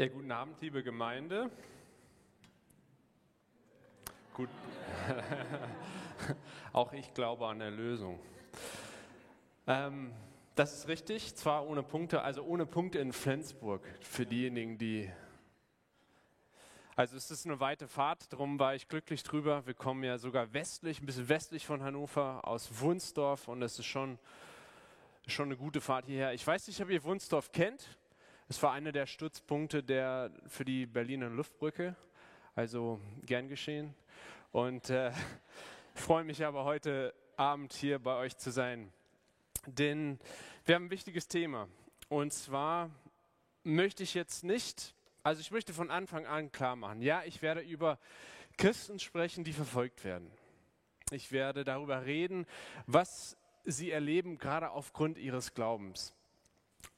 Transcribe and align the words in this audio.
Ja, 0.00 0.08
guten 0.08 0.32
Abend, 0.32 0.58
liebe 0.62 0.82
Gemeinde. 0.82 1.50
Gut. 4.32 4.48
Auch 6.72 6.94
ich 6.94 7.12
glaube 7.12 7.46
an 7.46 7.60
Erlösung. 7.60 8.18
Ähm, 9.66 10.14
das 10.54 10.72
ist 10.72 10.88
richtig, 10.88 11.34
zwar 11.34 11.66
ohne 11.66 11.82
Punkte, 11.82 12.22
also 12.22 12.42
ohne 12.44 12.64
Punkte 12.64 12.98
in 12.98 13.12
Flensburg 13.12 13.82
für 14.00 14.24
diejenigen, 14.24 14.78
die. 14.78 15.10
Also 16.96 17.18
es 17.18 17.30
ist 17.30 17.44
eine 17.44 17.60
weite 17.60 17.86
Fahrt, 17.86 18.32
darum 18.32 18.58
war 18.58 18.74
ich 18.74 18.88
glücklich 18.88 19.22
drüber. 19.22 19.66
Wir 19.66 19.74
kommen 19.74 20.02
ja 20.02 20.16
sogar 20.16 20.54
westlich, 20.54 21.02
ein 21.02 21.04
bisschen 21.04 21.28
westlich 21.28 21.66
von 21.66 21.82
Hannover, 21.82 22.48
aus 22.48 22.80
Wunsdorf 22.80 23.48
und 23.48 23.60
es 23.60 23.78
ist 23.78 23.84
schon, 23.84 24.18
schon 25.26 25.48
eine 25.48 25.58
gute 25.58 25.82
Fahrt 25.82 26.06
hierher. 26.06 26.32
Ich 26.32 26.46
weiß 26.46 26.68
nicht, 26.68 26.80
ob 26.80 26.88
ihr 26.88 27.04
Wunsdorf 27.04 27.52
kennt. 27.52 27.99
Es 28.50 28.60
war 28.64 28.72
einer 28.72 28.90
der 28.90 29.06
Stützpunkte 29.06 29.80
der, 29.80 30.32
für 30.48 30.64
die 30.64 30.84
Berliner 30.84 31.28
Luftbrücke, 31.28 31.94
also 32.56 33.00
gern 33.24 33.46
geschehen. 33.46 33.94
Und 34.50 34.90
äh, 34.90 35.12
freue 35.94 36.24
mich 36.24 36.44
aber 36.44 36.64
heute 36.64 37.14
Abend 37.36 37.72
hier 37.72 38.00
bei 38.00 38.16
euch 38.16 38.36
zu 38.36 38.50
sein. 38.50 38.92
Denn 39.66 40.18
wir 40.64 40.74
haben 40.74 40.86
ein 40.86 40.90
wichtiges 40.90 41.28
Thema. 41.28 41.68
Und 42.08 42.32
zwar 42.32 42.90
möchte 43.62 44.02
ich 44.02 44.14
jetzt 44.14 44.42
nicht, 44.42 44.96
also 45.22 45.40
ich 45.40 45.52
möchte 45.52 45.72
von 45.72 45.88
Anfang 45.88 46.26
an 46.26 46.50
klar 46.50 46.74
machen, 46.74 47.02
ja, 47.02 47.22
ich 47.22 47.42
werde 47.42 47.60
über 47.60 48.00
Christen 48.58 48.98
sprechen, 48.98 49.44
die 49.44 49.52
verfolgt 49.52 50.02
werden. 50.02 50.28
Ich 51.12 51.30
werde 51.30 51.62
darüber 51.62 52.04
reden, 52.04 52.46
was 52.88 53.36
sie 53.62 53.92
erleben, 53.92 54.38
gerade 54.38 54.72
aufgrund 54.72 55.18
ihres 55.18 55.54
Glaubens. 55.54 56.16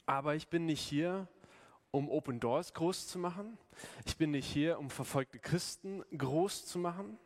Aber 0.07 0.33
ich 0.33 0.47
bin 0.47 0.65
nicht 0.65 0.81
hier, 0.81 1.27
um 1.93 2.09
Open 2.09 2.39
Doors 2.39 2.73
groß 2.73 3.07
zu 3.07 3.19
machen. 3.19 3.55
Ich 4.03 4.17
bin 4.17 4.31
nicht 4.31 4.51
hier, 4.51 4.79
um 4.79 4.89
verfolgte 4.89 5.37
Christen 5.37 6.03
groß 6.17 6.65
zu 6.65 6.79
machen. 6.79 7.19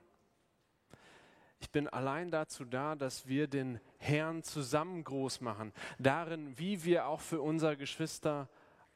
Ich 1.61 1.71
bin 1.71 1.87
allein 1.87 2.29
dazu 2.31 2.65
da, 2.65 2.95
dass 2.95 3.27
wir 3.27 3.47
den 3.47 3.79
Herrn 3.97 4.43
zusammen 4.43 5.05
groß 5.05 5.39
machen. 5.39 5.71
Darin, 5.99 6.59
wie 6.59 6.83
wir 6.83 7.07
auch 7.07 7.21
für 7.21 7.41
unsere 7.41 7.77
Geschwister 7.77 8.49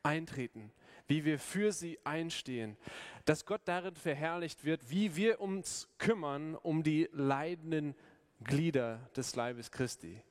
eintreten, 0.03 0.73
wie 1.07 1.23
wir 1.23 1.39
für 1.39 1.71
sie 1.71 1.97
einstehen. 2.03 2.75
Dass 3.23 3.45
Gott 3.45 3.61
darin 3.63 3.95
verherrlicht 3.95 4.65
wird, 4.65 4.91
wie 4.91 5.15
wir 5.15 5.39
uns 5.39 5.87
kümmern 5.97 6.55
um 6.55 6.83
die 6.83 7.07
leidenden 7.13 7.95
Glieder 8.43 9.09
des 9.15 9.37
Leibes 9.37 9.71
Christi. 9.71 10.21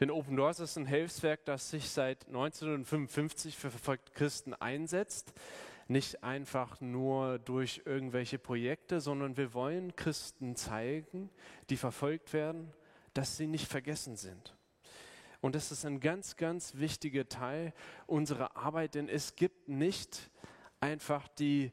Denn 0.00 0.10
Open 0.10 0.36
Doors 0.36 0.60
ist 0.60 0.76
ein 0.76 0.86
Hilfswerk, 0.86 1.44
das 1.44 1.70
sich 1.70 1.90
seit 1.90 2.26
1955 2.28 3.56
für 3.56 3.70
verfolgte 3.70 4.12
Christen 4.12 4.54
einsetzt. 4.54 5.32
Nicht 5.88 6.22
einfach 6.22 6.80
nur 6.80 7.38
durch 7.38 7.82
irgendwelche 7.84 8.38
Projekte, 8.38 9.00
sondern 9.00 9.36
wir 9.36 9.54
wollen 9.54 9.96
Christen 9.96 10.54
zeigen, 10.54 11.30
die 11.70 11.76
verfolgt 11.76 12.32
werden, 12.32 12.72
dass 13.14 13.36
sie 13.36 13.46
nicht 13.46 13.66
vergessen 13.66 14.16
sind. 14.16 14.54
Und 15.40 15.54
das 15.54 15.72
ist 15.72 15.84
ein 15.84 16.00
ganz, 16.00 16.36
ganz 16.36 16.76
wichtiger 16.76 17.28
Teil 17.28 17.72
unserer 18.06 18.56
Arbeit, 18.56 18.94
denn 18.94 19.08
es 19.08 19.34
gibt 19.34 19.68
nicht 19.68 20.30
einfach 20.80 21.26
die 21.28 21.72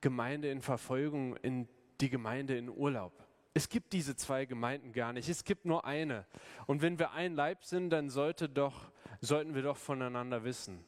Gemeinde 0.00 0.50
in 0.50 0.60
Verfolgung, 0.60 1.36
in 1.36 1.68
die 2.00 2.10
Gemeinde 2.10 2.56
in 2.56 2.68
Urlaub. 2.68 3.27
Es 3.58 3.68
gibt 3.68 3.92
diese 3.92 4.14
zwei 4.14 4.44
Gemeinden 4.44 4.92
gar 4.92 5.12
nicht. 5.12 5.28
Es 5.28 5.42
gibt 5.42 5.64
nur 5.64 5.84
eine. 5.84 6.26
Und 6.68 6.80
wenn 6.80 7.00
wir 7.00 7.10
ein 7.10 7.34
Leib 7.34 7.64
sind, 7.64 7.90
dann 7.90 8.08
sollte 8.08 8.48
doch, 8.48 8.92
sollten 9.20 9.56
wir 9.56 9.62
doch 9.62 9.76
voneinander 9.76 10.44
wissen. 10.44 10.84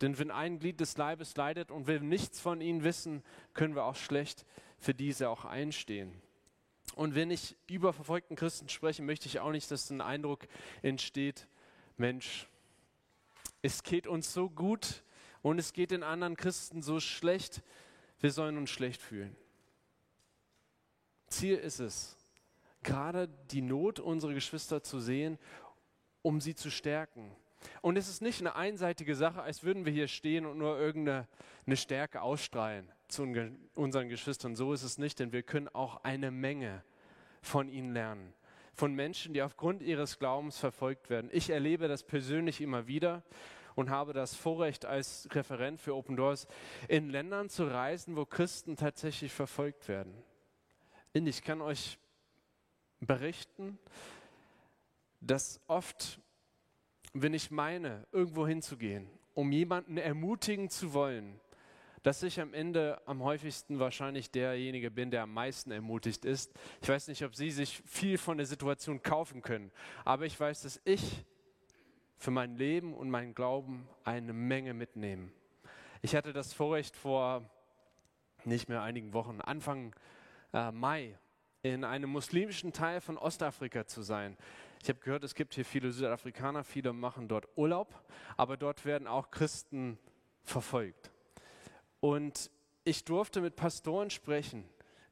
Denn 0.00 0.16
wenn 0.16 0.30
ein 0.30 0.60
Glied 0.60 0.78
des 0.78 0.96
Leibes 0.96 1.34
leidet 1.34 1.72
und 1.72 1.88
wir 1.88 1.98
nichts 1.98 2.38
von 2.38 2.60
ihnen 2.60 2.84
wissen, 2.84 3.24
können 3.52 3.74
wir 3.74 3.82
auch 3.82 3.96
schlecht 3.96 4.46
für 4.78 4.94
diese 4.94 5.28
auch 5.28 5.44
einstehen. 5.44 6.22
Und 6.94 7.16
wenn 7.16 7.32
ich 7.32 7.56
über 7.66 7.92
verfolgten 7.92 8.36
Christen 8.36 8.68
spreche, 8.68 9.02
möchte 9.02 9.26
ich 9.26 9.40
auch 9.40 9.50
nicht, 9.50 9.68
dass 9.68 9.90
ein 9.90 10.00
Eindruck 10.00 10.46
entsteht, 10.82 11.48
Mensch, 11.96 12.46
es 13.60 13.82
geht 13.82 14.06
uns 14.06 14.32
so 14.32 14.48
gut 14.48 15.02
und 15.42 15.58
es 15.58 15.72
geht 15.72 15.90
den 15.90 16.04
anderen 16.04 16.36
Christen 16.36 16.80
so 16.80 17.00
schlecht, 17.00 17.60
wir 18.20 18.30
sollen 18.30 18.56
uns 18.56 18.70
schlecht 18.70 19.02
fühlen. 19.02 19.34
Ziel 21.28 21.56
ist 21.56 21.80
es, 21.80 22.16
gerade 22.82 23.28
die 23.50 23.62
Not 23.62 24.00
unserer 24.00 24.34
Geschwister 24.34 24.82
zu 24.82 25.00
sehen, 25.00 25.38
um 26.22 26.40
sie 26.40 26.54
zu 26.54 26.70
stärken. 26.70 27.30
Und 27.82 27.96
es 27.96 28.08
ist 28.08 28.22
nicht 28.22 28.40
eine 28.40 28.54
einseitige 28.54 29.14
Sache, 29.14 29.42
als 29.42 29.62
würden 29.62 29.84
wir 29.84 29.92
hier 29.92 30.08
stehen 30.08 30.46
und 30.46 30.58
nur 30.58 30.78
irgendeine 30.78 31.26
eine 31.66 31.76
Stärke 31.76 32.22
ausstrahlen 32.22 32.90
zu 33.08 33.26
unseren 33.74 34.08
Geschwistern. 34.08 34.56
So 34.56 34.72
ist 34.72 34.82
es 34.82 34.98
nicht, 34.98 35.18
denn 35.18 35.32
wir 35.32 35.42
können 35.42 35.68
auch 35.68 36.02
eine 36.04 36.30
Menge 36.30 36.82
von 37.42 37.68
ihnen 37.68 37.92
lernen. 37.92 38.32
Von 38.74 38.94
Menschen, 38.94 39.34
die 39.34 39.42
aufgrund 39.42 39.82
ihres 39.82 40.18
Glaubens 40.18 40.58
verfolgt 40.58 41.10
werden. 41.10 41.30
Ich 41.32 41.50
erlebe 41.50 41.88
das 41.88 42.04
persönlich 42.04 42.60
immer 42.60 42.86
wieder 42.86 43.22
und 43.74 43.90
habe 43.90 44.12
das 44.12 44.34
Vorrecht 44.34 44.86
als 44.86 45.28
Referent 45.32 45.80
für 45.80 45.94
Open 45.94 46.16
Doors 46.16 46.46
in 46.86 47.10
Ländern 47.10 47.48
zu 47.48 47.64
reisen, 47.64 48.16
wo 48.16 48.24
Christen 48.24 48.76
tatsächlich 48.76 49.32
verfolgt 49.32 49.88
werden. 49.88 50.14
Ich 51.12 51.42
kann 51.42 51.60
euch 51.60 51.98
berichten, 53.00 53.78
dass 55.20 55.60
oft, 55.66 56.20
wenn 57.12 57.34
ich 57.34 57.50
meine, 57.50 58.06
irgendwo 58.12 58.46
hinzugehen, 58.46 59.08
um 59.34 59.50
jemanden 59.52 59.96
ermutigen 59.96 60.68
zu 60.70 60.92
wollen, 60.92 61.40
dass 62.02 62.22
ich 62.22 62.40
am 62.40 62.54
Ende 62.54 63.00
am 63.06 63.22
häufigsten 63.22 63.78
wahrscheinlich 63.78 64.30
derjenige 64.30 64.90
bin, 64.90 65.10
der 65.10 65.22
am 65.22 65.34
meisten 65.34 65.70
ermutigt 65.70 66.24
ist. 66.24 66.52
Ich 66.80 66.88
weiß 66.88 67.08
nicht, 67.08 67.24
ob 67.24 67.34
Sie 67.34 67.50
sich 67.50 67.82
viel 67.86 68.18
von 68.18 68.38
der 68.38 68.46
Situation 68.46 69.02
kaufen 69.02 69.42
können, 69.42 69.72
aber 70.04 70.26
ich 70.26 70.38
weiß, 70.38 70.62
dass 70.62 70.80
ich 70.84 71.24
für 72.16 72.30
mein 72.30 72.56
Leben 72.56 72.94
und 72.94 73.10
meinen 73.10 73.34
Glauben 73.34 73.88
eine 74.04 74.32
Menge 74.32 74.74
mitnehme. 74.74 75.30
Ich 76.02 76.14
hatte 76.14 76.32
das 76.32 76.52
Vorrecht 76.52 76.96
vor 76.96 77.48
nicht 78.44 78.68
mehr 78.68 78.82
einigen 78.82 79.12
Wochen, 79.12 79.40
Anfang 79.40 79.94
äh, 80.52 80.70
Mai 80.70 81.18
in 81.62 81.84
einem 81.84 82.10
muslimischen 82.10 82.72
Teil 82.72 83.00
von 83.00 83.18
Ostafrika 83.18 83.86
zu 83.86 84.02
sein. 84.02 84.36
Ich 84.82 84.88
habe 84.88 85.00
gehört, 85.00 85.24
es 85.24 85.34
gibt 85.34 85.54
hier 85.54 85.64
viele 85.64 85.90
Südafrikaner, 85.90 86.62
viele 86.64 86.92
machen 86.92 87.28
dort 87.28 87.48
Urlaub, 87.56 88.02
aber 88.36 88.56
dort 88.56 88.84
werden 88.84 89.08
auch 89.08 89.30
Christen 89.30 89.98
verfolgt. 90.44 91.10
Und 92.00 92.50
ich 92.84 93.04
durfte 93.04 93.40
mit 93.40 93.56
Pastoren 93.56 94.10
sprechen, 94.10 94.64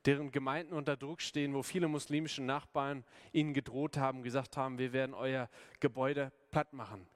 deren 0.06 0.30
Gemeinden 0.30 0.72
unter 0.72 0.96
Druck 0.96 1.20
stehen, 1.20 1.52
wo 1.52 1.62
viele 1.62 1.88
muslimische 1.88 2.42
Nachbarn 2.42 3.04
ihnen 3.32 3.54
gedroht 3.54 3.96
haben, 3.96 4.22
gesagt 4.22 4.56
haben, 4.56 4.78
wir 4.78 4.92
werden 4.92 5.14
euer 5.14 5.50
Gebäude 5.80 6.32
platt 6.50 6.72
machen. 6.72 7.06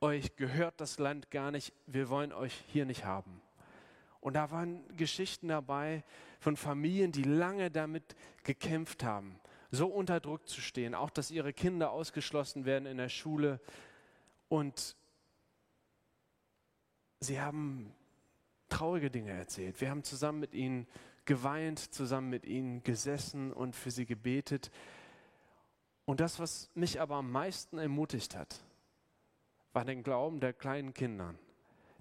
Euch 0.00 0.34
gehört 0.34 0.80
das 0.80 0.98
Land 0.98 1.30
gar 1.30 1.52
nicht, 1.52 1.72
wir 1.86 2.08
wollen 2.08 2.32
euch 2.32 2.64
hier 2.68 2.86
nicht 2.86 3.04
haben. 3.04 3.40
Und 4.20 4.34
da 4.34 4.50
waren 4.50 4.84
Geschichten 4.96 5.48
dabei 5.48 6.04
von 6.38 6.56
Familien, 6.56 7.12
die 7.12 7.22
lange 7.22 7.70
damit 7.70 8.14
gekämpft 8.44 9.02
haben, 9.02 9.40
so 9.70 9.86
unter 9.86 10.20
Druck 10.20 10.46
zu 10.46 10.60
stehen, 10.60 10.94
auch 10.94 11.10
dass 11.10 11.30
ihre 11.30 11.52
Kinder 11.52 11.90
ausgeschlossen 11.90 12.64
werden 12.64 12.86
in 12.86 12.98
der 12.98 13.08
Schule. 13.08 13.60
Und 14.48 14.96
sie 17.20 17.40
haben 17.40 17.94
traurige 18.68 19.10
Dinge 19.10 19.32
erzählt. 19.32 19.80
Wir 19.80 19.90
haben 19.90 20.04
zusammen 20.04 20.40
mit 20.40 20.54
ihnen 20.54 20.86
geweint, 21.24 21.78
zusammen 21.78 22.28
mit 22.28 22.44
ihnen 22.44 22.82
gesessen 22.82 23.52
und 23.52 23.76
für 23.76 23.90
sie 23.90 24.06
gebetet. 24.06 24.70
Und 26.04 26.20
das, 26.20 26.38
was 26.40 26.70
mich 26.74 27.00
aber 27.00 27.16
am 27.16 27.30
meisten 27.30 27.78
ermutigt 27.78 28.36
hat, 28.36 28.60
war 29.72 29.84
den 29.84 30.02
Glauben 30.02 30.40
der 30.40 30.52
kleinen 30.52 30.92
Kinder. 30.92 31.34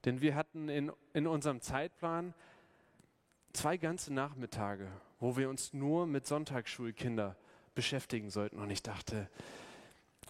Denn 0.05 0.21
wir 0.21 0.35
hatten 0.35 0.69
in, 0.69 0.91
in 1.13 1.27
unserem 1.27 1.61
Zeitplan 1.61 2.33
zwei 3.53 3.77
ganze 3.77 4.13
Nachmittage, 4.13 4.87
wo 5.19 5.37
wir 5.37 5.49
uns 5.49 5.73
nur 5.73 6.05
mit 6.05 6.25
Sonntagsschulkinder 6.25 7.35
beschäftigen 7.75 8.29
sollten. 8.29 8.59
Und 8.59 8.69
ich 8.69 8.83
dachte, 8.83 9.29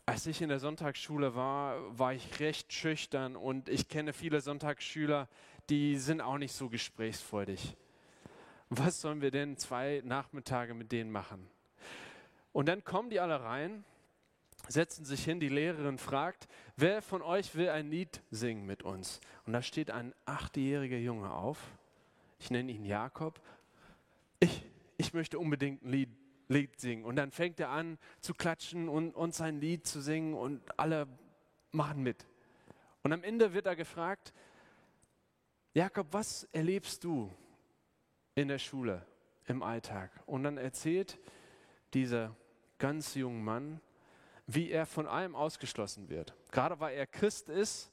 als 0.06 0.26
ich 0.26 0.42
in 0.42 0.50
der 0.50 0.60
Sonntagsschule 0.60 1.36
war, 1.36 1.98
war 1.98 2.14
ich 2.14 2.40
recht 2.40 2.74
schüchtern 2.74 3.36
und 3.36 3.70
ich 3.70 3.88
kenne 3.88 4.14
viele 4.14 4.42
Sonntagsschüler, 4.42 5.28
die 5.70 5.98
sind 5.98 6.22
auch 6.22 6.40
nicht 6.40 6.54
so 6.54 6.70
gesprächsfreudig. 6.70 7.78
Was 8.70 9.02
sollen 9.02 9.22
wir 9.22 9.32
denn 9.32 9.58
zwei 9.58 10.02
Nachmittage 10.04 10.74
mit 10.74 10.92
denen 10.92 11.12
machen? 11.12 11.48
Und 12.52 12.68
dann 12.68 12.84
kommen 12.84 13.10
die 13.10 13.20
alle 13.20 13.44
rein 13.44 13.84
setzen 14.70 15.04
sich 15.04 15.24
hin, 15.24 15.40
die 15.40 15.50
Lehrerin 15.50 15.98
fragt, 15.98 16.48
wer 16.78 17.02
von 17.02 17.22
euch 17.22 17.56
will 17.56 17.70
ein 17.70 17.90
Lied 17.90 18.22
singen 18.32 18.66
mit 18.66 18.84
uns? 18.84 19.20
Und 19.46 19.54
da 19.54 19.62
steht 19.62 19.92
ein 19.92 20.14
achtjähriger 20.26 20.98
Junge 20.98 21.34
auf, 21.34 21.60
ich 22.40 22.52
nenne 22.52 22.72
ihn 22.72 22.86
Jakob, 22.86 23.42
ich, 24.40 24.66
ich 24.98 25.14
möchte 25.14 25.40
unbedingt 25.40 25.84
ein 25.84 25.90
Lied, 25.90 26.10
Lied 26.48 26.80
singen. 26.80 27.04
Und 27.04 27.16
dann 27.16 27.32
fängt 27.32 27.60
er 27.60 27.70
an 27.70 27.98
zu 28.22 28.34
klatschen 28.34 28.90
und, 28.90 29.16
und 29.16 29.34
sein 29.34 29.60
Lied 29.60 29.86
zu 29.86 30.02
singen 30.02 30.34
und 30.34 30.62
alle 30.80 31.08
machen 31.72 32.02
mit. 32.02 32.26
Und 33.04 33.12
am 33.12 33.24
Ende 33.24 33.54
wird 33.54 33.66
er 33.66 33.76
gefragt, 33.76 34.34
Jakob, 35.74 36.08
was 36.12 36.46
erlebst 36.52 37.04
du 37.04 37.32
in 38.36 38.48
der 38.48 38.60
Schule, 38.60 39.06
im 39.46 39.64
Alltag? 39.64 40.12
Und 40.26 40.44
dann 40.44 40.58
erzählt 40.58 41.20
dieser 41.94 42.36
ganz 42.78 43.16
junge 43.16 43.40
Mann, 43.40 43.82
wie 44.54 44.72
er 44.72 44.88
von 44.88 45.06
allem 45.08 45.36
ausgeschlossen 45.36 46.10
wird. 46.10 46.34
Gerade 46.52 46.80
weil 46.80 46.96
er 46.96 47.06
Christ 47.06 47.50
ist, 47.50 47.92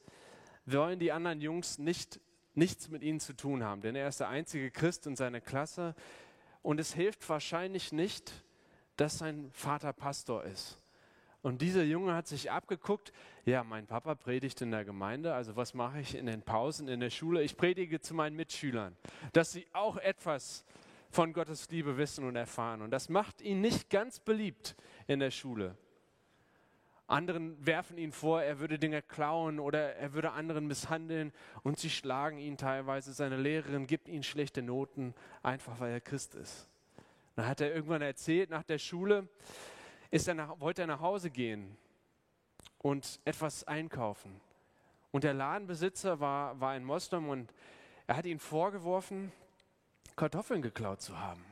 wollen 0.64 0.98
die 0.98 1.12
anderen 1.12 1.42
Jungs 1.42 1.78
nicht, 1.78 2.18
nichts 2.54 2.88
mit 2.88 3.02
ihnen 3.02 3.20
zu 3.20 3.34
tun 3.34 3.62
haben, 3.62 3.82
denn 3.82 3.94
er 3.94 4.08
ist 4.08 4.20
der 4.20 4.28
einzige 4.28 4.70
Christ 4.70 5.06
in 5.06 5.16
seiner 5.16 5.42
Klasse. 5.42 5.94
Und 6.62 6.80
es 6.80 6.94
hilft 6.94 7.28
wahrscheinlich 7.28 7.92
nicht, 7.92 8.32
dass 8.96 9.18
sein 9.18 9.50
Vater 9.52 9.92
Pastor 9.92 10.44
ist. 10.44 10.78
Und 11.42 11.60
dieser 11.60 11.84
Junge 11.84 12.14
hat 12.14 12.26
sich 12.26 12.50
abgeguckt, 12.50 13.12
ja, 13.44 13.62
mein 13.62 13.86
Papa 13.86 14.14
predigt 14.14 14.62
in 14.62 14.70
der 14.70 14.84
Gemeinde, 14.86 15.34
also 15.34 15.56
was 15.56 15.74
mache 15.74 16.00
ich 16.00 16.14
in 16.14 16.24
den 16.24 16.42
Pausen 16.42 16.88
in 16.88 17.00
der 17.00 17.10
Schule? 17.10 17.42
Ich 17.42 17.56
predige 17.56 18.00
zu 18.00 18.14
meinen 18.14 18.34
Mitschülern, 18.34 18.96
dass 19.34 19.52
sie 19.52 19.66
auch 19.74 19.98
etwas 19.98 20.64
von 21.10 21.34
Gottes 21.34 21.70
Liebe 21.70 21.98
wissen 21.98 22.24
und 22.24 22.34
erfahren. 22.34 22.80
Und 22.80 22.90
das 22.90 23.10
macht 23.10 23.42
ihn 23.42 23.60
nicht 23.60 23.90
ganz 23.90 24.18
beliebt 24.18 24.74
in 25.06 25.20
der 25.20 25.30
Schule. 25.30 25.76
Anderen 27.08 27.64
werfen 27.64 27.98
ihn 27.98 28.10
vor, 28.10 28.42
er 28.42 28.58
würde 28.58 28.78
Dinge 28.80 29.00
klauen 29.00 29.60
oder 29.60 29.94
er 29.94 30.12
würde 30.12 30.32
anderen 30.32 30.66
misshandeln 30.66 31.32
und 31.62 31.78
sie 31.78 31.90
schlagen 31.90 32.38
ihn 32.38 32.56
teilweise. 32.56 33.12
Seine 33.12 33.36
Lehrerin 33.36 33.86
gibt 33.86 34.08
ihm 34.08 34.24
schlechte 34.24 34.60
Noten, 34.60 35.14
einfach 35.42 35.78
weil 35.78 35.92
er 35.92 36.00
Christ 36.00 36.34
ist. 36.34 36.68
Dann 37.36 37.46
hat 37.46 37.60
er 37.60 37.72
irgendwann 37.72 38.02
erzählt 38.02 38.50
nach 38.50 38.64
der 38.64 38.78
Schule, 38.78 39.28
er 40.10 40.34
nach, 40.34 40.58
wollte 40.58 40.82
er 40.82 40.88
nach 40.88 41.00
Hause 41.00 41.30
gehen 41.30 41.76
und 42.78 43.20
etwas 43.24 43.64
einkaufen. 43.64 44.40
Und 45.12 45.22
der 45.22 45.34
Ladenbesitzer 45.34 46.18
war, 46.18 46.58
war 46.60 46.70
ein 46.72 46.84
Moslem 46.84 47.28
und 47.28 47.52
er 48.06 48.16
hat 48.16 48.26
ihn 48.26 48.40
vorgeworfen, 48.40 49.32
Kartoffeln 50.16 50.62
geklaut 50.62 51.02
zu 51.02 51.20
haben. 51.20 51.44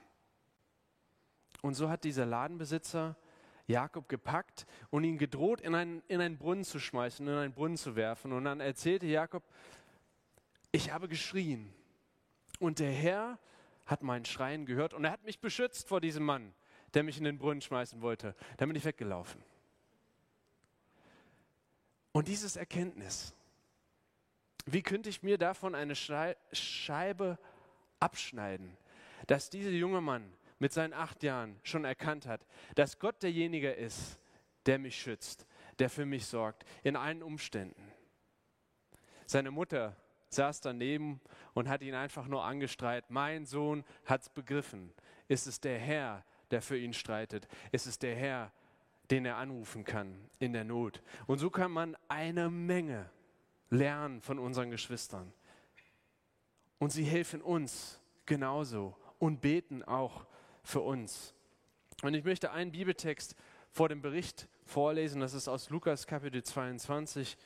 Und 1.63 1.75
so 1.75 1.89
hat 1.89 2.05
dieser 2.05 2.27
Ladenbesitzer 2.27 3.17
Jakob 3.67 4.09
gepackt 4.09 4.67
und 4.91 5.05
ihn 5.05 5.19
gedroht, 5.19 5.61
in 5.61 5.75
einen, 5.75 6.03
in 6.09 6.21
einen 6.21 6.39
Brunnen 6.39 6.65
zu 6.65 6.79
schmeißen, 6.79 7.27
in 7.27 7.35
einen 7.35 7.53
Brunnen 7.53 7.77
zu 7.77 7.97
werfen. 7.97 8.33
Und 8.33 8.45
dann 8.45 8.61
erzählte 8.61 9.07
Jakob, 9.07 9.43
ich 10.73 10.93
habe 10.93 11.09
geschrien 11.09 11.73
und 12.59 12.79
der 12.79 12.93
Herr 12.93 13.39
hat 13.87 14.03
mein 14.03 14.25
Schreien 14.25 14.67
gehört 14.67 14.95
und 14.95 15.05
er 15.05 15.13
hat 15.13 15.25
mich 15.25 15.41
beschützt 15.41 15.89
vor 15.89 16.01
diesem 16.01 16.25
Mann 16.25 16.55
der 16.95 17.03
mich 17.03 17.19
in 17.19 17.25
den 17.25 17.39
Brunnen 17.39 17.61
schmeißen 17.61 18.01
wollte. 18.01 18.35
Dann 18.57 18.69
bin 18.69 18.77
ich 18.77 18.85
weggelaufen. 18.85 19.43
Und 22.13 22.29
dieses 22.29 22.57
Erkenntnis, 22.57 23.35
wie 24.67 24.83
könnte 24.83 25.09
ich 25.09 25.23
mir 25.23 25.37
davon 25.37 25.75
eine 25.75 25.97
Scheibe 25.97 27.39
abschneiden, 27.99 28.77
dass 29.27 29.51
dieser 29.51 29.71
junge 29.71 30.01
Mann 30.01 30.33
mit 30.59 30.73
seinen 30.73 30.93
acht 30.93 31.23
Jahren 31.23 31.59
schon 31.63 31.85
erkannt 31.85 32.27
hat, 32.27 32.47
dass 32.75 32.99
Gott 32.99 33.23
derjenige 33.23 33.71
ist, 33.71 34.19
der 34.67 34.79
mich 34.79 34.99
schützt, 34.99 35.47
der 35.79 35.91
für 35.91 36.07
mich 36.07 36.27
sorgt, 36.27 36.65
in 36.83 36.97
allen 36.97 37.23
Umständen. 37.23 37.93
Seine 39.27 39.51
Mutter 39.51 39.97
saß 40.29 40.61
daneben 40.61 41.21
und 41.55 41.69
hat 41.69 41.83
ihn 41.83 41.95
einfach 41.95 42.27
nur 42.27 42.45
angestreit. 42.45 43.11
Mein 43.11 43.47
Sohn 43.47 43.85
hat 44.05 44.23
es 44.23 44.29
begriffen. 44.29 44.93
Ist 45.29 45.47
es 45.47 45.61
der 45.61 45.79
Herr, 45.79 46.25
der 46.51 46.61
für 46.61 46.79
ihn 46.79 46.93
streitet. 46.93 47.49
Es 47.73 47.87
ist 47.87 48.03
der 48.03 48.15
Herr, 48.15 48.53
den 49.11 49.25
er 49.25 49.37
anrufen 49.37 49.85
kann 49.85 50.29
in 50.39 50.53
der 50.53 50.65
Not. 50.65 51.03
Und 51.27 51.39
so 51.39 51.51
kann 51.51 51.71
man 51.71 51.97
eine 52.09 52.51
Menge 52.51 53.11
lernen 53.71 54.21
von 54.21 54.39
unseren 54.39 54.71
Geschwistern. 54.71 55.33
Und 56.79 56.91
sie 56.91 57.05
helfen 57.05 57.43
uns 57.43 58.01
genauso 58.27 58.97
und 59.19 59.41
beten 59.41 59.83
auch 59.83 60.27
für 60.65 60.81
uns. 60.81 61.35
Und 62.03 62.15
ich 62.15 62.25
möchte 62.25 62.51
einen 62.51 62.73
Bibeltext 62.73 63.37
vor 63.71 63.89
dem 63.89 64.03
Bericht 64.03 64.49
vorlesen, 64.65 65.21
das 65.21 65.35
ist 65.35 65.47
aus 65.47 65.71
Lukas 65.71 66.07
Kapitel 66.07 66.43
22, 66.43 67.37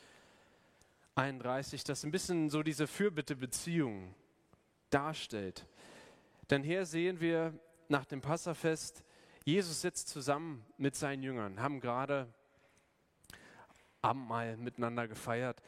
31, 1.17 1.85
das 1.85 2.05
ein 2.05 2.13
bisschen 2.13 2.49
so 2.49 2.63
diese 2.63 2.87
Fürbitte-Beziehung 2.87 4.15
darstellt. 4.91 5.67
Denn 6.49 6.63
hier 6.63 6.87
sehen 6.87 7.21
wir 7.21 7.53
nach 7.89 8.07
dem 8.07 8.21
Passafest, 8.21 9.03
Jesus 9.45 9.81
sitzt 9.81 10.09
zusammen 10.09 10.65
mit 10.77 10.95
seinen 10.95 11.23
Jüngern, 11.23 11.61
haben 11.61 11.81
gerade 11.81 12.33
Abendmahl 14.03 14.57
miteinander 14.57 15.09
gefeiert. 15.09 15.61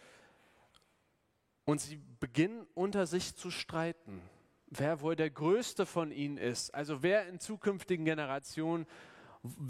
Und 1.65 1.81
sie 1.81 2.01
beginnen 2.21 2.67
unter 2.75 3.07
sich 3.07 3.37
zu 3.37 3.51
streiten, 3.51 4.23
wer 4.71 5.01
wohl 5.01 5.17
der 5.17 5.31
Größte 5.31 5.85
von 5.85 6.13
ihnen 6.13 6.37
ist. 6.37 6.75
Also 6.75 7.03
wer 7.03 7.27
in 7.29 7.41
zukünftigen 7.41 8.05
Generationen, 8.05 8.87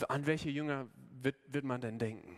an 0.09 0.27
welche 0.27 0.51
Jünger 0.51 0.89
wird, 1.23 1.37
wird 1.49 1.65
man 1.65 1.81
denn 1.81 1.99
denken? 1.99 2.37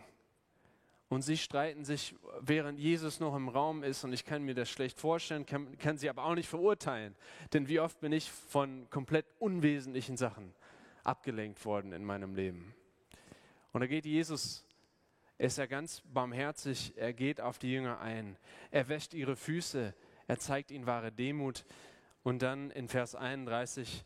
Und 1.09 1.21
sie 1.21 1.37
streiten 1.37 1.85
sich, 1.85 2.15
während 2.39 2.79
Jesus 2.79 3.19
noch 3.19 3.35
im 3.35 3.47
Raum 3.47 3.83
ist. 3.83 4.03
Und 4.03 4.13
ich 4.13 4.25
kann 4.25 4.43
mir 4.43 4.55
das 4.55 4.69
schlecht 4.69 4.99
vorstellen, 4.99 5.45
kann, 5.45 5.77
kann 5.77 5.97
sie 5.97 6.09
aber 6.09 6.25
auch 6.25 6.33
nicht 6.33 6.49
verurteilen. 6.49 7.15
Denn 7.53 7.67
wie 7.67 7.79
oft 7.79 7.99
bin 7.99 8.11
ich 8.11 8.31
von 8.31 8.89
komplett 8.89 9.27
unwesentlichen 9.37 10.17
Sachen 10.17 10.55
abgelenkt 11.03 11.63
worden 11.65 11.91
in 11.91 12.03
meinem 12.03 12.33
Leben. 12.33 12.73
Und 13.73 13.81
da 13.81 13.87
geht 13.87 14.05
Jesus, 14.05 14.65
er 15.37 15.47
ist 15.47 15.57
ja 15.57 15.65
ganz 15.65 16.01
barmherzig, 16.05 16.93
er 16.95 17.13
geht 17.13 17.41
auf 17.41 17.59
die 17.59 17.71
Jünger 17.71 17.99
ein. 17.99 18.37
Er 18.71 18.87
wäscht 18.87 19.13
ihre 19.13 19.35
Füße, 19.35 19.93
er 20.27 20.39
zeigt 20.39 20.71
ihnen 20.71 20.85
wahre 20.85 21.11
Demut. 21.11 21.65
Und 22.23 22.41
dann 22.41 22.71
in 22.71 22.87
Vers 22.87 23.15
31 23.15 24.05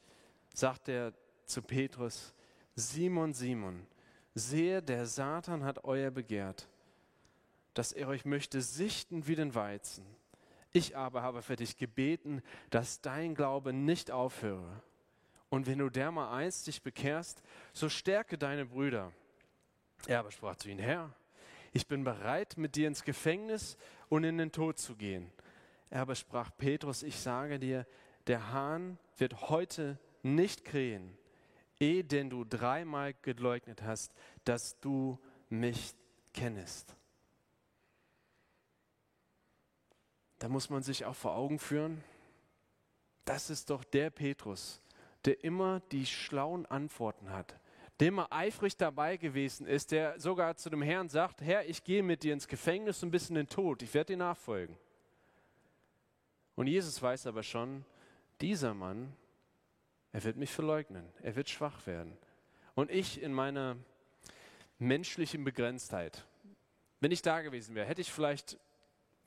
sagt 0.54 0.90
er 0.90 1.14
zu 1.46 1.62
Petrus, 1.62 2.34
Simon, 2.75 3.34
Simon, 3.34 3.88
sehe, 4.34 4.81
der 4.81 5.06
Satan 5.06 5.64
hat 5.64 5.84
euer 5.84 6.12
begehrt 6.12 6.68
dass 7.78 7.92
er 7.92 8.08
euch 8.08 8.25
möchte 8.25 8.62
sichten 8.62 9.28
wie 9.28 9.36
den 9.36 9.54
Weizen. 9.54 10.04
Ich 10.74 10.98
aber 10.98 11.22
habe 11.22 11.44
für 11.44 11.56
dich 11.56 11.78
gebeten, 11.78 12.42
dass 12.72 13.02
dein 13.02 13.36
Glaube 13.36 13.72
nicht 13.72 14.10
aufhöre. 14.10 14.81
Und 15.50 15.68
wenn 15.68 15.78
du 15.78 15.90
dermaleinst 15.90 16.66
dich 16.66 16.81
bekehrst, 16.81 17.44
so 17.74 17.88
stärke 17.88 18.38
deine 18.38 18.66
Brüder. 18.66 19.14
Er 20.08 20.19
aber 20.19 20.31
sprach 20.31 20.56
zu 20.56 20.69
ihnen, 20.69 20.80
Herr, 20.80 21.14
ich 21.72 21.88
bin 21.88 22.04
bereit, 22.04 22.58
mit 22.58 22.75
dir 22.75 22.88
ins 22.88 23.04
Gefängnis 23.04 23.78
und 24.10 24.24
in 24.24 24.40
den 24.40 24.52
Tod 24.52 24.80
zu 24.80 24.96
gehen. 24.96 25.31
Er 25.92 26.02
aber 26.02 26.16
sprach, 26.16 26.50
Petrus, 26.58 27.04
ich 27.04 27.18
sage 27.19 27.60
dir, 27.60 27.86
der 28.28 28.52
Hahn 28.52 28.98
wird 29.18 29.50
heute 29.50 30.00
nicht 30.24 30.66
krähen, 30.66 31.18
ehe 31.80 32.04
denn 32.04 32.30
du 32.30 32.44
dreimal 32.44 33.14
geleugnet 33.22 33.81
hast, 33.81 34.14
dass 34.44 34.80
du 34.80 35.19
mich 35.50 35.96
kennest. 36.34 36.98
da 40.40 40.50
muss 40.50 40.69
man 40.69 40.84
sich 40.84 41.06
auch 41.06 41.16
vor 41.16 41.36
Augen 41.36 41.60
führen, 41.60 42.04
das 43.26 43.50
ist 43.50 43.69
doch 43.69 43.84
der 43.84 44.10
Petrus, 44.10 44.81
der 45.26 45.44
immer 45.44 45.81
die 45.92 46.06
schlauen 46.06 46.66
Antworten 46.66 47.31
hat, 47.31 47.60
der 48.00 48.10
immer 48.10 48.31
eifrig 48.31 48.78
dabei 48.78 49.18
gewesen 49.18 49.66
ist, 49.66 49.92
der 49.92 50.19
sogar 50.19 50.56
zu 50.56 50.69
dem 50.69 50.81
Herrn 50.81 51.10
sagt, 51.10 51.42
Herr, 51.42 51.68
ich 51.68 51.84
gehe 51.84 52.04
mit 52.04 52.24
dir 52.24 52.34
ins 52.34 52.48
Gefängnis 52.48 53.02
und 53.04 53.12
bis 53.12 53.30
in 53.30 53.36
den 53.36 53.50
Tod, 53.50 53.81
ich 53.81 53.94
werde 53.94 54.14
dir 54.14 54.18
nachfolgen. 54.18 54.78
Und 56.56 56.68
Jesus 56.68 57.02
weiß 57.02 57.28
aber 57.28 57.44
schon, 57.44 57.84
dieser 58.42 58.74
Mann, 58.74 59.14
er 60.12 60.24
wird 60.24 60.38
mich 60.38 60.52
verleugnen, 60.52 61.08
er 61.22 61.36
wird 61.36 61.50
schwach 61.50 61.86
werden. 61.86 62.18
Und 62.76 62.92
ich 62.92 63.22
in 63.22 63.34
meiner 63.34 63.78
menschlichen 64.80 65.44
Begrenztheit, 65.44 66.26
wenn 67.00 67.12
ich 67.12 67.22
da 67.22 67.42
gewesen 67.42 67.76
wäre, 67.76 67.88
hätte 67.88 68.02
ich 68.02 68.12
vielleicht 68.12 68.58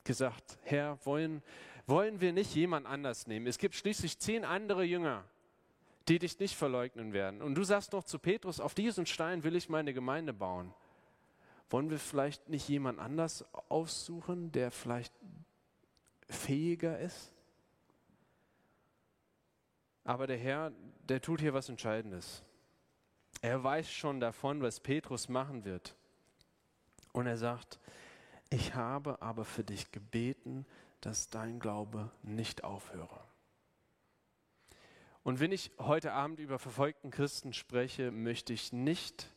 gesagt, 0.03 0.57
Herr, 0.63 0.97
wollen, 1.05 1.43
wollen 1.85 2.21
wir 2.21 2.33
nicht 2.33 2.55
jemand 2.55 2.85
anders 2.87 3.27
nehmen? 3.27 3.47
Es 3.47 3.57
gibt 3.57 3.75
schließlich 3.75 4.19
zehn 4.19 4.45
andere 4.45 4.83
Jünger, 4.83 5.23
die 6.07 6.19
dich 6.19 6.39
nicht 6.39 6.55
verleugnen 6.55 7.13
werden. 7.13 7.41
Und 7.41 7.55
du 7.55 7.63
sagst 7.63 7.93
noch 7.93 8.03
zu 8.03 8.19
Petrus, 8.19 8.59
auf 8.59 8.73
diesen 8.73 9.05
Stein 9.05 9.43
will 9.43 9.55
ich 9.55 9.69
meine 9.69 9.93
Gemeinde 9.93 10.33
bauen. 10.33 10.73
Wollen 11.69 11.89
wir 11.89 11.99
vielleicht 11.99 12.49
nicht 12.49 12.67
jemand 12.67 12.99
anders 12.99 13.45
aussuchen, 13.69 14.51
der 14.51 14.71
vielleicht 14.71 15.13
fähiger 16.27 16.99
ist? 16.99 17.31
Aber 20.03 20.27
der 20.27 20.37
Herr, 20.37 20.71
der 21.07 21.21
tut 21.21 21.41
hier 21.41 21.53
was 21.53 21.69
Entscheidendes. 21.69 22.43
Er 23.41 23.63
weiß 23.63 23.91
schon 23.91 24.19
davon, 24.19 24.61
was 24.61 24.79
Petrus 24.79 25.29
machen 25.29 25.65
wird. 25.65 25.95
Und 27.11 27.27
er 27.27 27.37
sagt, 27.37 27.79
ich 28.49 28.75
habe 28.75 29.21
aber 29.21 29.45
für 29.45 29.63
dich 29.63 29.91
gebeten, 29.91 30.65
dass 31.01 31.29
dein 31.29 31.59
Glaube 31.59 32.11
nicht 32.23 32.63
aufhöre. 32.63 33.19
Und 35.23 35.39
wenn 35.39 35.51
ich 35.51 35.71
heute 35.77 36.13
Abend 36.13 36.39
über 36.39 36.57
verfolgten 36.57 37.11
Christen 37.11 37.53
spreche, 37.53 38.11
möchte 38.11 38.53
ich 38.53 38.73
nicht 38.73 39.29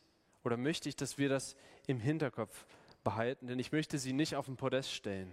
oder 0.43 0.57
möchte 0.57 0.89
ich, 0.89 0.95
dass 0.95 1.17
wir 1.17 1.29
das 1.29 1.55
im 1.87 1.99
Hinterkopf 1.99 2.65
behalten, 3.03 3.47
denn 3.47 3.59
ich 3.59 3.71
möchte 3.71 3.99
sie 3.99 4.13
nicht 4.13 4.35
auf 4.35 4.47
den 4.47 4.57
Podest 4.57 4.91
stellen. 4.91 5.31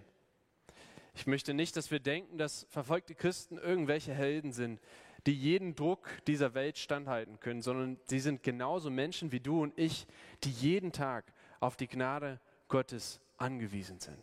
Ich 1.14 1.26
möchte 1.26 1.54
nicht, 1.54 1.76
dass 1.76 1.90
wir 1.90 2.00
denken, 2.00 2.38
dass 2.38 2.66
verfolgte 2.70 3.14
Christen 3.14 3.58
irgendwelche 3.58 4.14
Helden 4.14 4.52
sind, 4.52 4.80
die 5.26 5.34
jeden 5.34 5.74
Druck 5.74 6.08
dieser 6.26 6.54
Welt 6.54 6.78
standhalten 6.78 7.38
können, 7.38 7.62
sondern 7.62 7.98
sie 8.06 8.20
sind 8.20 8.42
genauso 8.42 8.90
Menschen 8.90 9.32
wie 9.32 9.40
du 9.40 9.62
und 9.62 9.78
ich, 9.78 10.06
die 10.44 10.50
jeden 10.50 10.92
Tag 10.92 11.32
auf 11.60 11.76
die 11.76 11.86
Gnade 11.86 12.40
Gottes 12.68 13.20
angewiesen 13.36 14.00
sind. 14.00 14.22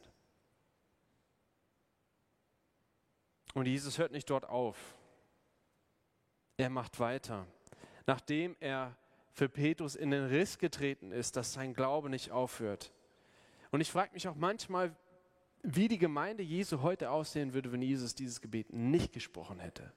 Und 3.54 3.66
Jesus 3.66 3.98
hört 3.98 4.12
nicht 4.12 4.30
dort 4.30 4.46
auf. 4.46 4.78
Er 6.58 6.70
macht 6.70 7.00
weiter. 7.00 7.48
Nachdem 8.06 8.56
er 8.60 8.96
für 9.32 9.50
Petrus 9.50 9.96
in 9.96 10.12
den 10.12 10.26
Riss 10.26 10.58
getreten 10.58 11.12
ist, 11.12 11.38
dass 11.38 11.54
sein 11.54 11.74
Glaube 11.74 12.10
nicht 12.10 12.32
aufhört. 12.32 12.92
Und 13.72 13.82
ich 13.82 13.92
frage 13.92 14.14
mich 14.14 14.28
auch 14.28 14.36
manchmal, 14.36 14.96
wie 15.62 15.88
die 15.88 15.98
Gemeinde 15.98 16.44
Jesu 16.44 16.82
heute 16.82 17.12
aussehen 17.12 17.54
würde, 17.54 17.72
wenn 17.72 17.82
Jesus 17.82 18.16
dieses 18.16 18.42
Gebet 18.42 18.74
nicht 18.74 19.14
gesprochen 19.14 19.60
hätte. 19.60 19.92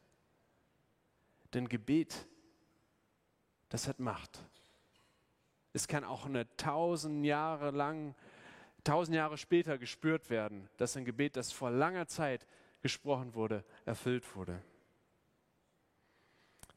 Denn 1.55 1.69
Gebet, 1.69 2.27
das 3.69 3.89
hat 3.89 4.01
Macht. 4.01 4.45
Es 5.73 5.89
kann 5.89 6.05
auch 6.05 6.27
eine 6.27 6.55
tausend 6.57 7.25
Jahre 7.25 7.71
lang, 7.71 8.15
tausend 8.85 9.17
Jahre 9.17 9.39
später 9.39 9.79
gespürt 9.79 10.29
werden, 10.31 10.69
dass 10.77 10.97
ein 10.97 11.05
Gebet, 11.05 11.37
das 11.37 11.53
vor 11.53 11.71
langer 11.71 12.07
Zeit 12.07 12.47
gesprochen 12.83 13.35
wurde, 13.35 13.65
erfüllt 13.85 14.37
wurde. 14.37 14.63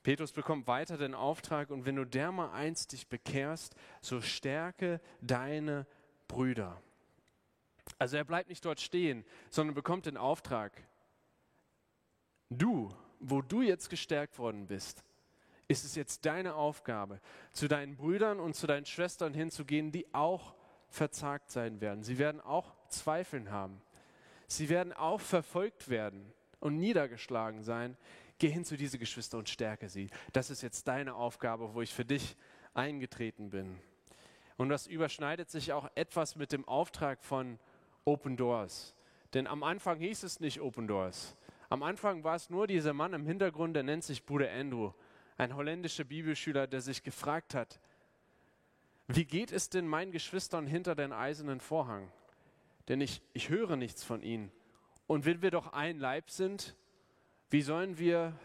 Petrus 0.03 0.31
bekommt 0.31 0.67
weiter 0.67 0.97
den 0.97 1.15
Auftrag, 1.15 1.71
und 1.71 1.85
wenn 1.85 1.95
du 1.95 2.05
dermal 2.05 2.51
einst 2.51 2.91
dich 2.91 3.07
bekehrst, 3.07 3.75
so 4.01 4.21
stärke 4.21 5.01
deine 5.19 5.87
Brüder. 6.27 6.79
Also 7.97 8.17
er 8.17 8.23
bleibt 8.23 8.49
nicht 8.49 8.63
dort 8.65 8.79
stehen, 8.79 9.25
sondern 9.49 9.73
bekommt 9.73 10.05
den 10.05 10.17
Auftrag. 10.17 10.87
Du, 12.49 12.93
wo 13.29 13.41
du 13.41 13.61
jetzt 13.61 13.89
gestärkt 13.89 14.37
worden 14.39 14.67
bist, 14.67 15.03
ist 15.67 15.83
es 15.83 15.95
jetzt 15.95 16.25
deine 16.25 16.55
Aufgabe, 16.55 17.19
zu 17.51 17.67
deinen 17.67 17.95
Brüdern 17.95 18.39
und 18.39 18.55
zu 18.55 18.67
deinen 18.67 18.85
Schwestern 18.85 19.33
hinzugehen, 19.33 19.91
die 19.91 20.05
auch 20.13 20.53
verzagt 20.89 21.51
sein 21.51 21.81
werden. 21.81 22.03
Sie 22.03 22.17
werden 22.19 22.39
auch 22.41 22.75
Zweifeln 22.89 23.51
haben. 23.51 23.81
Sie 24.47 24.69
werden 24.69 24.93
auch 24.93 25.19
verfolgt 25.19 25.89
werden 25.89 26.31
und 26.59 26.77
niedergeschlagen 26.77 27.63
sein. 27.63 27.97
Geh 28.37 28.49
hin 28.49 28.65
zu 28.65 28.77
diese 28.77 28.99
Geschwister 28.99 29.37
und 29.37 29.49
stärke 29.49 29.89
sie. 29.89 30.09
Das 30.33 30.49
ist 30.49 30.61
jetzt 30.61 30.87
deine 30.87 31.15
Aufgabe, 31.15 31.73
wo 31.73 31.81
ich 31.81 31.93
für 31.93 32.05
dich 32.05 32.35
eingetreten 32.73 33.49
bin. 33.49 33.79
Und 34.57 34.69
das 34.69 34.87
überschneidet 34.87 35.49
sich 35.49 35.73
auch 35.73 35.89
etwas 35.95 36.35
mit 36.35 36.51
dem 36.51 36.67
Auftrag 36.67 37.23
von 37.23 37.59
Open 38.05 38.37
Doors. 38.37 38.95
Denn 39.33 39.47
am 39.47 39.63
Anfang 39.63 39.99
hieß 39.99 40.23
es 40.23 40.39
nicht 40.39 40.61
Open 40.61 40.87
Doors. 40.87 41.35
Am 41.69 41.83
Anfang 41.83 42.23
war 42.23 42.35
es 42.35 42.49
nur 42.49 42.67
dieser 42.67 42.93
Mann 42.93 43.13
im 43.13 43.25
Hintergrund, 43.25 43.75
der 43.75 43.83
nennt 43.83 44.03
sich 44.03 44.25
Bruder 44.25 44.51
Andrew, 44.51 44.91
ein 45.37 45.55
holländischer 45.55 46.03
Bibelschüler, 46.03 46.67
der 46.67 46.81
sich 46.81 47.03
gefragt 47.03 47.55
hat, 47.55 47.79
wie 49.07 49.25
geht 49.25 49.51
es 49.51 49.69
denn 49.69 49.87
meinen 49.87 50.11
Geschwistern 50.11 50.65
hinter 50.65 50.95
den 50.95 51.13
eisernen 51.13 51.59
Vorhang? 51.59 52.11
Denn 52.87 53.01
ich, 53.01 53.21
ich 53.33 53.49
höre 53.49 53.75
nichts 53.75 54.03
von 54.03 54.21
ihnen. 54.21 54.51
Und 55.07 55.25
wenn 55.25 55.41
wir 55.41 55.51
doch 55.51 55.73
ein 55.73 55.99
Leib 55.99 56.31
sind, 56.31 56.75
wie 57.49 57.61
sollen 57.61 57.99
wir 57.99 58.37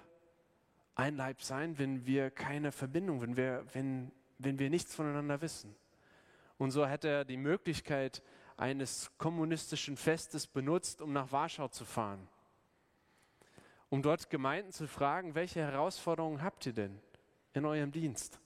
ein 0.95 1.17
Leib 1.17 1.43
sein, 1.43 1.79
wenn 1.79 2.05
wir 2.05 2.31
keine 2.31 2.73
Verbindung, 2.73 3.23
wenn 3.23 3.37
wir, 3.37 3.65
wenn, 3.73 4.13
wenn 4.39 4.59
wir 4.59 4.69
nichts 4.69 4.95
voneinander 4.95 5.41
wissen? 5.41 5.75
Und 6.59 6.73
so 6.73 6.87
hat 6.87 7.05
er 7.05 7.25
die 7.25 7.39
Möglichkeit 7.39 8.23
eines 8.59 9.11
kommunistischen 9.17 9.97
Festes 9.97 10.47
benutzt, 10.47 11.01
um 11.01 11.15
nach 11.15 11.33
Warschau 11.33 11.69
zu 11.69 11.87
fahren, 11.87 12.29
um 13.91 14.03
dort 14.03 14.31
Gemeinden 14.31 14.73
zu 14.73 14.87
fragen, 14.87 15.35
welche 15.35 15.61
Herausforderungen 15.61 16.43
habt 16.43 16.65
ihr 16.65 16.73
denn 16.73 16.99
in 17.53 17.67
eurem 17.67 17.93
Dienst? 17.93 18.41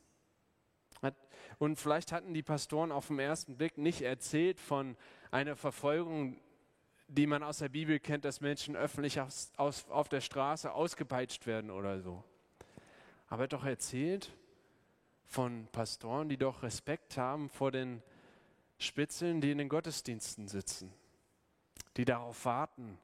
Und 1.59 1.79
vielleicht 1.79 2.13
hatten 2.13 2.35
die 2.35 2.43
Pastoren 2.43 2.91
auf 2.91 3.09
den 3.09 3.19
ersten 3.19 3.57
Blick 3.57 3.79
nicht 3.79 4.03
erzählt 4.03 4.59
von 4.59 4.97
einer 5.31 5.55
Verfolgung, 5.55 6.41
die 7.07 7.27
man 7.27 7.43
aus 7.43 7.59
der 7.59 7.69
Bibel 7.69 8.01
kennt, 8.01 8.25
dass 8.25 8.41
Menschen 8.41 8.77
öffentlich 8.77 9.21
aus, 9.21 9.53
aus, 9.57 9.89
auf 9.91 10.09
der 10.09 10.21
Straße 10.21 10.73
ausgepeitscht 10.73 11.47
werden 11.47 11.71
oder 11.71 12.01
so. 12.01 12.25
Aber 13.29 13.45
er 13.45 13.49
doch 13.49 13.65
erzählt 13.65 14.33
von 15.25 15.69
Pastoren, 15.71 16.29
die 16.29 16.37
doch 16.39 16.63
Respekt 16.63 17.17
haben 17.17 17.49
vor 17.49 17.71
den 17.71 18.03
Spitzeln, 18.79 19.41
die 19.41 19.51
in 19.51 19.59
den 19.59 19.69
Gottesdiensten 19.69 20.49
sitzen, 20.49 20.93
die 21.97 22.05
darauf 22.05 22.45
warten, 22.45 22.99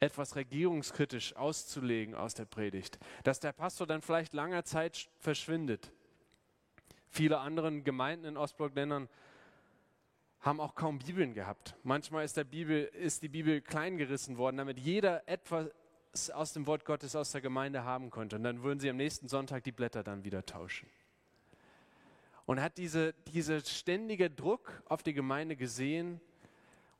etwas 0.00 0.36
regierungskritisch 0.36 1.36
auszulegen 1.36 2.14
aus 2.14 2.34
der 2.34 2.44
Predigt, 2.44 2.98
dass 3.22 3.40
der 3.40 3.52
Pastor 3.52 3.86
dann 3.86 4.02
vielleicht 4.02 4.34
langer 4.34 4.64
Zeit 4.64 5.08
verschwindet. 5.18 5.92
Viele 7.08 7.38
andere 7.38 7.82
Gemeinden 7.82 8.24
in 8.24 8.36
Ostblockländern 8.36 9.08
haben 10.40 10.60
auch 10.60 10.74
kaum 10.74 10.98
Bibeln 10.98 11.32
gehabt. 11.32 11.76
Manchmal 11.82 12.24
ist, 12.24 12.38
Bibel, 12.50 12.84
ist 12.84 13.22
die 13.22 13.28
Bibel 13.28 13.60
klein 13.60 13.96
gerissen 13.96 14.36
worden, 14.36 14.58
damit 14.58 14.78
jeder 14.78 15.26
etwas 15.28 15.70
aus 16.32 16.52
dem 16.52 16.66
Wort 16.66 16.84
Gottes 16.84 17.16
aus 17.16 17.32
der 17.32 17.40
Gemeinde 17.40 17.84
haben 17.84 18.10
konnte. 18.10 18.36
Und 18.36 18.44
dann 18.44 18.62
würden 18.62 18.78
sie 18.78 18.90
am 18.90 18.96
nächsten 18.96 19.28
Sonntag 19.28 19.64
die 19.64 19.72
Blätter 19.72 20.04
dann 20.04 20.24
wieder 20.24 20.44
tauschen. 20.44 20.88
Und 22.46 22.60
hat 22.60 22.76
diese, 22.76 23.14
diese 23.32 23.64
ständige 23.64 24.28
Druck 24.28 24.82
auf 24.86 25.02
die 25.02 25.14
Gemeinde 25.14 25.56
gesehen 25.56 26.20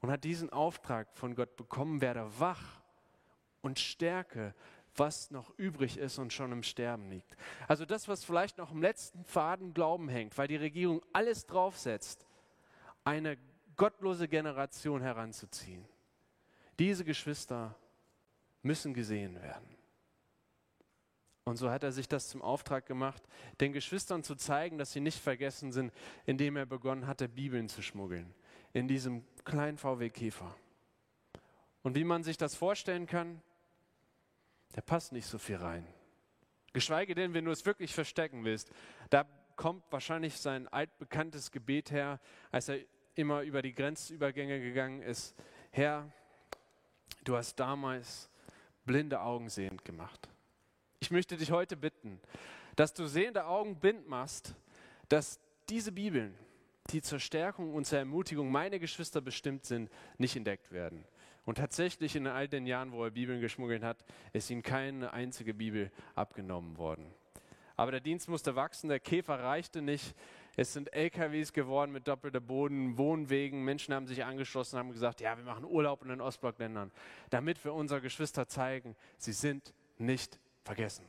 und 0.01 0.11
hat 0.11 0.25
diesen 0.25 0.51
Auftrag 0.51 1.15
von 1.15 1.35
Gott 1.35 1.57
bekommen, 1.57 2.01
werde 2.01 2.27
wach 2.39 2.81
und 3.64 3.78
stärke, 3.78 4.54
was 4.94 5.30
noch 5.30 5.50
übrig 5.59 5.97
ist 5.97 6.18
und 6.18 6.33
schon 6.33 6.52
im 6.52 6.62
Sterben 6.62 7.11
liegt. 7.11 7.37
Also 7.66 7.85
das, 7.85 8.06
was 8.06 8.23
vielleicht 8.23 8.59
noch 8.59 8.71
im 8.71 8.83
letzten 8.83 9.25
Faden 9.25 9.75
Glauben 9.75 10.09
hängt, 10.09 10.37
weil 10.38 10.47
die 10.47 10.56
Regierung 10.56 11.02
alles 11.12 11.47
draufsetzt, 11.47 12.26
eine 13.04 13.38
gottlose 13.76 14.28
Generation 14.28 15.00
heranzuziehen. 15.00 15.85
Diese 16.78 17.04
Geschwister 17.04 17.75
müssen 18.62 18.94
gesehen 18.94 19.40
werden. 19.42 19.76
Und 21.44 21.56
so 21.56 21.71
hat 21.71 21.83
er 21.83 21.92
sich 21.92 22.09
das 22.09 22.28
zum 22.28 22.40
Auftrag 22.40 22.87
gemacht, 22.87 23.23
den 23.61 23.73
Geschwistern 23.73 24.23
zu 24.23 24.35
zeigen, 24.35 24.78
dass 24.78 24.92
sie 24.92 25.00
nicht 25.00 25.18
vergessen 25.18 25.73
sind, 25.73 25.92
indem 26.25 26.56
er 26.56 26.66
begonnen 26.66 27.06
hatte, 27.06 27.28
Bibeln 27.28 27.68
zu 27.68 27.83
schmuggeln. 27.83 28.35
In 28.73 28.88
diesem 28.88 29.25
kleinen 29.44 29.76
VW 29.76 30.09
Käfer. 30.11 30.54
Und 31.83 31.97
wie 31.97 32.04
man 32.04 32.25
sich 32.25 32.38
das 32.38 32.54
vorstellen 32.54 33.06
kann, 33.06 33.42
der 34.75 34.83
passt 34.83 35.12
nicht 35.12 35.26
so 35.26 35.38
viel 35.38 35.57
rein. 35.57 35.87
Geschweige 36.73 37.14
denn, 37.14 37.35
wenn 37.35 37.45
du 37.45 37.50
es 37.50 37.64
wirklich 37.64 37.95
verstecken 37.95 38.45
willst. 38.45 38.71
Da 39.11 39.25
kommt 39.57 39.85
wahrscheinlich 39.90 40.37
sein 40.40 40.66
altbekanntes 40.69 41.52
Gebet 41.52 41.90
her, 41.90 42.21
als 42.50 42.69
er 42.69 42.81
immer 43.14 43.43
über 43.43 43.62
die 43.62 43.73
Grenzübergänge 43.73 44.61
gegangen 44.61 45.00
ist. 45.00 45.35
Herr, 45.71 46.11
du 47.23 47.37
hast 47.37 47.57
damals 47.57 48.28
blinde 48.85 49.21
Augen 49.21 49.49
sehend 49.49 49.85
gemacht. 49.85 50.28
Ich 50.99 51.11
möchte 51.11 51.37
dich 51.37 51.50
heute 51.50 51.76
bitten, 51.76 52.21
dass 52.76 52.93
du 52.93 53.07
sehende 53.07 53.47
Augen 53.47 53.78
blind 53.78 54.09
machst, 54.09 54.54
dass 55.09 55.38
diese 55.69 55.93
Bibeln, 55.93 56.37
die 56.90 57.02
zur 57.02 57.21
Stärkung 57.21 57.75
und 57.75 57.87
zur 57.87 57.99
Ermutigung 57.99 58.50
meiner 58.50 58.78
Geschwister 58.78 59.21
bestimmt 59.21 59.64
sind, 59.64 59.90
nicht 60.19 60.35
entdeckt 60.35 60.73
werden. 60.73 61.04
Und 61.45 61.59
tatsächlich 61.59 62.17
in 62.17 62.27
all 62.27 62.49
den 62.49 62.67
Jahren, 62.67 62.93
wo 62.93 63.05
er 63.05 63.11
Bibeln 63.11 63.41
geschmuggelt 63.41 63.83
hat, 63.83 64.05
ist 64.33 64.51
ihm 64.51 64.63
keine 64.63 65.13
einzige 65.13 65.53
Bibel 65.53 65.91
abgenommen 66.15 66.79
worden. 66.79 67.13
Aber 67.77 67.91
der 67.91 68.01
Dienst 68.01 68.29
musste 68.29 68.55
wachsen, 68.57 68.89
der 68.89 69.01
Käfer 69.01 69.41
reichte 69.41 69.83
nicht. 69.83 70.15
Es 70.57 70.73
sind 70.73 70.95
LKWs 70.95 71.53
geworden 71.53 71.91
mit 71.91 72.07
doppelter 72.07 72.41
Boden, 72.41 72.97
Wohnwegen. 72.97 73.65
Menschen 73.65 73.93
haben 73.93 74.07
sich 74.07 74.25
angeschlossen 74.25 74.77
und 74.77 74.81
haben 74.81 74.93
gesagt, 74.93 75.21
ja, 75.21 75.37
wir 75.37 75.45
machen 75.45 75.65
Urlaub 75.65 76.03
in 76.03 76.09
den 76.09 76.21
Ostblockländern, 76.21 76.93
damit 77.31 77.65
wir 77.65 77.75
unsere 77.75 78.01
Geschwister 78.01 78.47
zeigen, 78.47 78.95
sie 79.19 79.33
sind 79.33 79.75
nicht 79.99 80.39
vergessen. 80.63 81.05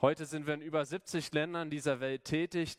Heute 0.00 0.26
sind 0.26 0.46
wir 0.46 0.54
in 0.54 0.62
über 0.62 0.84
70 0.84 1.32
Ländern 1.32 1.70
dieser 1.70 2.00
Welt 2.00 2.24
tätig. 2.24 2.76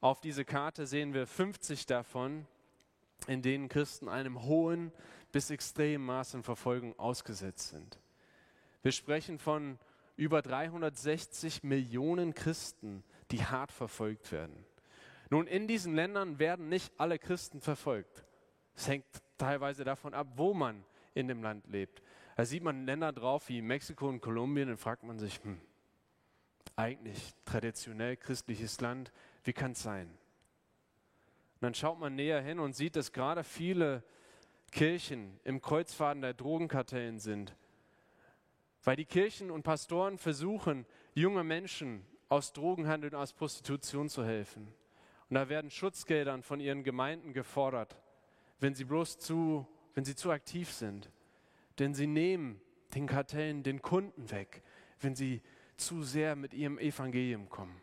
Auf 0.00 0.20
diese 0.20 0.44
Karte 0.44 0.86
sehen 0.86 1.12
wir 1.12 1.26
50 1.26 1.86
davon, 1.86 2.46
in 3.26 3.42
denen 3.42 3.68
Christen 3.68 4.08
einem 4.08 4.42
hohen 4.42 4.92
bis 5.32 5.50
extremen 5.50 6.06
Maß 6.06 6.36
an 6.36 6.42
Verfolgung 6.42 6.98
ausgesetzt 6.98 7.70
sind. 7.70 7.98
Wir 8.82 8.92
sprechen 8.92 9.38
von 9.38 9.78
über 10.16 10.42
360 10.42 11.62
Millionen 11.62 12.34
Christen, 12.34 13.04
die 13.30 13.44
hart 13.44 13.72
verfolgt 13.72 14.32
werden. 14.32 14.64
Nun, 15.30 15.46
in 15.46 15.68
diesen 15.68 15.94
Ländern 15.94 16.38
werden 16.38 16.68
nicht 16.68 16.92
alle 16.98 17.18
Christen 17.18 17.60
verfolgt. 17.60 18.24
Es 18.74 18.88
hängt 18.88 19.04
teilweise 19.36 19.84
davon 19.84 20.14
ab, 20.14 20.28
wo 20.36 20.54
man 20.54 20.84
in 21.14 21.28
dem 21.28 21.42
Land 21.42 21.66
lebt. 21.68 22.02
Da 22.36 22.44
sieht 22.44 22.62
man 22.62 22.86
Länder 22.86 23.12
drauf 23.12 23.48
wie 23.48 23.60
Mexiko 23.60 24.08
und 24.08 24.20
Kolumbien, 24.20 24.68
dann 24.68 24.76
fragt 24.76 25.02
man 25.02 25.18
sich, 25.18 25.42
hm, 25.42 25.60
eigentlich 26.76 27.34
traditionell 27.44 28.16
christliches 28.16 28.80
Land, 28.80 29.12
wie 29.44 29.52
kann 29.52 29.72
es 29.72 29.82
sein? 29.82 30.08
Und 31.58 31.62
dann 31.62 31.74
schaut 31.74 31.98
man 31.98 32.14
näher 32.14 32.40
hin 32.40 32.60
und 32.60 32.74
sieht, 32.74 32.94
dass 32.94 33.12
gerade 33.12 33.42
viele 33.42 34.04
Kirchen 34.70 35.40
im 35.42 35.60
Kreuzfaden 35.60 36.22
der 36.22 36.34
Drogenkartellen 36.34 37.18
sind, 37.18 37.56
weil 38.84 38.94
die 38.94 39.04
Kirchen 39.04 39.50
und 39.50 39.64
Pastoren 39.64 40.18
versuchen, 40.18 40.86
junge 41.14 41.42
Menschen 41.42 42.06
aus 42.28 42.52
Drogenhandel 42.52 43.10
und 43.10 43.16
aus 43.16 43.32
Prostitution 43.32 44.08
zu 44.08 44.24
helfen. 44.24 44.68
Und 45.28 45.34
da 45.34 45.48
werden 45.48 45.70
Schutzgeldern 45.70 46.42
von 46.42 46.60
ihren 46.60 46.84
Gemeinden 46.84 47.32
gefordert, 47.32 48.00
wenn 48.60 48.74
sie 48.74 48.84
bloß 48.84 49.18
zu, 49.18 49.66
wenn 49.94 50.04
sie 50.04 50.14
zu 50.14 50.30
aktiv 50.30 50.70
sind. 50.70 51.10
Denn 51.78 51.92
sie 51.92 52.06
nehmen 52.06 52.60
den 52.94 53.06
Kartellen 53.06 53.62
den 53.62 53.82
Kunden 53.82 54.30
weg, 54.30 54.62
wenn 55.00 55.14
sie 55.14 55.42
zu 55.76 56.02
sehr 56.02 56.36
mit 56.36 56.54
ihrem 56.54 56.78
Evangelium 56.78 57.48
kommen. 57.48 57.80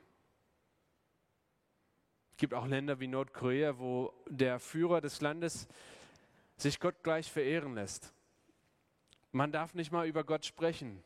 Es 2.36 2.38
gibt 2.40 2.54
auch 2.54 2.68
Länder 2.68 3.00
wie 3.00 3.08
Nordkorea, 3.08 3.80
wo 3.80 4.12
der 4.28 4.60
Führer 4.60 5.00
des 5.00 5.22
Landes 5.22 5.70
sich 6.58 6.82
Gott 6.82 7.02
gleich 7.02 7.32
verehren 7.32 7.76
lässt. 7.76 8.12
Man 9.32 9.54
darf 9.54 9.74
nicht 9.74 9.94
mal 9.94 10.06
über 10.06 10.26
Gott 10.26 10.46
sprechen. 10.46 11.02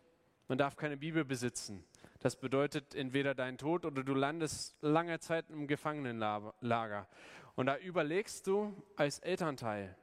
Man 0.48 0.58
darf 0.58 0.76
keine 0.76 0.98
Bibel 0.98 1.24
besitzen. 1.24 1.84
Das 2.18 2.36
bedeutet 2.36 2.96
entweder 2.96 3.36
dein 3.36 3.60
Tod 3.60 3.86
oder 3.86 4.04
du 4.04 4.16
landest 4.16 4.76
lange 4.82 5.20
Zeit 5.20 5.52
im 5.52 5.68
Gefangenenlager. 5.68 7.08
Und 7.54 7.68
da 7.68 7.78
überlegst 7.78 8.48
du 8.48 8.76
als 8.96 9.20
Elternteil, 9.20 9.96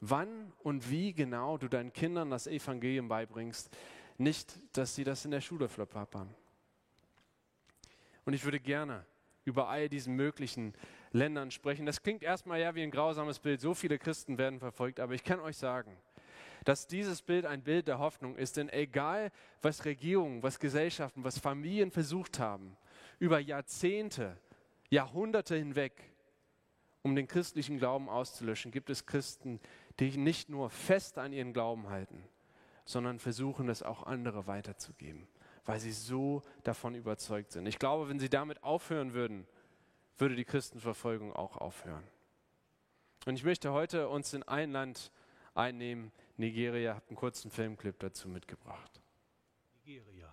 wann 0.00 0.52
und 0.64 0.90
wie 0.90 1.12
genau 1.12 1.58
du 1.58 1.68
deinen 1.68 1.92
Kindern 1.92 2.28
das 2.30 2.48
Evangelium 2.48 3.06
beibringst. 3.06 3.70
Nicht, 4.18 4.58
dass 4.76 4.96
sie 4.96 5.04
das 5.04 5.24
in 5.24 5.30
der 5.30 5.42
Schule 5.42 5.68
verpappern. 5.68 6.34
Und 8.24 8.32
ich 8.32 8.42
würde 8.42 8.58
gerne 8.58 9.06
über 9.44 9.68
all 9.68 9.88
diesen 9.88 10.14
möglichen 10.14 10.74
Ländern 11.12 11.50
sprechen. 11.50 11.86
Das 11.86 12.02
klingt 12.02 12.22
erstmal 12.22 12.60
ja 12.60 12.74
wie 12.74 12.82
ein 12.82 12.90
grausames 12.90 13.38
Bild. 13.38 13.60
So 13.60 13.74
viele 13.74 13.98
Christen 13.98 14.38
werden 14.38 14.58
verfolgt, 14.58 15.00
aber 15.00 15.14
ich 15.14 15.24
kann 15.24 15.40
euch 15.40 15.56
sagen, 15.56 15.96
dass 16.64 16.86
dieses 16.86 17.22
Bild 17.22 17.44
ein 17.44 17.62
Bild 17.62 17.88
der 17.88 17.98
Hoffnung 17.98 18.36
ist. 18.36 18.56
Denn 18.56 18.68
egal, 18.68 19.30
was 19.60 19.84
Regierungen, 19.84 20.42
was 20.42 20.58
Gesellschaften, 20.58 21.24
was 21.24 21.38
Familien 21.38 21.90
versucht 21.90 22.38
haben, 22.38 22.76
über 23.18 23.38
Jahrzehnte, 23.38 24.36
Jahrhunderte 24.90 25.56
hinweg, 25.56 25.92
um 27.02 27.16
den 27.16 27.26
christlichen 27.26 27.78
Glauben 27.78 28.08
auszulöschen, 28.08 28.70
gibt 28.70 28.90
es 28.90 29.06
Christen, 29.06 29.60
die 29.98 30.16
nicht 30.16 30.48
nur 30.48 30.70
fest 30.70 31.18
an 31.18 31.32
ihren 31.32 31.52
Glauben 31.52 31.88
halten, 31.88 32.22
sondern 32.84 33.18
versuchen, 33.18 33.68
es 33.68 33.82
auch 33.82 34.04
andere 34.04 34.46
weiterzugeben, 34.46 35.26
weil 35.64 35.80
sie 35.80 35.92
so 35.92 36.42
davon 36.64 36.94
überzeugt 36.94 37.52
sind. 37.52 37.66
Ich 37.66 37.78
glaube, 37.78 38.08
wenn 38.08 38.18
sie 38.18 38.28
damit 38.28 38.62
aufhören 38.62 39.12
würden, 39.12 39.46
würde 40.18 40.36
die 40.36 40.44
Christenverfolgung 40.44 41.32
auch 41.32 41.56
aufhören. 41.56 42.04
Und 43.26 43.34
ich 43.34 43.44
möchte 43.44 43.72
heute 43.72 44.08
uns 44.08 44.32
in 44.34 44.42
ein 44.42 44.72
Land 44.72 45.12
einnehmen, 45.54 46.12
Nigeria, 46.36 46.94
habe 46.94 47.08
einen 47.08 47.16
kurzen 47.16 47.50
Filmclip 47.50 47.98
dazu 48.00 48.28
mitgebracht. 48.28 49.00
Nigeria. 49.84 50.32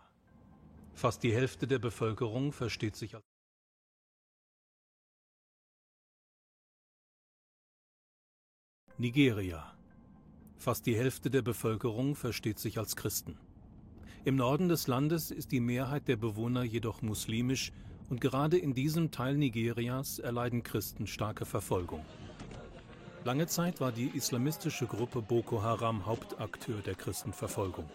Fast 0.93 1.23
die 1.23 1.33
Hälfte 1.33 1.67
der 1.67 1.79
Bevölkerung 1.79 2.51
versteht 2.51 2.95
sich 2.95 3.15
als 3.15 3.23
Nigeria. 8.97 9.77
Fast 10.57 10.85
die 10.85 10.95
Hälfte 10.95 11.29
der 11.29 11.41
Bevölkerung 11.41 12.15
versteht 12.15 12.59
sich 12.59 12.77
als 12.77 12.97
Christen. 12.97 13.39
Im 14.25 14.35
Norden 14.35 14.67
des 14.67 14.87
Landes 14.87 15.31
ist 15.31 15.53
die 15.53 15.61
Mehrheit 15.61 16.09
der 16.09 16.17
Bewohner 16.17 16.63
jedoch 16.63 17.01
muslimisch 17.01 17.71
und 18.09 18.19
gerade 18.19 18.57
in 18.57 18.73
diesem 18.73 19.11
Teil 19.11 19.37
Nigerias 19.37 20.19
erleiden 20.19 20.61
Christen 20.61 21.07
starke 21.07 21.45
Verfolgung. 21.45 22.05
Lange 23.23 23.47
Zeit 23.47 23.79
war 23.79 23.93
die 23.93 24.07
islamistische 24.07 24.87
Gruppe 24.87 25.21
Boko 25.21 25.63
Haram 25.63 26.05
Hauptakteur 26.05 26.81
der 26.81 26.95
Christenverfolgung. 26.95 27.89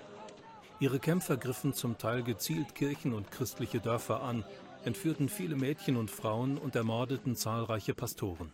Ihre 0.81 0.99
Kämpfer 0.99 1.37
griffen 1.37 1.75
zum 1.75 1.99
Teil 1.99 2.23
gezielt 2.23 2.75
Kirchen 2.75 3.13
und 3.13 3.31
christliche 3.31 3.81
Dörfer 3.81 4.23
an, 4.23 4.45
entführten 4.85 5.29
viele 5.29 5.57
Mädchen 5.57 5.97
und 5.97 6.11
Frauen 6.11 6.57
und 6.57 6.75
ermordeten 6.75 7.37
zahlreiche 7.37 7.93
Pastoren. 7.95 8.51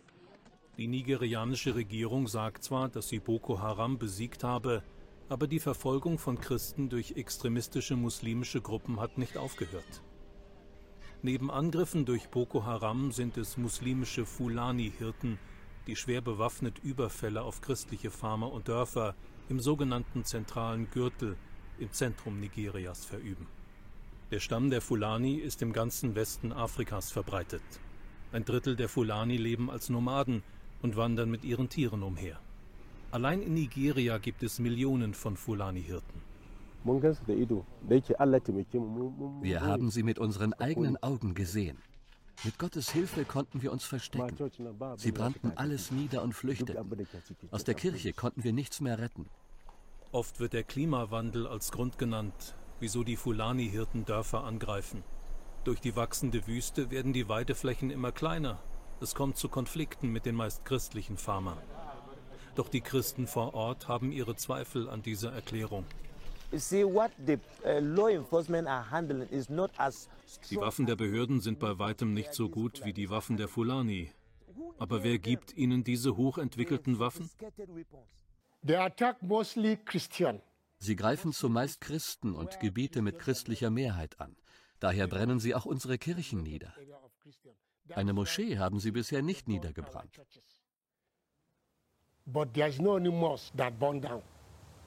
Die 0.77 0.87
nigerianische 0.87 1.75
Regierung 1.75 2.27
sagt 2.27 2.63
zwar, 2.63 2.89
dass 2.89 3.07
sie 3.07 3.19
Boko 3.19 3.59
Haram 3.59 3.97
besiegt 3.97 4.43
habe, 4.43 4.83
aber 5.31 5.47
die 5.47 5.61
Verfolgung 5.61 6.17
von 6.17 6.41
Christen 6.41 6.89
durch 6.89 7.13
extremistische 7.13 7.95
muslimische 7.95 8.59
Gruppen 8.59 8.99
hat 8.99 9.17
nicht 9.17 9.37
aufgehört. 9.37 10.03
Neben 11.21 11.49
Angriffen 11.49 12.03
durch 12.03 12.27
Boko 12.27 12.65
Haram 12.65 13.13
sind 13.13 13.37
es 13.37 13.55
muslimische 13.55 14.25
Fulani-Hirten, 14.25 15.39
die 15.87 15.95
schwer 15.95 16.19
bewaffnet 16.19 16.79
Überfälle 16.79 17.43
auf 17.43 17.61
christliche 17.61 18.11
Farmer 18.11 18.51
und 18.51 18.67
Dörfer 18.67 19.15
im 19.47 19.61
sogenannten 19.61 20.25
zentralen 20.25 20.89
Gürtel 20.91 21.37
im 21.79 21.93
Zentrum 21.93 22.41
Nigerias 22.41 23.05
verüben. 23.05 23.47
Der 24.31 24.41
Stamm 24.41 24.69
der 24.69 24.81
Fulani 24.81 25.35
ist 25.35 25.61
im 25.61 25.71
ganzen 25.71 26.13
Westen 26.13 26.51
Afrikas 26.51 27.09
verbreitet. 27.09 27.63
Ein 28.33 28.43
Drittel 28.43 28.75
der 28.75 28.89
Fulani 28.89 29.37
leben 29.37 29.71
als 29.71 29.87
Nomaden 29.87 30.43
und 30.81 30.97
wandern 30.97 31.31
mit 31.31 31.45
ihren 31.45 31.69
Tieren 31.69 32.03
umher. 32.03 32.41
Allein 33.11 33.41
in 33.41 33.53
Nigeria 33.53 34.17
gibt 34.19 34.41
es 34.41 34.59
Millionen 34.59 35.13
von 35.13 35.35
Fulani-Hirten. 35.35 36.21
Wir 39.41 39.61
haben 39.61 39.91
sie 39.91 40.03
mit 40.03 40.17
unseren 40.17 40.53
eigenen 40.53 41.01
Augen 41.03 41.33
gesehen. 41.33 41.77
Mit 42.45 42.57
Gottes 42.57 42.89
Hilfe 42.89 43.25
konnten 43.25 43.61
wir 43.61 43.71
uns 43.71 43.83
verstecken. 43.83 44.35
Sie 44.95 45.11
brannten 45.11 45.51
alles 45.55 45.91
nieder 45.91 46.23
und 46.23 46.33
flüchteten. 46.33 46.77
Aus 47.51 47.65
der 47.65 47.75
Kirche 47.75 48.13
konnten 48.13 48.43
wir 48.45 48.53
nichts 48.53 48.79
mehr 48.79 48.97
retten. 48.97 49.27
Oft 50.13 50.39
wird 50.39 50.53
der 50.53 50.63
Klimawandel 50.63 51.47
als 51.47 51.71
Grund 51.71 51.97
genannt, 51.97 52.55
wieso 52.79 53.03
die 53.03 53.17
Fulani-Hirten 53.17 54.05
Dörfer 54.05 54.45
angreifen. 54.45 55.03
Durch 55.65 55.81
die 55.81 55.95
wachsende 55.95 56.47
Wüste 56.47 56.89
werden 56.89 57.13
die 57.13 57.29
Weideflächen 57.29 57.91
immer 57.91 58.11
kleiner. 58.11 58.59
Es 59.01 59.13
kommt 59.13 59.37
zu 59.37 59.49
Konflikten 59.49 60.09
mit 60.11 60.25
den 60.25 60.35
meist 60.35 60.65
christlichen 60.65 61.17
Farmern. 61.17 61.57
Doch 62.55 62.67
die 62.69 62.81
Christen 62.81 63.27
vor 63.27 63.53
Ort 63.53 63.87
haben 63.87 64.11
ihre 64.11 64.35
Zweifel 64.35 64.89
an 64.89 65.01
dieser 65.01 65.31
Erklärung. 65.31 65.85
Uh, 66.51 66.57
die 70.49 70.57
Waffen 70.57 70.85
der 70.85 70.95
Behörden 70.97 71.39
sind 71.39 71.59
bei 71.59 71.79
weitem 71.79 72.13
nicht 72.13 72.33
so 72.33 72.49
gut 72.49 72.83
wie 72.83 72.91
die 72.93 73.09
Waffen 73.09 73.37
der 73.37 73.47
Fulani. 73.47 74.11
Aber 74.77 75.03
wer 75.03 75.17
gibt 75.17 75.55
ihnen 75.55 75.83
diese 75.83 76.17
hochentwickelten 76.17 76.99
Waffen? 76.99 77.29
Sie 80.77 80.95
greifen 80.95 81.31
zumeist 81.31 81.81
Christen 81.81 82.33
und 82.33 82.59
Gebiete 82.59 83.01
mit 83.01 83.19
christlicher 83.19 83.69
Mehrheit 83.69 84.19
an. 84.19 84.35
Daher 84.79 85.07
brennen 85.07 85.39
sie 85.39 85.55
auch 85.55 85.65
unsere 85.65 85.97
Kirchen 85.97 86.41
nieder. 86.41 86.73
Eine 87.89 88.13
Moschee 88.13 88.57
haben 88.57 88.79
sie 88.79 88.91
bisher 88.91 89.21
nicht 89.21 89.47
niedergebrannt. 89.47 90.19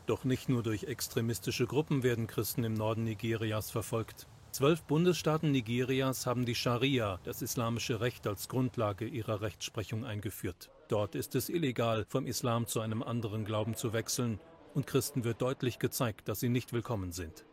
Doch 0.06 0.24
nicht 0.24 0.48
nur 0.48 0.62
durch 0.62 0.84
extremistische 0.84 1.66
Gruppen 1.66 2.02
werden 2.02 2.26
Christen 2.26 2.64
im 2.64 2.74
Norden 2.74 3.04
Nigerias 3.04 3.70
verfolgt. 3.70 4.26
Zwölf 4.50 4.84
Bundesstaaten 4.84 5.50
Nigerias 5.50 6.26
haben 6.26 6.44
die 6.44 6.54
Scharia, 6.54 7.18
das 7.24 7.42
islamische 7.42 8.00
Recht, 8.00 8.26
als 8.26 8.48
Grundlage 8.48 9.06
ihrer 9.06 9.40
Rechtsprechung 9.40 10.04
eingeführt. 10.04 10.70
Dort 10.88 11.14
ist 11.16 11.34
es 11.34 11.48
illegal, 11.48 12.04
vom 12.08 12.26
Islam 12.26 12.66
zu 12.66 12.80
einem 12.80 13.02
anderen 13.02 13.44
Glauben 13.44 13.74
zu 13.74 13.92
wechseln, 13.92 14.38
und 14.74 14.86
Christen 14.86 15.24
wird 15.24 15.42
deutlich 15.42 15.78
gezeigt, 15.78 16.28
dass 16.28 16.40
sie 16.40 16.48
nicht 16.48 16.72
willkommen 16.72 17.12
sind. 17.12 17.44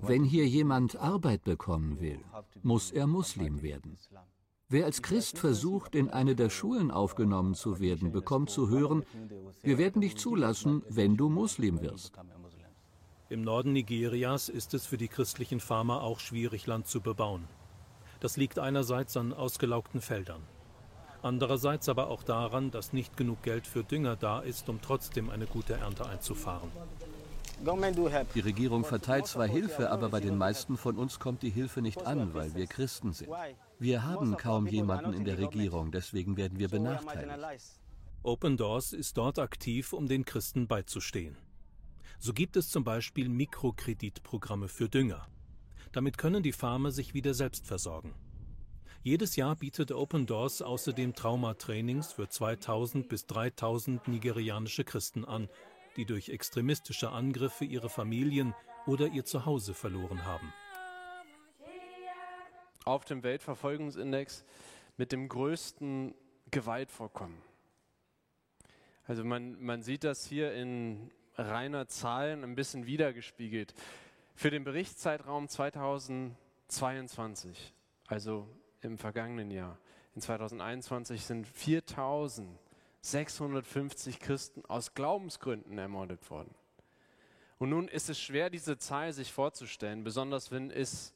Wenn 0.00 0.24
hier 0.24 0.46
jemand 0.46 0.96
Arbeit 0.96 1.44
bekommen 1.44 1.98
will, 2.00 2.20
muss 2.62 2.90
er 2.90 3.06
Muslim 3.06 3.62
werden. 3.62 3.98
Wer 4.72 4.86
als 4.86 5.02
Christ 5.02 5.38
versucht, 5.38 5.94
in 5.94 6.08
eine 6.08 6.34
der 6.34 6.48
Schulen 6.48 6.90
aufgenommen 6.90 7.54
zu 7.54 7.78
werden, 7.78 8.10
bekommt 8.10 8.48
zu 8.48 8.70
hören, 8.70 9.04
wir 9.62 9.76
werden 9.76 10.00
dich 10.00 10.16
zulassen, 10.16 10.82
wenn 10.88 11.18
du 11.18 11.28
Muslim 11.28 11.82
wirst. 11.82 12.14
Im 13.28 13.42
Norden 13.42 13.74
Nigerias 13.74 14.48
ist 14.48 14.72
es 14.72 14.86
für 14.86 14.96
die 14.96 15.08
christlichen 15.08 15.60
Farmer 15.60 16.02
auch 16.02 16.20
schwierig, 16.20 16.66
Land 16.66 16.86
zu 16.86 17.02
bebauen. 17.02 17.44
Das 18.20 18.38
liegt 18.38 18.58
einerseits 18.58 19.14
an 19.18 19.34
ausgelaugten 19.34 20.00
Feldern, 20.00 20.40
andererseits 21.20 21.90
aber 21.90 22.08
auch 22.08 22.22
daran, 22.22 22.70
dass 22.70 22.94
nicht 22.94 23.18
genug 23.18 23.42
Geld 23.42 23.66
für 23.66 23.84
Dünger 23.84 24.16
da 24.16 24.40
ist, 24.40 24.70
um 24.70 24.80
trotzdem 24.80 25.28
eine 25.28 25.44
gute 25.44 25.74
Ernte 25.74 26.06
einzufahren. 26.06 26.70
Die 28.34 28.40
Regierung 28.40 28.84
verteilt 28.84 29.26
zwar 29.26 29.46
Hilfe, 29.46 29.90
aber 29.90 30.08
bei 30.08 30.20
den 30.20 30.38
meisten 30.38 30.78
von 30.78 30.96
uns 30.96 31.20
kommt 31.20 31.42
die 31.42 31.50
Hilfe 31.50 31.82
nicht 31.82 32.06
an, 32.06 32.32
weil 32.32 32.54
wir 32.54 32.66
Christen 32.66 33.12
sind. 33.12 33.30
Wir 33.82 34.04
haben 34.04 34.36
kaum 34.36 34.68
jemanden 34.68 35.12
in 35.12 35.24
der 35.24 35.38
Regierung, 35.38 35.90
deswegen 35.90 36.36
werden 36.36 36.56
wir 36.56 36.68
benachteiligt. 36.68 37.64
Open 38.22 38.56
Doors 38.56 38.92
ist 38.92 39.18
dort 39.18 39.40
aktiv, 39.40 39.92
um 39.92 40.06
den 40.06 40.24
Christen 40.24 40.68
beizustehen. 40.68 41.36
So 42.20 42.32
gibt 42.32 42.56
es 42.56 42.68
zum 42.68 42.84
Beispiel 42.84 43.28
Mikrokreditprogramme 43.28 44.68
für 44.68 44.88
Dünger. 44.88 45.26
Damit 45.90 46.16
können 46.16 46.44
die 46.44 46.52
Farmer 46.52 46.92
sich 46.92 47.12
wieder 47.12 47.34
selbst 47.34 47.66
versorgen. 47.66 48.14
Jedes 49.02 49.34
Jahr 49.34 49.56
bietet 49.56 49.90
Open 49.90 50.26
Doors 50.26 50.62
außerdem 50.62 51.14
Traumatrainings 51.14 52.12
für 52.12 52.28
2000 52.28 53.08
bis 53.08 53.26
3000 53.26 54.06
nigerianische 54.06 54.84
Christen 54.84 55.24
an, 55.24 55.48
die 55.96 56.04
durch 56.04 56.28
extremistische 56.28 57.10
Angriffe 57.10 57.64
ihre 57.64 57.88
Familien 57.88 58.54
oder 58.86 59.08
ihr 59.08 59.24
Zuhause 59.24 59.74
verloren 59.74 60.24
haben. 60.24 60.52
Auf 62.84 63.04
dem 63.04 63.22
Weltverfolgungsindex 63.22 64.44
mit 64.96 65.12
dem 65.12 65.28
größten 65.28 66.16
Gewaltvorkommen. 66.50 67.40
Also 69.04 69.22
man, 69.24 69.62
man 69.62 69.82
sieht 69.82 70.04
das 70.04 70.24
hier 70.26 70.54
in 70.54 71.10
reiner 71.36 71.88
Zahlen 71.88 72.44
ein 72.44 72.54
bisschen 72.54 72.86
wiedergespiegelt. 72.86 73.74
Für 74.34 74.50
den 74.50 74.64
Berichtszeitraum 74.64 75.48
2022, 75.48 77.74
also 78.06 78.48
im 78.80 78.96
vergangenen 78.98 79.50
Jahr, 79.50 79.78
in 80.14 80.20
2021 80.20 81.24
sind 81.24 81.46
4650 81.46 84.20
Christen 84.20 84.66
aus 84.66 84.92
Glaubensgründen 84.94 85.78
ermordet 85.78 86.28
worden. 86.30 86.54
Und 87.58 87.70
nun 87.70 87.88
ist 87.88 88.10
es 88.10 88.20
schwer, 88.20 88.50
diese 88.50 88.76
Zahl 88.76 89.12
sich 89.12 89.32
vorzustellen, 89.32 90.04
besonders 90.04 90.50
wenn 90.50 90.70
es 90.70 91.14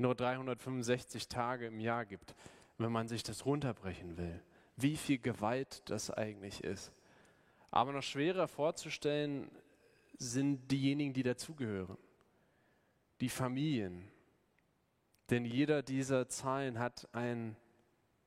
nur 0.00 0.14
365 0.14 1.28
Tage 1.28 1.66
im 1.66 1.78
Jahr 1.78 2.06
gibt, 2.06 2.34
wenn 2.78 2.90
man 2.90 3.06
sich 3.06 3.22
das 3.22 3.44
runterbrechen 3.44 4.16
will, 4.16 4.42
wie 4.76 4.96
viel 4.96 5.18
Gewalt 5.18 5.82
das 5.84 6.10
eigentlich 6.10 6.64
ist. 6.64 6.90
Aber 7.70 7.92
noch 7.92 8.02
schwerer 8.02 8.48
vorzustellen 8.48 9.50
sind 10.16 10.70
diejenigen, 10.70 11.12
die 11.12 11.22
dazugehören, 11.22 11.98
die 13.20 13.28
Familien. 13.28 14.08
Denn 15.28 15.44
jeder 15.44 15.82
dieser 15.82 16.28
Zahlen 16.28 16.78
hat 16.78 17.06
einen 17.12 17.56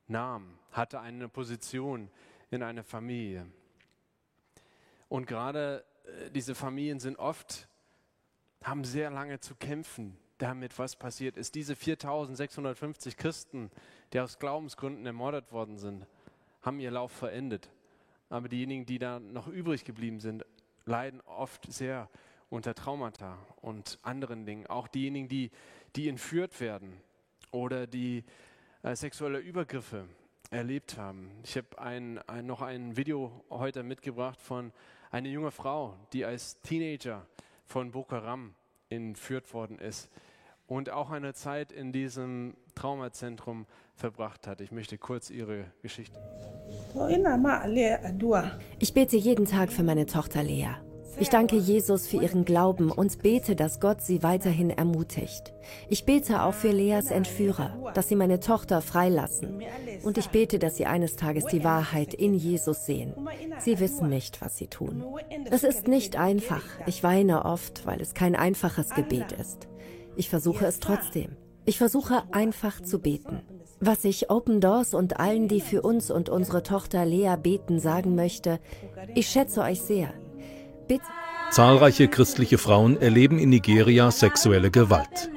Namen, 0.07 0.59
hatte 0.71 0.99
eine 0.99 1.27
Position 1.27 2.09
in 2.51 2.62
einer 2.62 2.83
Familie. 2.83 3.47
Und 5.09 5.25
gerade 5.25 5.83
äh, 6.05 6.29
diese 6.29 6.53
Familien 6.55 6.99
sind 6.99 7.17
oft, 7.17 7.67
haben 8.63 8.83
sehr 8.83 9.09
lange 9.09 9.39
zu 9.39 9.55
kämpfen 9.55 10.17
damit, 10.38 10.78
was 10.80 10.96
passiert 10.96 11.38
ist. 11.38 11.56
Diese 11.56 11.76
4650 11.76 13.17
Christen, 13.17 13.72
die 14.12 14.19
aus 14.19 14.39
Glaubensgründen 14.39 15.06
ermordet 15.06 15.52
worden 15.52 15.78
sind, 15.78 16.08
haben 16.62 16.80
ihr 16.80 16.91
Lauf 16.91 17.12
verendet. 17.12 17.69
Aber 18.30 18.50
diejenigen, 18.50 18.86
die 18.86 19.00
da 19.00 19.19
noch 19.19 19.48
übrig 19.48 19.86
geblieben 19.86 20.19
sind, 20.19 20.46
leiden 20.86 21.22
oft 21.22 21.72
sehr 21.72 22.10
unter 22.50 22.76
Traumata 22.76 23.38
und 23.62 24.00
anderen 24.02 24.46
Dingen. 24.46 24.67
Auch 24.67 24.88
diejenigen, 24.88 25.28
die, 25.28 25.52
die 25.96 26.10
entführt 26.10 26.60
werden 26.60 27.02
oder 27.52 27.88
die 27.88 28.24
äh, 28.84 28.96
sexuelle 28.96 29.39
Übergriffe 29.39 30.08
erlebt 30.52 30.98
haben. 30.98 31.32
Ich 31.43 31.58
habe 31.58 31.80
ein, 31.80 32.19
ein, 32.28 32.46
noch 32.46 32.62
ein 32.62 32.96
Video 32.96 33.43
heute 33.50 33.84
mitgebracht 33.84 34.39
von 34.41 34.72
einer 35.10 35.30
jungen 35.30 35.52
Frau, 35.52 35.96
die 36.12 36.26
als 36.26 36.60
Teenager 36.62 37.26
von 37.65 37.91
Boko 37.91 38.15
Haram 38.15 38.54
entführt 38.95 39.53
worden 39.53 39.79
ist 39.79 40.10
und 40.67 40.89
auch 40.89 41.12
eine 41.12 41.34
Zeit 41.34 41.71
in 41.71 41.91
diesem 41.91 42.56
Traumazentrum 42.75 43.65
verbracht 43.95 44.47
hat. 44.47 44.62
Ich 44.62 44.71
möchte 44.71 44.97
kurz 44.97 45.29
ihre 45.29 45.65
Geschichte. 45.82 46.19
Ich 48.79 48.93
bete 48.93 49.17
jeden 49.17 49.45
Tag 49.45 49.71
für 49.71 49.84
meine 49.84 50.06
Tochter 50.06 50.43
Lea. 50.43 50.75
Ich 51.19 51.30
danke 51.30 51.56
Jesus 51.56 52.08
für 52.08 52.17
ihren 52.17 52.43
Glauben 52.43 52.91
und 52.91 53.21
bete, 53.21 53.56
dass 53.56 53.80
Gott 53.80 54.02
sie 54.02 54.23
weiterhin 54.23 54.69
ermutigt. 54.69 55.54
Ich 55.88 56.06
bete 56.06 56.43
auch 56.43 56.54
für 56.54 56.71
Leas 56.71 57.12
Entführer, 57.12 57.91
dass 57.93 58.10
sie 58.10 58.15
meine 58.15 58.39
Tochter 58.39 58.82
freilassen. 58.82 59.62
Und 60.04 60.17
ich 60.17 60.30
bete, 60.30 60.60
dass 60.60 60.76
sie 60.76 60.86
eines 60.86 61.15
Tages 61.15 61.45
die 61.45 61.63
Wahrheit 61.63 62.13
in 62.13 62.34
Jesus 62.34 62.86
sehen. 62.86 63.13
Sie 63.60 63.80
wissen 63.80 64.10
nicht, 64.10 64.41
was 64.41 64.58
sie 64.58 64.67
tun. 64.67 65.04
Es 65.49 65.63
ist 65.63 65.88
nicht 65.88 66.17
einfach. 66.17 66.63
Ich 66.88 67.04
weine 67.04 67.45
oft, 67.45 67.86
weil 67.86 68.02
es 68.02 68.13
kein 68.13 68.36
einfaches 68.36 68.89
Gebet 68.89 69.32
ist. 69.34 69.67
Ich 70.15 70.30
versuche 70.30 70.65
es 70.65 70.80
trotzdem. 70.80 71.38
Ich 71.65 71.78
versuche 71.78 72.23
einfach 72.32 72.82
zu 72.82 72.99
beten. 72.99 73.41
Was 73.80 74.04
ich 74.04 74.30
Open 74.30 74.62
Doors 74.62 74.93
und 74.93 75.19
allen, 75.19 75.47
die 75.47 75.62
für 75.62 75.82
uns 75.82 76.12
und 76.12 76.30
unsere 76.30 76.63
Tochter 76.63 77.06
Lea 77.06 77.36
beten, 77.41 77.80
sagen 77.80 78.15
möchte, 78.15 78.60
ich 79.15 79.28
schätze 79.28 79.62
euch 79.62 79.82
sehr. 79.82 80.13
Bitte. 80.88 81.04
Zahlreiche 81.52 82.08
christliche 82.08 82.58
Frauen 82.58 83.00
erleben 83.00 83.38
in 83.38 83.50
Nigeria 83.50 84.10
sexuelle 84.10 84.72
Gewalt. 84.72 85.30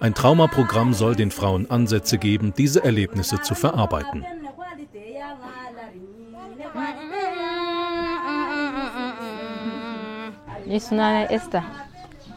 Ein 0.00 0.14
Traumaprogramm 0.14 0.92
soll 0.92 1.14
den 1.14 1.30
Frauen 1.30 1.70
Ansätze 1.70 2.18
geben, 2.18 2.52
diese 2.56 2.82
Erlebnisse 2.82 3.40
zu 3.40 3.54
verarbeiten. 3.54 4.24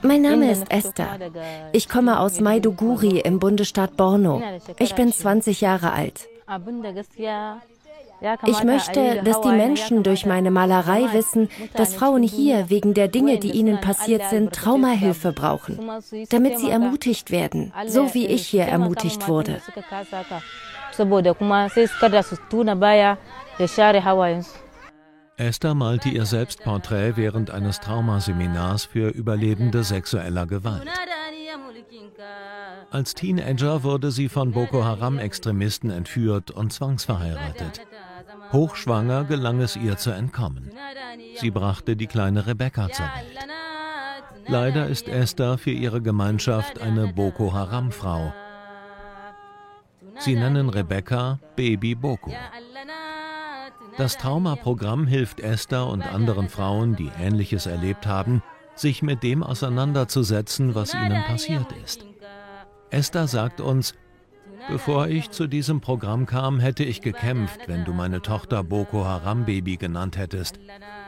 Mein 0.04 0.22
Name 0.22 0.52
ist 0.52 0.70
Esther. 0.70 1.20
Ich 1.74 1.90
komme 1.90 2.20
aus 2.20 2.40
Maiduguri 2.40 3.20
im 3.20 3.40
Bundesstaat 3.40 3.98
Borno. 3.98 4.42
Ich 4.80 4.94
bin 4.94 5.12
20 5.12 5.62
Jahre 5.62 5.92
alt. 5.92 6.28
Ich 8.46 8.64
möchte, 8.64 9.22
dass 9.24 9.42
die 9.42 9.50
Menschen 9.50 10.04
durch 10.04 10.26
meine 10.26 10.52
Malerei 10.52 11.14
wissen, 11.14 11.50
dass 11.74 11.96
Frauen 11.96 12.24
hier 12.24 12.70
wegen 12.70 12.94
der 12.94 13.08
Dinge, 13.08 13.40
die 13.40 13.52
ihnen 13.52 13.80
passiert 13.80 14.24
sind, 14.30 14.54
Traumahilfe 14.54 15.32
brauchen, 15.32 15.80
damit 16.30 16.60
sie 16.60 16.70
ermutigt 16.70 17.32
werden, 17.32 17.74
so 17.88 18.14
wie 18.14 18.26
ich 18.28 18.48
hier 18.48 18.66
ermutigt 18.66 19.28
wurde. 19.28 19.62
Esther 25.40 25.76
malte 25.76 26.10
ihr 26.10 26.26
Selbstporträt 26.26 27.14
während 27.16 27.52
eines 27.52 27.80
Traumaseminars 27.80 28.86
für 28.86 29.10
Überlebende 29.10 29.84
sexueller 29.84 30.48
Gewalt. 30.48 30.88
Als 32.90 33.14
Teenager 33.14 33.84
wurde 33.84 34.12
sie 34.12 34.30
von 34.30 34.52
Boko 34.52 34.84
Haram-Extremisten 34.84 35.92
entführt 35.92 36.50
und 36.50 36.74
zwangsverheiratet. 36.74 37.82
Hochschwanger 38.52 39.26
gelang 39.26 39.62
es 39.62 39.76
ihr 39.76 39.98
zu 39.98 40.12
entkommen. 40.12 40.72
Sie 41.40 41.52
brachte 41.52 41.96
die 41.96 42.08
kleine 42.08 42.48
Rebecca 42.48 42.90
zur 42.90 43.06
Welt. 43.06 43.48
Leider 44.48 44.88
ist 44.88 45.08
Esther 45.08 45.58
für 45.58 45.72
ihre 45.72 46.02
Gemeinschaft 46.02 46.80
eine 46.82 47.12
Boko 47.14 47.54
Haram-Frau. 47.54 48.34
Sie 50.20 50.36
nennen 50.36 50.70
Rebecca 50.70 51.40
Baby 51.56 51.96
Boko. 51.96 52.32
Das 53.98 54.18
Traumaprogramm 54.18 55.08
hilft 55.08 55.40
Esther 55.40 55.88
und 55.88 56.02
anderen 56.02 56.50
Frauen, 56.50 56.96
die 56.96 57.12
Ähnliches 57.20 57.66
erlebt 57.66 58.08
haben, 58.08 58.42
sich 58.76 59.02
mit 59.02 59.24
dem 59.24 59.44
auseinanderzusetzen, 59.44 60.76
was 60.76 60.94
ihnen 60.94 61.24
passiert 61.24 61.72
ist. 61.84 62.06
Esther 62.90 63.28
sagt 63.28 63.60
uns, 63.60 63.96
bevor 64.70 65.08
ich 65.08 65.32
zu 65.32 65.48
diesem 65.48 65.82
Programm 65.82 66.26
kam, 66.26 66.60
hätte 66.60 66.84
ich 66.84 67.02
gekämpft, 67.02 67.68
wenn 67.68 67.86
du 67.86 67.94
meine 67.94 68.22
Tochter 68.22 68.64
Boko 68.64 69.06
Haram 69.06 69.46
Baby 69.46 69.78
genannt 69.78 70.18
hättest. 70.18 70.60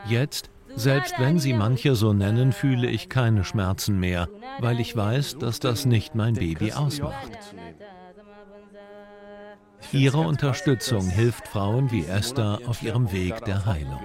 Jetzt, 0.07 0.49
selbst 0.75 1.15
wenn 1.19 1.39
sie 1.39 1.53
manche 1.53 1.95
so 1.95 2.13
nennen, 2.13 2.51
fühle 2.51 2.89
ich 2.89 3.09
keine 3.09 3.43
Schmerzen 3.43 3.99
mehr, 3.99 4.27
weil 4.59 4.79
ich 4.79 4.95
weiß, 4.95 5.37
dass 5.37 5.59
das 5.59 5.85
nicht 5.85 6.15
mein 6.15 6.35
Baby 6.35 6.73
ausmacht. 6.73 7.31
Ihre 9.91 10.19
Unterstützung 10.19 11.09
hilft 11.09 11.47
Frauen 11.47 11.91
wie 11.91 12.05
Esther 12.05 12.59
auf 12.67 12.83
ihrem 12.83 13.11
Weg 13.11 13.43
der 13.45 13.65
Heilung. 13.65 13.99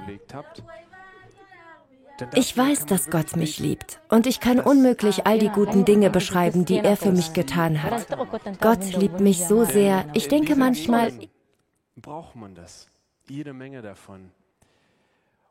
Ich 2.34 2.56
weiß, 2.56 2.86
dass 2.86 3.10
Gott 3.10 3.36
mich 3.36 3.58
liebt 3.58 4.00
und 4.08 4.26
ich 4.26 4.40
kann 4.40 4.60
unmöglich 4.60 5.26
all 5.26 5.38
die 5.38 5.48
guten 5.48 5.84
Dinge 5.84 6.10
beschreiben, 6.10 6.64
die 6.64 6.78
er 6.78 6.96
für 6.96 7.10
mich 7.10 7.32
getan 7.32 7.82
hat. 7.82 8.06
Gott 8.60 8.84
liebt 8.94 9.20
mich 9.20 9.44
so 9.44 9.64
sehr. 9.64 10.08
Ich 10.14 10.28
denke 10.28 10.54
manchmal, 10.54 11.12
braucht 11.96 12.36
man 12.36 12.54
das, 12.54 12.88
jede 13.28 13.52
Menge 13.52 13.82
davon. 13.82 14.30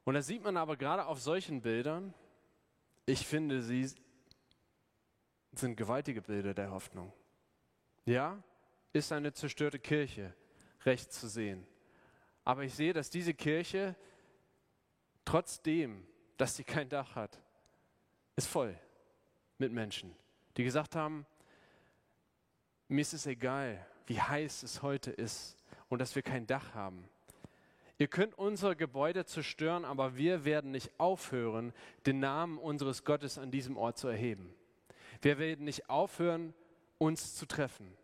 Und 0.06 0.14
da 0.16 0.22
sieht 0.22 0.44
man 0.44 0.58
aber 0.58 0.78
gerade 0.78 1.06
auf 1.06 1.20
solchen 1.20 1.62
Bildern, 1.62 2.14
ich 3.06 3.26
finde, 3.26 3.62
sie 3.62 3.90
sind 5.54 5.76
gewaltige 5.76 6.22
Bilder 6.22 6.54
der 6.54 6.72
Hoffnung. 6.72 7.12
Ja, 8.06 8.42
ist 8.94 9.12
eine 9.12 9.34
zerstörte 9.34 9.80
Kirche 9.80 10.34
rechts 10.86 11.20
zu 11.20 11.28
sehen. 11.28 11.66
Aber 12.44 12.64
ich 12.64 12.74
sehe, 12.74 12.94
dass 12.94 13.10
diese 13.10 13.34
Kirche, 13.34 13.96
trotzdem, 15.26 16.06
dass 16.38 16.56
sie 16.56 16.64
kein 16.64 16.90
Dach 16.90 17.16
hat, 17.16 17.40
ist 18.36 18.48
voll 18.48 18.78
mit 19.58 19.72
Menschen, 19.72 20.16
die 20.58 20.64
gesagt 20.64 20.96
haben, 20.96 21.26
mir 22.88 23.02
ist 23.02 23.14
es 23.14 23.26
egal, 23.26 23.86
wie 24.06 24.20
heiß 24.20 24.64
es 24.64 24.82
heute 24.82 25.12
ist 25.12 25.58
und 25.90 26.00
dass 26.00 26.16
wir 26.16 26.22
kein 26.22 26.46
Dach 26.46 26.74
haben. 26.74 27.08
Ihr 27.98 28.08
könnt 28.08 28.38
unsere 28.38 28.76
Gebäude 28.76 29.26
zerstören, 29.26 29.86
aber 29.86 30.18
wir 30.18 30.46
werden 30.46 30.72
nicht 30.72 30.92
aufhören, 31.00 31.74
den 32.06 32.20
Namen 32.20 32.58
unseres 32.58 33.04
Gottes 33.04 33.38
an 33.38 33.52
diesem 33.52 33.78
Ort 33.78 33.98
zu 33.98 34.08
erheben. 34.08 34.54
Wir 35.22 35.38
werden 35.38 35.66
nicht 35.66 35.90
aufhören, 35.90 36.54
uns 36.98 37.36
zu 37.36 37.46
treffen. 37.46 37.96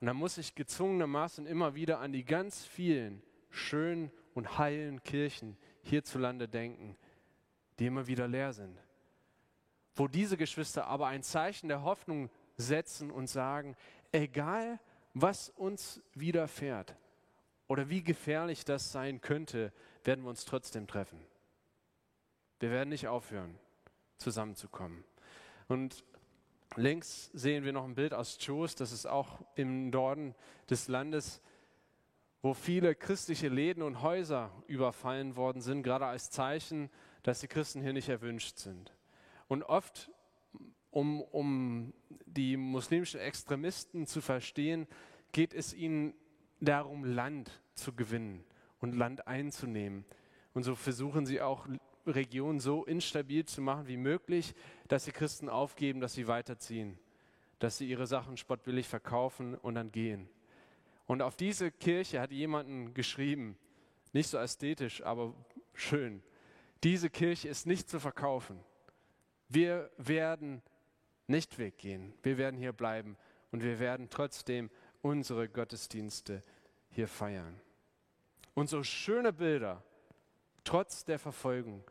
Und 0.00 0.06
dann 0.06 0.16
muss 0.16 0.38
ich 0.38 0.54
gezwungenermaßen 0.54 1.46
immer 1.46 1.74
wieder 1.74 1.98
an 2.00 2.12
die 2.12 2.24
ganz 2.24 2.64
vielen 2.64 3.22
schönen 3.50 4.12
und 4.34 4.58
heilen 4.58 5.02
Kirchen 5.02 5.56
hierzulande 5.82 6.46
denken, 6.46 6.96
die 7.78 7.86
immer 7.86 8.06
wieder 8.06 8.28
leer 8.28 8.52
sind. 8.52 8.78
Wo 9.94 10.08
diese 10.08 10.36
Geschwister 10.36 10.86
aber 10.86 11.06
ein 11.06 11.22
Zeichen 11.22 11.68
der 11.68 11.82
Hoffnung 11.82 12.30
setzen 12.56 13.10
und 13.10 13.28
sagen, 13.28 13.76
egal 14.12 14.78
was 15.14 15.48
uns 15.48 16.02
widerfährt 16.14 16.94
oder 17.68 17.88
wie 17.88 18.02
gefährlich 18.02 18.64
das 18.64 18.92
sein 18.92 19.20
könnte, 19.20 19.72
werden 20.04 20.24
wir 20.24 20.30
uns 20.30 20.44
trotzdem 20.44 20.86
treffen. 20.86 21.18
Wir 22.60 22.70
werden 22.70 22.90
nicht 22.90 23.08
aufhören, 23.08 23.58
zusammenzukommen. 24.18 25.04
Und 25.68 26.04
links 26.76 27.30
sehen 27.32 27.64
wir 27.64 27.72
noch 27.72 27.84
ein 27.84 27.94
Bild 27.94 28.14
aus 28.14 28.38
Chos, 28.38 28.74
das 28.74 28.92
ist 28.92 29.06
auch 29.06 29.40
im 29.54 29.90
Norden 29.90 30.34
des 30.70 30.88
Landes, 30.88 31.40
wo 32.42 32.54
viele 32.54 32.94
christliche 32.94 33.48
Läden 33.48 33.82
und 33.82 34.02
Häuser 34.02 34.50
überfallen 34.66 35.36
worden 35.36 35.60
sind, 35.60 35.82
gerade 35.82 36.06
als 36.06 36.30
Zeichen, 36.30 36.90
dass 37.26 37.40
die 37.40 37.48
Christen 37.48 37.82
hier 37.82 37.92
nicht 37.92 38.08
erwünscht 38.08 38.58
sind. 38.58 38.94
Und 39.48 39.64
oft, 39.64 40.12
um, 40.92 41.22
um 41.22 41.92
die 42.24 42.56
muslimischen 42.56 43.18
Extremisten 43.18 44.06
zu 44.06 44.20
verstehen, 44.20 44.86
geht 45.32 45.52
es 45.52 45.74
ihnen 45.74 46.14
darum, 46.60 47.02
Land 47.02 47.50
zu 47.74 47.92
gewinnen 47.92 48.44
und 48.78 48.94
Land 48.94 49.26
einzunehmen. 49.26 50.04
Und 50.54 50.62
so 50.62 50.76
versuchen 50.76 51.26
sie 51.26 51.40
auch 51.40 51.66
Region 52.06 52.60
so 52.60 52.84
instabil 52.84 53.44
zu 53.44 53.60
machen 53.60 53.88
wie 53.88 53.96
möglich, 53.96 54.54
dass 54.86 55.06
die 55.06 55.10
Christen 55.10 55.48
aufgeben, 55.48 56.00
dass 56.00 56.14
sie 56.14 56.28
weiterziehen, 56.28 56.96
dass 57.58 57.78
sie 57.78 57.88
ihre 57.90 58.06
Sachen 58.06 58.36
spottbillig 58.36 58.86
verkaufen 58.86 59.56
und 59.56 59.74
dann 59.74 59.90
gehen. 59.90 60.28
Und 61.06 61.22
auf 61.22 61.34
diese 61.34 61.72
Kirche 61.72 62.20
hat 62.20 62.30
jemanden 62.30 62.94
geschrieben, 62.94 63.58
nicht 64.12 64.28
so 64.28 64.38
ästhetisch, 64.38 65.02
aber 65.02 65.34
schön. 65.74 66.22
Diese 66.86 67.10
Kirche 67.10 67.48
ist 67.48 67.66
nicht 67.66 67.90
zu 67.90 67.98
verkaufen. 67.98 68.60
Wir 69.48 69.90
werden 69.96 70.62
nicht 71.26 71.58
weggehen. 71.58 72.14
Wir 72.22 72.38
werden 72.38 72.56
hier 72.56 72.72
bleiben 72.72 73.16
und 73.50 73.64
wir 73.64 73.80
werden 73.80 74.08
trotzdem 74.08 74.70
unsere 75.02 75.48
Gottesdienste 75.48 76.44
hier 76.90 77.08
feiern. 77.08 77.60
Und 78.54 78.70
so 78.70 78.84
schöne 78.84 79.32
Bilder, 79.32 79.82
trotz 80.62 81.04
der 81.04 81.18
Verfolgung, 81.18 81.82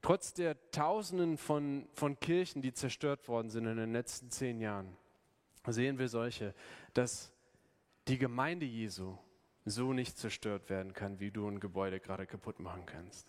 Trotz 0.00 0.32
der 0.32 0.56
Tausenden 0.70 1.36
von, 1.36 1.86
von 1.92 2.18
Kirchen, 2.18 2.62
die 2.62 2.72
zerstört 2.72 3.28
worden 3.28 3.50
sind 3.50 3.66
in 3.66 3.76
den 3.76 3.92
letzten 3.92 4.30
zehn 4.30 4.60
Jahren, 4.62 4.96
sehen 5.66 5.98
wir 5.98 6.08
solche, 6.08 6.54
dass 6.94 7.30
die 8.06 8.16
Gemeinde 8.16 8.64
Jesu 8.64 9.18
so 9.66 9.92
nicht 9.92 10.16
zerstört 10.16 10.70
werden 10.70 10.94
kann, 10.94 11.20
wie 11.20 11.30
du 11.30 11.46
ein 11.46 11.60
Gebäude 11.60 12.00
gerade 12.00 12.26
kaputt 12.26 12.58
machen 12.58 12.86
kannst. 12.86 13.28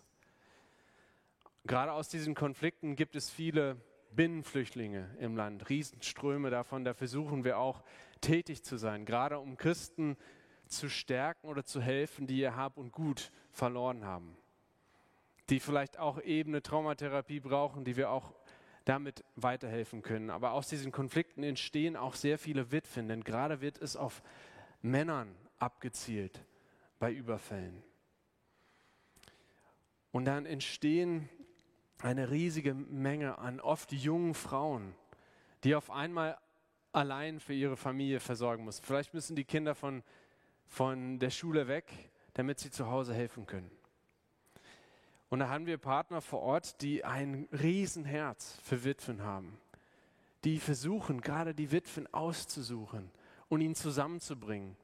Gerade 1.70 1.92
aus 1.92 2.08
diesen 2.08 2.34
Konflikten 2.34 2.96
gibt 2.96 3.14
es 3.14 3.30
viele 3.30 3.76
Binnenflüchtlinge 4.10 5.16
im 5.20 5.36
Land, 5.36 5.68
Riesenströme 5.68 6.50
davon. 6.50 6.84
Da 6.84 6.94
versuchen 6.94 7.44
wir 7.44 7.58
auch 7.58 7.84
tätig 8.20 8.64
zu 8.64 8.76
sein, 8.76 9.04
gerade 9.04 9.38
um 9.38 9.56
Christen 9.56 10.16
zu 10.66 10.88
stärken 10.88 11.46
oder 11.46 11.64
zu 11.64 11.80
helfen, 11.80 12.26
die 12.26 12.38
ihr 12.38 12.56
Hab 12.56 12.76
und 12.76 12.90
Gut 12.92 13.30
verloren 13.52 14.04
haben 14.04 14.36
die 15.50 15.60
vielleicht 15.60 15.98
auch 15.98 16.22
eben 16.22 16.50
eine 16.50 16.62
Traumatherapie 16.62 17.40
brauchen, 17.40 17.84
die 17.84 17.96
wir 17.96 18.10
auch 18.10 18.32
damit 18.84 19.24
weiterhelfen 19.36 20.00
können. 20.02 20.30
Aber 20.30 20.52
aus 20.52 20.68
diesen 20.68 20.92
Konflikten 20.92 21.42
entstehen 21.42 21.96
auch 21.96 22.14
sehr 22.14 22.38
viele 22.38 22.72
Witwen, 22.72 23.08
denn 23.08 23.24
gerade 23.24 23.60
wird 23.60 23.78
es 23.78 23.96
auf 23.96 24.22
Männern 24.80 25.34
abgezielt 25.58 26.44
bei 26.98 27.12
Überfällen. 27.12 27.82
Und 30.12 30.24
dann 30.24 30.46
entstehen 30.46 31.28
eine 32.02 32.30
riesige 32.30 32.74
Menge 32.74 33.38
an 33.38 33.60
oft 33.60 33.92
jungen 33.92 34.34
Frauen, 34.34 34.94
die 35.64 35.74
auf 35.74 35.90
einmal 35.90 36.38
allein 36.92 37.40
für 37.40 37.54
ihre 37.54 37.76
Familie 37.76 38.20
versorgen 38.20 38.64
müssen. 38.64 38.84
Vielleicht 38.84 39.14
müssen 39.14 39.36
die 39.36 39.44
Kinder 39.44 39.74
von, 39.74 40.02
von 40.66 41.18
der 41.18 41.30
Schule 41.30 41.68
weg, 41.68 41.92
damit 42.34 42.58
sie 42.58 42.70
zu 42.70 42.88
Hause 42.88 43.14
helfen 43.14 43.46
können. 43.46 43.70
Und 45.28 45.38
da 45.38 45.48
haben 45.48 45.66
wir 45.66 45.78
Partner 45.78 46.20
vor 46.20 46.40
Ort, 46.40 46.82
die 46.82 47.04
ein 47.04 47.48
Riesenherz 47.52 48.58
für 48.64 48.82
Witwen 48.82 49.22
haben. 49.22 49.58
Die 50.42 50.58
versuchen, 50.58 51.20
gerade 51.20 51.54
die 51.54 51.70
Witwen 51.70 52.12
auszusuchen 52.12 53.10
und 53.48 53.60
ihnen 53.60 53.76
zusammenzubringen. 53.76 54.76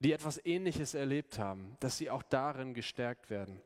Die 0.00 0.12
etwas 0.12 0.44
Ähnliches 0.44 0.94
erlebt 0.94 1.38
haben, 1.38 1.76
dass 1.78 1.98
sie 1.98 2.10
auch 2.10 2.22
darin 2.24 2.74
gestärkt 2.74 3.30
werden. 3.30 3.60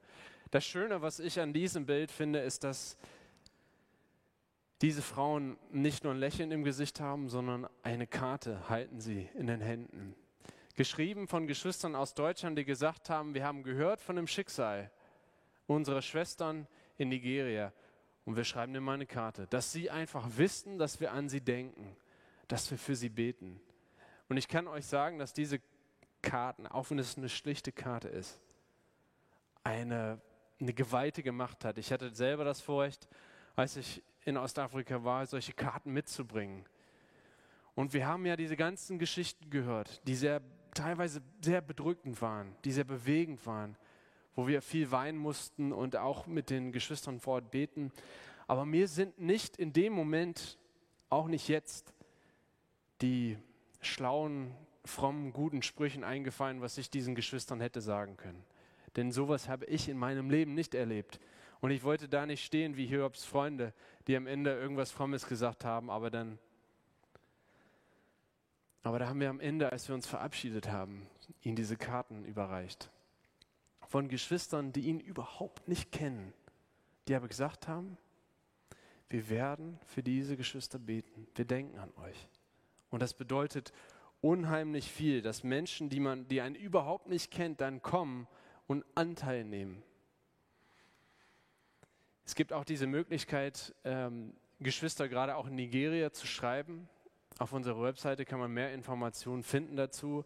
Das 0.51 0.65
Schöne, 0.65 1.03
was 1.03 1.21
ich 1.21 1.41
an 1.41 1.53
diesem 1.53 1.87
Bild 1.87 2.11
finde, 2.11 2.41
ist, 2.41 2.65
dass 2.65 2.97
diese 4.83 5.03
Frauen 5.03 5.57
nicht 5.71 6.05
nur 6.05 6.13
ein 6.13 6.19
Lächeln 6.19 6.51
im 6.51 6.65
Gesicht 6.65 7.01
haben, 7.01 7.29
sondern 7.29 7.67
eine 7.83 8.07
Karte 8.07 8.69
halten 8.69 9.01
sie 9.01 9.29
in 9.35 9.47
den 9.47 9.61
Händen. 9.61 10.15
Geschrieben 10.77 11.29
von 11.29 11.47
Geschwistern 11.47 11.95
aus 11.95 12.15
Deutschland, 12.15 12.59
die 12.59 12.65
gesagt 12.65 13.09
haben, 13.09 13.35
wir 13.35 13.45
haben 13.45 13.63
gehört 13.63 14.01
von 14.01 14.17
dem 14.17 14.27
Schicksal, 14.27 14.91
unsere 15.67 16.03
Schwestern 16.03 16.67
in 16.99 17.09
Nigeria 17.09 17.73
und 18.25 18.37
wir 18.37 18.45
schreiben 18.45 18.75
ihnen 18.75 18.85
mal 18.85 18.95
eine 18.95 19.07
Karte, 19.07 19.47
dass 19.47 19.73
sie 19.73 19.91
einfach 19.91 20.27
wissen, 20.37 20.79
dass 20.79 21.01
wir 21.01 21.13
an 21.13 21.29
sie 21.29 21.41
denken, 21.41 21.97
dass 22.49 22.71
wir 22.71 22.79
für 22.79 22.97
sie 22.97 23.09
beten. 23.09 23.61
Und 24.29 24.37
ich 24.37 24.49
kann 24.49 24.67
euch 24.67 24.87
sagen, 24.87 25.19
dass 25.19 25.33
diese 25.33 25.61
Karten, 26.23 26.67
auch 26.67 26.91
wenn 26.91 26.99
es 26.99 27.17
eine 27.17 27.29
schlichte 27.29 27.71
Karte 27.71 28.09
ist, 28.09 28.41
eine, 29.63 30.21
eine 30.65 30.75
gewaltige 30.75 31.33
Macht 31.33 31.65
hat. 31.65 31.79
Ich 31.79 31.93
hatte 31.93 32.15
selber 32.15 32.45
das 32.45 32.61
Vorrecht, 32.61 33.09
als 33.57 33.77
ich 33.77 34.03
in 34.25 34.37
Ostafrika 34.37 35.05
war, 35.05 35.27
solche 35.27 35.53
Karten 35.53 35.93
mitzubringen. 35.93 36.65
Und 37.75 37.93
wir 37.93 38.07
haben 38.07 38.25
ja 38.27 38.37
diese 38.37 38.57
ganzen 38.57 38.99
Geschichten 38.99 39.51
gehört, 39.51 40.07
die 40.07 40.15
sehr 40.15 40.41
teilweise 40.75 41.23
sehr 41.41 41.61
bedrückend 41.61 42.21
waren, 42.21 42.55
die 42.65 42.73
sehr 42.73 42.85
bewegend 42.85 43.47
waren 43.47 43.77
wo 44.35 44.47
wir 44.47 44.63
viel 44.63 44.91
weinen 44.91 45.19
mussten 45.19 45.73
und 45.73 45.97
auch 45.97 46.27
mit 46.27 46.51
den 46.51 46.73
Geschwistern 46.73 47.21
vor 47.21 47.35
Ort 47.35 47.51
beten. 47.51 47.93
Aber 48.47 48.65
mir 48.65 48.89
sind 48.89 49.19
nicht 49.19 49.57
in 49.57 49.73
dem 49.73 49.93
Moment, 49.93 50.59
auch 51.09 51.29
nicht 51.29 51.49
jetzt, 51.49 51.95
die 53.01 53.39
schlauen, 53.81 54.55
frommen, 54.85 55.33
guten 55.33 55.63
Sprüchen 55.63 56.05
eingefallen, 56.05 56.61
was 56.61 56.79
ich 56.79 56.91
diesen 56.91 57.15
Geschwistern 57.15 57.61
hätte 57.61 57.81
sagen 57.81 58.17
können. 58.17 58.45
Denn 58.97 59.13
sowas 59.13 59.49
habe 59.49 59.67
ich 59.67 59.89
in 59.89 59.99
meinem 59.99 60.31
Leben 60.31 60.55
nicht 60.55 60.75
erlebt. 60.75 61.21
Und 61.61 61.71
ich 61.71 61.83
wollte 61.83 62.09
da 62.09 62.27
nicht 62.27 62.45
stehen 62.45 62.77
wie 62.77 62.87
Hiobs 62.87 63.25
Freunde, 63.25 63.73
die 64.07 64.17
am 64.17 64.27
Ende 64.27 64.53
irgendwas 64.53 64.91
Frommes 64.91 65.27
gesagt 65.27 65.65
haben, 65.65 65.91
aber 65.91 66.11
dann. 66.11 66.39
Aber 68.83 68.99
da 68.99 69.09
haben 69.09 69.21
wir 69.21 69.31
am 69.31 69.41
Ende, 69.41 69.73
als 69.73 69.89
wir 69.89 69.95
uns 69.95 70.07
verabschiedet 70.07 70.71
haben, 70.71 71.07
ihnen 71.43 71.57
diese 71.57 71.77
Karten 71.77 72.25
überreicht 72.25 72.91
von 73.95 74.09
Geschwistern, 74.09 74.73
die 74.73 74.87
ihn 74.87 74.99
überhaupt 74.99 75.69
nicht 75.69 75.93
kennen, 75.93 76.33
die 77.07 77.15
aber 77.15 77.29
gesagt 77.29 77.69
haben, 77.69 77.97
wir 79.09 79.29
werden 79.29 79.79
für 79.87 80.03
diese 80.03 80.37
Geschwister 80.37 80.81
beten, 80.81 81.29
wir 81.37 81.45
denken 81.45 81.79
an 81.79 81.93
euch. 82.03 82.29
Und 82.91 83.03
das 83.03 83.15
bedeutet 83.15 83.73
unheimlich 84.21 84.91
viel, 84.91 85.23
dass 85.23 85.45
Menschen, 85.45 85.91
die, 85.91 86.01
man, 86.01 86.27
die 86.27 86.41
einen 86.41 86.57
überhaupt 86.57 87.07
nicht 87.07 87.31
kennt, 87.31 87.61
dann 87.61 87.83
kommen 87.83 88.27
und 88.67 88.85
Anteil 88.95 89.45
nehmen. 89.45 89.83
Es 92.25 92.35
gibt 92.35 92.53
auch 92.53 92.65
diese 92.65 92.87
Möglichkeit, 92.87 93.75
ähm, 93.85 94.35
Geschwister 94.61 95.09
gerade 95.09 95.37
auch 95.37 95.47
in 95.47 95.57
Nigeria 95.57 96.13
zu 96.13 96.27
schreiben. 96.27 96.89
Auf 97.39 97.53
unserer 97.53 97.83
Webseite 97.83 98.25
kann 98.25 98.39
man 98.39 98.53
mehr 98.53 98.73
Informationen 98.73 99.43
finden 99.43 99.77
dazu. 99.77 100.25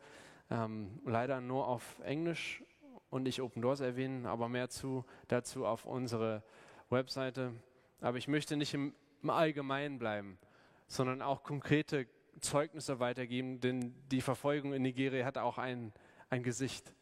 Ähm, 0.50 1.00
leider 1.04 1.40
nur 1.40 1.66
auf 1.66 1.98
Englisch 2.04 2.62
und 3.10 3.24
nicht 3.24 3.40
Open 3.40 3.62
Doors 3.62 3.80
erwähnen, 3.80 4.26
aber 4.26 4.48
mehr 4.48 4.68
zu, 4.68 5.04
dazu 5.26 5.66
auf 5.66 5.86
unsere 5.86 6.42
Webseite. 6.90 7.52
Aber 8.00 8.18
ich 8.18 8.28
möchte 8.28 8.56
nicht 8.56 8.74
im, 8.74 8.94
im 9.22 9.30
Allgemeinen 9.30 9.98
bleiben, 9.98 10.38
sondern 10.86 11.22
auch 11.22 11.42
konkrete 11.42 12.06
Zeugnisse 12.40 13.00
weitergeben, 13.00 13.60
denn 13.60 13.94
die 14.10 14.20
Verfolgung 14.20 14.72
in 14.72 14.82
Nigeria 14.82 15.24
hat 15.24 15.38
auch 15.38 15.58
ein, 15.58 15.92
ein 16.30 16.42
Gesicht. 16.42 16.94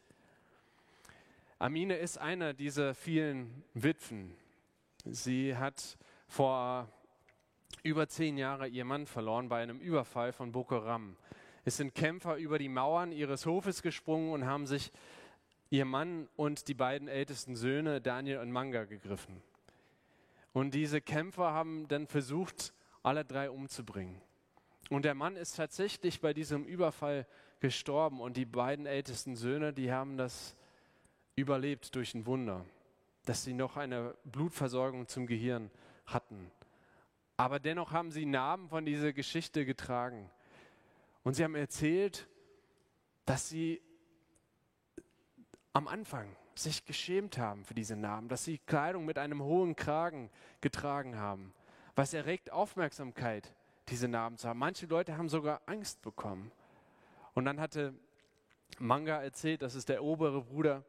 Amine 1.59 1.97
ist 1.97 2.19
einer 2.19 2.53
dieser 2.53 2.93
vielen 2.93 3.63
Witwen. 3.73 4.35
Sie 5.05 5.55
hat 5.57 5.97
vor 6.27 6.87
über 7.81 8.07
zehn 8.07 8.37
Jahren 8.37 8.71
ihr 8.71 8.85
Mann 8.85 9.07
verloren 9.07 9.49
bei 9.49 9.63
einem 9.63 9.79
Überfall 9.79 10.33
von 10.33 10.51
Boko 10.51 10.75
Haram. 10.75 11.17
Es 11.65 11.77
sind 11.77 11.95
Kämpfer 11.95 12.35
über 12.35 12.59
die 12.59 12.69
Mauern 12.69 13.11
ihres 13.11 13.47
Hofes 13.47 13.81
gesprungen 13.81 14.33
und 14.33 14.45
haben 14.45 14.67
sich 14.67 14.91
ihr 15.71 15.85
Mann 15.85 16.29
und 16.35 16.67
die 16.67 16.75
beiden 16.75 17.07
ältesten 17.07 17.55
Söhne, 17.55 18.01
Daniel 18.01 18.37
und 18.37 18.51
Manga, 18.51 18.85
gegriffen. 18.85 19.41
Und 20.53 20.75
diese 20.75 21.01
Kämpfer 21.01 21.53
haben 21.53 21.87
dann 21.87 22.05
versucht, 22.05 22.71
alle 23.01 23.25
drei 23.25 23.49
umzubringen. 23.49 24.21
Und 24.91 25.05
der 25.05 25.15
Mann 25.15 25.35
ist 25.35 25.55
tatsächlich 25.55 26.21
bei 26.21 26.35
diesem 26.35 26.65
Überfall 26.65 27.25
gestorben 27.61 28.21
und 28.21 28.37
die 28.37 28.45
beiden 28.45 28.85
ältesten 28.85 29.35
Söhne, 29.35 29.73
die 29.73 29.91
haben 29.91 30.17
das 30.17 30.55
überlebt 31.37 31.95
durch 31.95 32.13
ein 32.13 32.25
Wunder, 32.25 32.65
dass 33.25 33.45
sie 33.45 33.53
noch 33.53 33.77
eine 33.77 34.15
Blutversorgung 34.25 35.07
zum 35.07 35.27
Gehirn 35.27 35.71
hatten. 36.05 36.51
Aber 37.37 37.59
dennoch 37.59 37.91
haben 37.91 38.11
sie 38.11 38.25
Namen 38.25 38.67
von 38.67 38.85
dieser 38.85 39.13
Geschichte 39.13 39.65
getragen. 39.65 40.29
Und 41.23 41.35
sie 41.35 41.43
haben 41.43 41.55
erzählt, 41.55 42.27
dass 43.25 43.47
sie 43.47 43.81
am 45.73 45.87
Anfang 45.87 46.35
sich 46.55 46.85
geschämt 46.85 47.37
haben 47.37 47.63
für 47.63 47.75
diese 47.75 47.95
Namen, 47.95 48.27
dass 48.27 48.43
sie 48.43 48.57
Kleidung 48.57 49.05
mit 49.05 49.17
einem 49.17 49.43
hohen 49.43 49.75
Kragen 49.75 50.31
getragen 50.59 51.17
haben. 51.17 51.53
Was 51.95 52.13
erregt 52.13 52.51
Aufmerksamkeit, 52.51 53.53
diese 53.89 54.07
Namen 54.07 54.37
zu 54.37 54.47
haben. 54.47 54.59
Manche 54.59 54.85
Leute 54.85 55.17
haben 55.17 55.29
sogar 55.29 55.61
Angst 55.65 56.01
bekommen. 56.01 56.51
Und 57.33 57.45
dann 57.45 57.59
hatte 57.59 57.93
Manga 58.79 59.21
erzählt, 59.21 59.61
das 59.61 59.75
ist 59.75 59.89
der 59.89 60.03
obere 60.03 60.41
Bruder, 60.41 60.83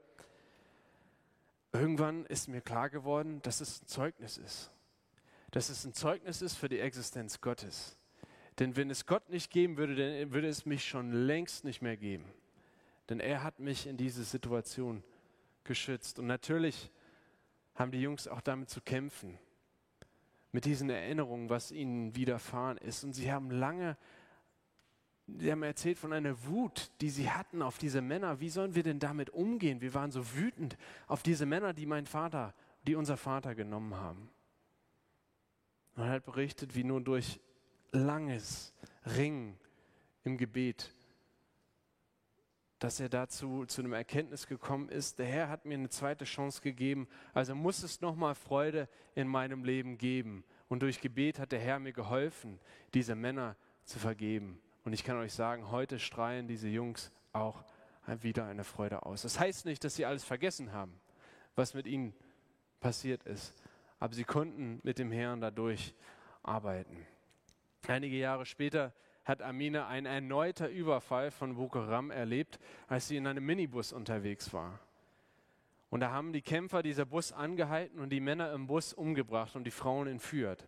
irgendwann 1.72 2.26
ist 2.26 2.48
mir 2.48 2.60
klar 2.60 2.90
geworden, 2.90 3.40
dass 3.42 3.60
es 3.60 3.82
ein 3.82 3.86
Zeugnis 3.86 4.38
ist. 4.38 4.70
Dass 5.50 5.68
es 5.68 5.84
ein 5.84 5.94
Zeugnis 5.94 6.42
ist 6.42 6.56
für 6.56 6.68
die 6.68 6.80
Existenz 6.80 7.40
Gottes. 7.40 7.98
Denn 8.58 8.76
wenn 8.76 8.90
es 8.90 9.06
Gott 9.06 9.30
nicht 9.30 9.50
geben 9.50 9.76
würde, 9.76 9.94
dann 9.94 10.32
würde 10.32 10.48
es 10.48 10.66
mich 10.66 10.84
schon 10.84 11.12
längst 11.12 11.64
nicht 11.64 11.80
mehr 11.80 11.96
geben. 11.96 12.24
Denn 13.08 13.20
er 13.20 13.42
hat 13.42 13.60
mich 13.60 13.86
in 13.86 13.96
diese 13.96 14.24
Situation 14.24 15.02
geschützt. 15.64 16.18
Und 16.18 16.26
natürlich 16.26 16.90
haben 17.74 17.92
die 17.92 18.02
Jungs 18.02 18.26
auch 18.26 18.40
damit 18.40 18.68
zu 18.68 18.80
kämpfen, 18.80 19.38
mit 20.50 20.64
diesen 20.64 20.90
Erinnerungen, 20.90 21.48
was 21.50 21.70
ihnen 21.70 22.16
widerfahren 22.16 22.78
ist. 22.78 23.04
Und 23.04 23.12
sie 23.12 23.32
haben 23.32 23.50
lange, 23.50 23.96
sie 25.38 25.50
haben 25.50 25.62
erzählt 25.62 25.98
von 25.98 26.12
einer 26.12 26.44
Wut, 26.46 26.90
die 27.00 27.10
sie 27.10 27.30
hatten 27.30 27.62
auf 27.62 27.78
diese 27.78 28.00
Männer. 28.00 28.40
Wie 28.40 28.48
sollen 28.48 28.74
wir 28.74 28.82
denn 28.82 28.98
damit 28.98 29.30
umgehen? 29.30 29.80
Wir 29.80 29.94
waren 29.94 30.10
so 30.10 30.34
wütend 30.34 30.76
auf 31.06 31.22
diese 31.22 31.46
Männer, 31.46 31.72
die 31.72 31.86
mein 31.86 32.06
Vater, 32.06 32.54
die 32.86 32.94
unser 32.94 33.16
Vater 33.16 33.54
genommen 33.54 33.94
haben. 33.94 34.30
Und 35.94 36.04
er 36.04 36.10
hat 36.10 36.24
berichtet, 36.24 36.74
wie 36.74 36.84
nun 36.84 37.04
durch 37.04 37.40
langes 37.92 38.72
Ringen 39.04 39.58
im 40.24 40.36
Gebet 40.36 40.92
dass 42.78 43.00
er 43.00 43.08
dazu 43.08 43.64
zu 43.66 43.82
einem 43.82 43.92
Erkenntnis 43.92 44.46
gekommen 44.46 44.88
ist, 44.88 45.18
der 45.18 45.26
Herr 45.26 45.48
hat 45.48 45.64
mir 45.64 45.74
eine 45.74 45.88
zweite 45.88 46.24
Chance 46.24 46.62
gegeben, 46.62 47.08
also 47.34 47.54
muss 47.54 47.82
es 47.82 48.00
nochmal 48.00 48.34
Freude 48.34 48.88
in 49.14 49.26
meinem 49.26 49.64
Leben 49.64 49.98
geben. 49.98 50.44
Und 50.68 50.82
durch 50.82 51.00
Gebet 51.00 51.38
hat 51.38 51.52
der 51.52 51.60
Herr 51.60 51.78
mir 51.78 51.92
geholfen, 51.92 52.60
diese 52.94 53.14
Männer 53.14 53.56
zu 53.84 53.98
vergeben. 53.98 54.60
Und 54.88 54.94
ich 54.94 55.04
kann 55.04 55.18
euch 55.18 55.34
sagen, 55.34 55.70
heute 55.70 55.98
strahlen 55.98 56.48
diese 56.48 56.66
Jungs 56.66 57.12
auch 57.34 57.62
wieder 58.22 58.46
eine 58.46 58.64
Freude 58.64 59.04
aus. 59.04 59.20
Das 59.20 59.38
heißt 59.38 59.66
nicht, 59.66 59.84
dass 59.84 59.96
sie 59.96 60.06
alles 60.06 60.24
vergessen 60.24 60.72
haben, 60.72 60.98
was 61.56 61.74
mit 61.74 61.86
ihnen 61.86 62.14
passiert 62.80 63.22
ist, 63.24 63.52
aber 64.00 64.14
sie 64.14 64.24
konnten 64.24 64.80
mit 64.84 64.98
dem 64.98 65.12
Herrn 65.12 65.42
dadurch 65.42 65.92
arbeiten. 66.42 67.06
Einige 67.86 68.16
Jahre 68.16 68.46
später 68.46 68.94
hat 69.26 69.42
Amina 69.42 69.88
ein 69.88 70.06
erneuter 70.06 70.70
Überfall 70.70 71.32
von 71.32 71.56
Boko 71.56 71.80
Haram 71.80 72.10
erlebt, 72.10 72.58
als 72.86 73.08
sie 73.08 73.18
in 73.18 73.26
einem 73.26 73.44
Minibus 73.44 73.92
unterwegs 73.92 74.54
war. 74.54 74.80
Und 75.90 76.00
da 76.00 76.12
haben 76.12 76.32
die 76.32 76.40
Kämpfer 76.40 76.82
dieser 76.82 77.04
Bus 77.04 77.30
angehalten 77.30 78.00
und 78.00 78.08
die 78.08 78.20
Männer 78.20 78.54
im 78.54 78.66
Bus 78.66 78.94
umgebracht 78.94 79.54
und 79.54 79.64
die 79.64 79.70
Frauen 79.70 80.06
entführt. 80.06 80.66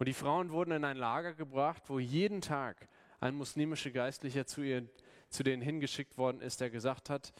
Und 0.00 0.08
die 0.08 0.12
Frauen 0.12 0.50
wurden 0.50 0.72
in 0.72 0.84
ein 0.84 0.96
Lager 0.96 1.34
gebracht, 1.34 1.84
wo 1.86 2.00
jeden 2.00 2.40
Tag 2.40 2.88
ein 3.20 3.34
muslimischer 3.34 3.90
Geistlicher 3.90 4.46
zu, 4.46 4.62
ihr, 4.62 4.86
zu 5.28 5.42
denen 5.42 5.62
hingeschickt 5.62 6.16
worden 6.18 6.40
ist, 6.40 6.60
der 6.60 6.70
gesagt 6.70 7.10
hat, 7.10 7.32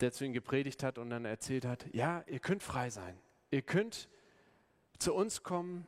der 0.00 0.12
zu 0.12 0.24
ihnen 0.24 0.34
gepredigt 0.34 0.82
hat 0.82 0.98
und 0.98 1.10
dann 1.10 1.24
erzählt 1.24 1.64
hat, 1.64 1.86
ja, 1.92 2.24
ihr 2.26 2.40
könnt 2.40 2.62
frei 2.62 2.90
sein. 2.90 3.18
Ihr 3.50 3.62
könnt 3.62 4.08
zu 4.98 5.14
uns 5.14 5.42
kommen, 5.42 5.86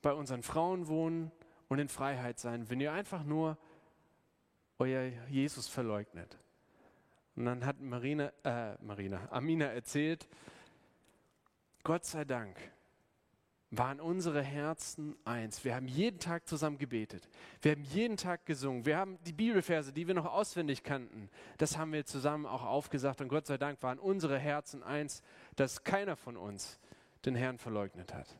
bei 0.00 0.12
unseren 0.12 0.42
Frauen 0.42 0.86
wohnen, 0.88 1.32
und 1.68 1.78
in 1.78 1.88
Freiheit 1.88 2.38
sein, 2.38 2.68
wenn 2.70 2.80
ihr 2.80 2.92
einfach 2.92 3.22
nur 3.24 3.56
euer 4.78 5.12
Jesus 5.28 5.68
verleugnet. 5.68 6.38
Und 7.36 7.44
dann 7.44 7.64
hat 7.64 7.80
Marina, 7.80 8.32
äh, 8.42 8.74
Marina, 8.82 9.28
Amina 9.30 9.66
erzählt, 9.66 10.26
Gott 11.84 12.04
sei 12.04 12.24
Dank 12.24 12.56
waren 13.70 14.00
unsere 14.00 14.42
Herzen 14.42 15.14
eins. 15.24 15.64
Wir 15.64 15.74
haben 15.74 15.88
jeden 15.88 16.18
Tag 16.18 16.48
zusammen 16.48 16.78
gebetet. 16.78 17.28
Wir 17.60 17.72
haben 17.72 17.82
jeden 17.82 18.16
Tag 18.16 18.46
gesungen. 18.46 18.86
Wir 18.86 18.96
haben 18.96 19.18
die 19.24 19.32
Bibelverse, 19.32 19.92
die 19.92 20.06
wir 20.06 20.14
noch 20.14 20.24
auswendig 20.24 20.82
kannten, 20.82 21.28
das 21.58 21.76
haben 21.76 21.92
wir 21.92 22.06
zusammen 22.06 22.46
auch 22.46 22.64
aufgesagt. 22.64 23.20
Und 23.20 23.28
Gott 23.28 23.46
sei 23.46 23.58
Dank 23.58 23.82
waren 23.82 23.98
unsere 23.98 24.38
Herzen 24.38 24.82
eins, 24.82 25.22
dass 25.56 25.84
keiner 25.84 26.16
von 26.16 26.36
uns 26.36 26.78
den 27.26 27.34
Herrn 27.34 27.58
verleugnet 27.58 28.14
hat. 28.14 28.38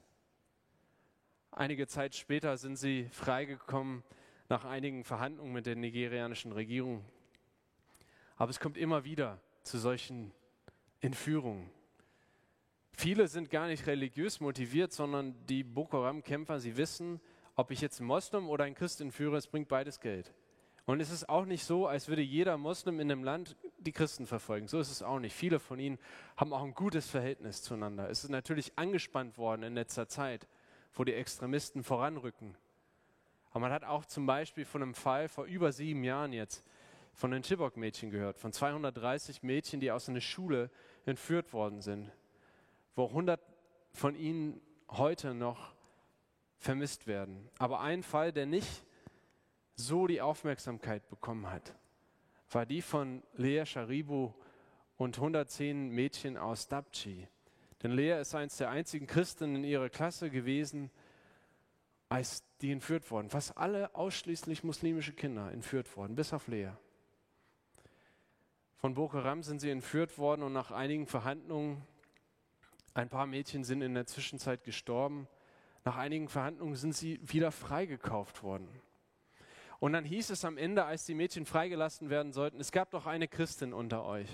Einige 1.51 1.87
Zeit 1.87 2.15
später 2.15 2.57
sind 2.57 2.77
sie 2.77 3.09
freigekommen 3.13 4.05
nach 4.49 4.65
einigen 4.65 5.05
Verhandlungen 5.05 5.53
mit 5.53 5.67
der 5.67 5.77
nigerianischen 5.77 6.53
Regierung. 6.53 7.05
Aber 8.37 8.51
es 8.51 8.61
kommt 8.61 8.79
immer 8.79 9.05
wieder 9.05 9.41
zu 9.63 9.79
solchen 9.79 10.33
Entführungen. 11.01 11.71
Viele 12.99 13.29
sind 13.29 13.51
gar 13.51 13.69
nicht 13.69 13.87
religiös 13.87 14.41
motiviert, 14.41 14.93
sondern 14.93 15.35
die 15.47 15.63
Boko 15.63 16.03
Haram-Kämpfer, 16.03 16.59
sie 16.59 16.77
wissen, 16.77 17.21
ob 17.55 17.71
ich 17.71 17.81
jetzt 17.81 18.01
einen 18.01 18.09
Moslem 18.09 18.49
oder 18.49 18.65
einen 18.65 18.75
Christ 18.75 19.01
entführe, 19.01 19.37
es 19.37 19.47
bringt 19.47 19.69
beides 19.69 20.01
Geld. 20.01 20.35
Und 20.85 21.01
es 21.01 21.11
ist 21.11 21.29
auch 21.29 21.45
nicht 21.45 21.65
so, 21.65 21.87
als 21.87 22.09
würde 22.09 22.23
jeder 22.23 22.57
Moslem 22.57 22.99
in 22.99 23.13
einem 23.13 23.23
Land 23.23 23.57
die 23.79 23.93
Christen 23.93 24.27
verfolgen. 24.27 24.69
So 24.69 24.81
ist 24.81 24.91
es 24.91 25.03
auch 25.03 25.21
nicht. 25.21 25.35
Viele 25.35 25.61
von 25.61 25.79
ihnen 25.79 25.99
haben 26.37 26.53
auch 26.53 26.65
ein 26.65 26.75
gutes 26.75 27.09
Verhältnis 27.09 27.63
zueinander. 27.63 28.09
Es 28.09 28.25
ist 28.25 28.31
natürlich 28.31 28.73
angespannt 28.77 29.39
worden 29.39 29.63
in 29.63 29.75
letzter 29.75 30.09
Zeit 30.09 30.49
wo 30.95 31.05
die 31.05 31.15
Extremisten 31.15 31.83
voranrücken. 31.83 32.57
Aber 33.51 33.61
man 33.61 33.73
hat 33.73 33.85
auch 33.85 34.05
zum 34.05 34.27
Beispiel 34.27 34.65
von 34.65 34.83
einem 34.83 34.95
Fall 34.95 35.29
vor 35.29 35.45
über 35.45 35.73
sieben 35.73 36.05
Jahren 36.05 36.33
jetzt 36.33 36.65
von 37.15 37.31
den 37.31 37.43
Chibok-Mädchen 37.43 38.11
gehört, 38.11 38.39
von 38.39 38.53
230 38.53 39.43
Mädchen, 39.43 39.81
die 39.81 39.91
aus 39.91 40.09
einer 40.09 40.21
Schule 40.21 40.71
entführt 41.07 41.53
worden 41.53 41.81
sind, 41.81 42.13
wo 42.99 43.07
100 43.07 43.41
von 43.93 44.17
ihnen 44.17 44.61
heute 44.89 45.33
noch 45.33 45.75
vermisst 46.57 47.07
werden. 47.07 47.49
Aber 47.59 47.81
ein 47.81 48.03
Fall, 48.03 48.33
der 48.33 48.45
nicht 48.45 48.85
so 49.77 50.09
die 50.09 50.21
Aufmerksamkeit 50.21 51.09
bekommen 51.09 51.49
hat, 51.49 51.77
war 52.51 52.67
die 52.67 52.83
von 52.83 53.23
Lea 53.35 53.65
Sharibu 53.65 54.33
und 54.97 55.17
110 55.17 55.91
Mädchen 55.91 56.37
aus 56.37 56.67
Dabchi. 56.67 57.29
Denn 57.85 57.93
Lea 57.93 58.21
ist 58.21 58.35
eins 58.35 58.57
der 58.57 58.71
einzigen 58.71 59.07
Christen 59.07 59.55
in 59.55 59.63
ihrer 59.63 59.91
Klasse 59.91 60.29
gewesen, 60.29 60.91
als 62.09 62.43
die 62.61 62.73
entführt 62.73 63.09
wurden. 63.13 63.31
Fast 63.31 63.57
alle 63.57 63.95
ausschließlich 63.95 64.65
muslimische 64.65 65.13
Kinder 65.13 65.53
entführt 65.53 65.97
worden, 65.97 66.17
bis 66.17 66.33
auf 66.33 66.49
Lea. 66.49 66.71
Von 68.75 68.95
Boko 68.95 69.19
Haram 69.19 69.45
sind 69.45 69.61
sie 69.61 69.71
entführt 69.71 70.19
worden 70.19 70.43
und 70.43 70.53
nach 70.53 70.73
einigen 70.73 71.07
Verhandlungen, 71.07 71.87
ein 72.99 73.09
paar 73.09 73.27
Mädchen 73.27 73.65
sind 73.65 73.81
in 73.81 73.95
der 73.95 74.07
Zwischenzeit 74.07 74.65
gestorben, 74.65 75.29
nach 75.85 75.97
einigen 75.97 76.29
Verhandlungen 76.29 76.75
sind 76.75 76.95
sie 76.95 77.21
wieder 77.23 77.53
freigekauft 77.53 78.43
worden. 78.43 78.69
Und 79.79 79.93
dann 79.93 80.05
hieß 80.05 80.31
es 80.31 80.45
am 80.45 80.59
Ende, 80.59 80.85
als 80.85 81.07
die 81.07 81.15
Mädchen 81.15 81.47
freigelassen 81.47 82.11
werden 82.11 82.33
sollten, 82.33 82.61
es 82.61 82.73
gab 82.73 82.91
doch 82.91 83.07
eine 83.07 83.29
Christin 83.29 83.73
unter 83.73 84.05
euch. 84.05 84.29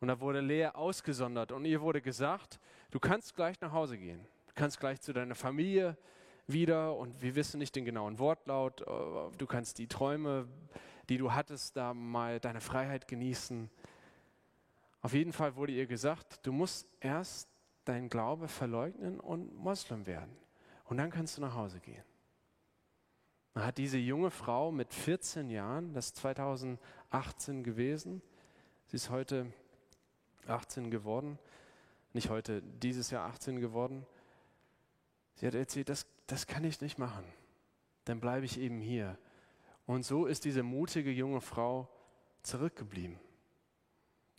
Und 0.00 0.08
da 0.08 0.20
wurde 0.20 0.40
Lea 0.40 0.68
ausgesondert 0.68 1.50
und 1.50 1.64
ihr 1.64 1.80
wurde 1.80 2.00
gesagt, 2.00 2.60
du 2.92 3.00
kannst 3.00 3.34
gleich 3.34 3.60
nach 3.60 3.72
Hause 3.72 3.98
gehen. 3.98 4.20
Du 4.46 4.52
kannst 4.54 4.78
gleich 4.78 5.00
zu 5.00 5.12
deiner 5.12 5.34
Familie 5.34 5.96
wieder 6.46 6.94
und 6.94 7.20
wir 7.20 7.34
wissen 7.34 7.58
nicht 7.58 7.74
den 7.74 7.84
genauen 7.84 8.20
Wortlaut. 8.20 8.82
Äh, 8.82 9.36
du 9.36 9.46
kannst 9.46 9.78
die 9.78 9.88
Träume, 9.88 10.46
die 11.08 11.18
du 11.18 11.32
hattest, 11.32 11.76
da 11.76 11.94
mal 11.94 12.38
deine 12.38 12.60
Freiheit 12.60 13.08
genießen. 13.08 13.70
Auf 15.04 15.12
jeden 15.12 15.34
Fall 15.34 15.54
wurde 15.56 15.72
ihr 15.74 15.86
gesagt, 15.86 16.46
du 16.46 16.50
musst 16.50 16.88
erst 16.98 17.46
deinen 17.84 18.08
Glaube 18.08 18.48
verleugnen 18.48 19.20
und 19.20 19.54
Moslem 19.54 20.06
werden. 20.06 20.34
Und 20.86 20.96
dann 20.96 21.10
kannst 21.10 21.36
du 21.36 21.42
nach 21.42 21.54
Hause 21.54 21.78
gehen. 21.78 22.02
Dann 23.52 23.66
hat 23.66 23.76
diese 23.76 23.98
junge 23.98 24.30
Frau 24.30 24.72
mit 24.72 24.94
14 24.94 25.50
Jahren, 25.50 25.92
das 25.92 26.06
ist 26.06 26.16
2018 26.16 27.64
gewesen, 27.64 28.22
sie 28.86 28.96
ist 28.96 29.10
heute 29.10 29.52
18 30.46 30.90
geworden, 30.90 31.38
nicht 32.14 32.30
heute, 32.30 32.62
dieses 32.62 33.10
Jahr 33.10 33.26
18 33.26 33.60
geworden. 33.60 34.06
Sie 35.34 35.46
hat 35.46 35.54
erzählt, 35.54 35.90
das, 35.90 36.06
das 36.26 36.46
kann 36.46 36.64
ich 36.64 36.80
nicht 36.80 36.96
machen. 36.96 37.26
Dann 38.06 38.20
bleibe 38.20 38.46
ich 38.46 38.58
eben 38.58 38.80
hier. 38.80 39.18
Und 39.84 40.06
so 40.06 40.24
ist 40.24 40.46
diese 40.46 40.62
mutige 40.62 41.10
junge 41.10 41.42
Frau 41.42 41.90
zurückgeblieben, 42.42 43.18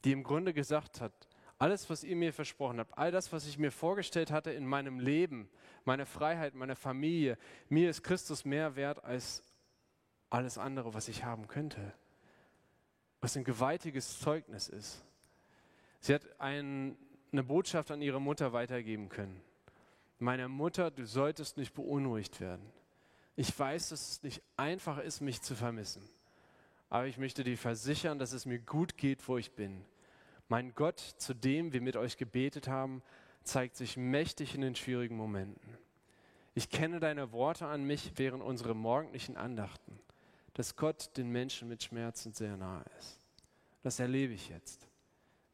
die 0.06 0.12
im 0.12 0.24
Grunde 0.24 0.54
gesagt 0.54 1.02
hat, 1.02 1.12
Alles, 1.58 1.90
was 1.90 2.04
ihr 2.04 2.18
mir 2.18 2.34
versprochen 2.34 2.80
habt, 2.80 2.98
all 2.98 3.12
das, 3.12 3.32
was 3.32 3.48
ich 3.48 3.58
mir 3.58 3.72
vorgestellt 3.72 4.30
hatte 4.30 4.52
in 4.52 4.66
meinem 4.66 5.00
Leben, 5.00 5.50
meine 5.86 6.06
Freiheit, 6.06 6.54
meine 6.54 6.76
Familie, 6.76 7.38
mir 7.70 7.90
ist 7.90 8.04
Christus 8.04 8.44
mehr 8.44 8.76
wert 8.76 9.04
als 9.06 9.42
alles 10.30 10.58
andere, 10.58 10.94
was 10.94 11.08
ich 11.08 11.24
haben 11.24 11.48
könnte. 11.48 11.94
Was 13.22 13.38
ein 13.38 13.46
gewaltiges 13.46 14.20
Zeugnis 14.20 14.68
ist. 14.68 15.06
Sie 16.02 16.14
hat 16.14 16.24
ein, 16.40 16.98
eine 17.32 17.44
Botschaft 17.44 17.90
an 17.90 18.02
ihre 18.02 18.20
Mutter 18.20 18.52
weitergeben 18.52 19.08
können. 19.08 19.42
Meine 20.20 20.50
Mutter, 20.50 20.92
du 20.92 21.06
solltest 21.06 21.56
nicht 21.56 21.74
beunruhigt 21.74 22.42
werden. 22.42 22.70
Ich 23.38 23.58
weiß, 23.58 23.90
dass 23.90 24.12
es 24.12 24.24
nicht 24.24 24.42
einfach 24.58 24.98
ist, 24.98 25.22
mich 25.22 25.42
zu 25.42 25.56
vermissen. 25.56 26.04
Aber 26.90 27.08
ich 27.08 27.18
möchte 27.18 27.44
dir 27.44 27.58
versichern, 27.58 28.20
dass 28.20 28.34
es 28.34 28.46
mir 28.46 28.60
gut 28.60 28.98
geht, 28.98 29.26
wo 29.28 29.38
ich 29.38 29.54
bin. 29.54 29.86
Mein 30.48 30.74
Gott, 30.76 31.00
zu 31.00 31.34
dem 31.34 31.74
wir 31.74 31.82
mit 31.82 31.96
euch 31.96 32.18
gebetet 32.18 32.68
haben, 32.68 33.02
zeigt 33.44 33.76
sich 33.76 33.98
mächtig 33.98 34.56
in 34.56 34.62
den 34.62 34.76
schwierigen 34.76 35.18
Momenten. 35.18 35.78
Ich 36.54 36.70
kenne 36.70 37.00
deine 37.00 37.32
Worte 37.32 37.68
an 37.68 37.84
mich 37.84 38.14
während 38.16 38.44
unserer 38.44 38.74
morgendlichen 38.74 39.38
Andachten, 39.38 40.00
dass 40.54 40.76
Gott 40.76 41.18
den 41.18 41.30
Menschen 41.30 41.68
mit 41.68 41.84
Schmerzen 41.84 42.34
sehr 42.34 42.58
nahe 42.58 42.86
ist. 43.00 43.20
Das 43.84 44.00
erlebe 44.00 44.34
ich 44.34 44.50
jetzt. 44.50 44.88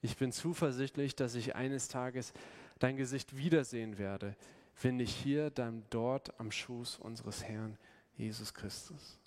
Ich 0.01 0.17
bin 0.17 0.31
zuversichtlich, 0.31 1.15
dass 1.15 1.35
ich 1.35 1.55
eines 1.55 1.87
Tages 1.87 2.33
dein 2.79 2.97
Gesicht 2.97 3.35
wiedersehen 3.35 3.97
werde, 3.97 4.35
wenn 4.81 4.99
ich 4.99 5.13
hier 5.13 5.49
dann 5.51 5.83
dort 5.89 6.39
am 6.39 6.51
Schoß 6.51 6.97
unseres 6.99 7.43
Herrn 7.43 7.77
Jesus 8.15 8.53
Christus. 8.53 9.20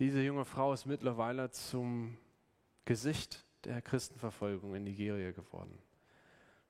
Diese 0.00 0.22
junge 0.22 0.46
Frau 0.46 0.72
ist 0.72 0.86
mittlerweile 0.86 1.50
zum 1.50 2.16
Gesicht 2.86 3.44
der 3.64 3.82
Christenverfolgung 3.82 4.74
in 4.74 4.84
Nigeria 4.84 5.30
geworden. 5.30 5.78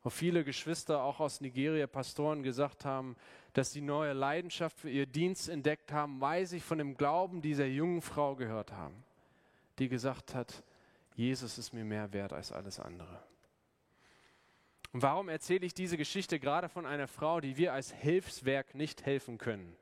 Wo 0.02 0.10
viele 0.10 0.42
Geschwister 0.42 1.04
auch 1.04 1.20
aus 1.20 1.40
Nigeria, 1.40 1.86
Pastoren 1.86 2.42
gesagt 2.42 2.84
haben, 2.84 3.14
dass 3.52 3.70
sie 3.70 3.82
neue 3.82 4.14
Leidenschaft 4.14 4.80
für 4.80 4.90
ihr 4.90 5.06
Dienst 5.06 5.48
entdeckt 5.48 5.92
haben, 5.92 6.20
weil 6.20 6.44
sie 6.46 6.58
von 6.58 6.78
dem 6.78 6.96
Glauben 6.96 7.40
dieser 7.40 7.66
jungen 7.66 8.02
Frau 8.02 8.34
gehört 8.34 8.72
haben, 8.72 9.04
die 9.78 9.88
gesagt 9.88 10.34
hat, 10.34 10.64
Jesus 11.14 11.56
ist 11.56 11.72
mir 11.72 11.84
mehr 11.84 12.12
wert 12.12 12.32
als 12.32 12.50
alles 12.50 12.80
andere. 12.80 13.22
Und 14.92 15.02
warum 15.02 15.28
erzähle 15.28 15.66
ich 15.66 15.74
diese 15.74 15.96
Geschichte 15.96 16.40
gerade 16.40 16.68
von 16.68 16.84
einer 16.84 17.06
Frau, 17.06 17.40
die 17.40 17.56
wir 17.56 17.74
als 17.74 17.92
Hilfswerk 17.92 18.74
nicht 18.74 19.06
helfen 19.06 19.38
können? 19.38 19.76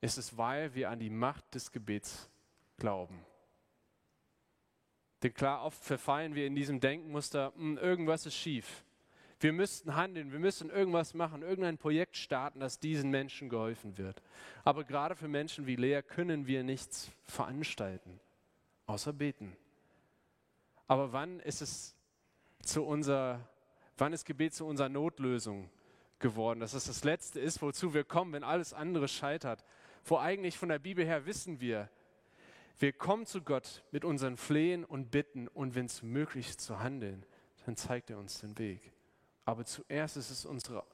Ist 0.00 0.18
es, 0.18 0.36
weil 0.36 0.74
wir 0.74 0.90
an 0.90 0.98
die 0.98 1.10
Macht 1.10 1.54
des 1.54 1.72
Gebets 1.72 2.30
glauben. 2.76 3.24
Denn 5.22 5.32
klar, 5.32 5.64
oft 5.64 5.82
verfallen 5.82 6.34
wir 6.34 6.46
in 6.46 6.54
diesem 6.54 6.80
Denkmuster, 6.80 7.52
hm, 7.56 7.78
irgendwas 7.78 8.26
ist 8.26 8.36
schief. 8.36 8.84
Wir 9.40 9.52
müssten 9.52 9.94
handeln, 9.94 10.32
wir 10.32 10.38
müssen 10.38 10.70
irgendwas 10.70 11.12
machen, 11.12 11.42
irgendein 11.42 11.76
Projekt 11.76 12.16
starten, 12.16 12.60
dass 12.60 12.80
diesen 12.80 13.10
Menschen 13.10 13.48
geholfen 13.48 13.98
wird. 13.98 14.22
Aber 14.64 14.84
gerade 14.84 15.14
für 15.14 15.28
Menschen 15.28 15.66
wie 15.66 15.76
Lea 15.76 16.00
können 16.02 16.46
wir 16.46 16.62
nichts 16.62 17.10
veranstalten, 17.24 18.18
außer 18.86 19.12
beten. 19.12 19.54
Aber 20.86 21.12
wann 21.12 21.40
ist 21.40 21.60
es 21.60 21.94
zu 22.62 22.84
unserer, 22.84 23.46
wann 23.98 24.12
ist 24.12 24.24
Gebet 24.24 24.54
zu 24.54 24.64
unserer 24.64 24.88
Notlösung 24.88 25.68
geworden? 26.18 26.60
Dass 26.60 26.72
es 26.72 26.86
das 26.86 27.04
Letzte 27.04 27.40
ist, 27.40 27.60
wozu 27.60 27.92
wir 27.92 28.04
kommen, 28.04 28.32
wenn 28.32 28.44
alles 28.44 28.72
andere 28.72 29.08
scheitert. 29.08 29.64
Wo 30.06 30.18
eigentlich 30.18 30.56
von 30.56 30.68
der 30.68 30.78
Bibel 30.78 31.04
her 31.04 31.26
wissen 31.26 31.60
wir, 31.60 31.90
wir 32.78 32.92
kommen 32.92 33.26
zu 33.26 33.42
Gott 33.42 33.82
mit 33.90 34.04
unseren 34.04 34.36
Flehen 34.36 34.84
und 34.84 35.10
Bitten 35.10 35.48
und 35.48 35.74
wenn 35.74 35.86
es 35.86 36.02
möglich 36.02 36.50
ist 36.50 36.60
zu 36.60 36.78
handeln, 36.80 37.26
dann 37.64 37.76
zeigt 37.76 38.10
er 38.10 38.18
uns 38.18 38.40
den 38.40 38.56
Weg. 38.58 38.92
Aber 39.44 39.64
zuerst 39.64 40.16
ist 40.16 40.30
es 40.30 40.44
unsere 40.44 40.84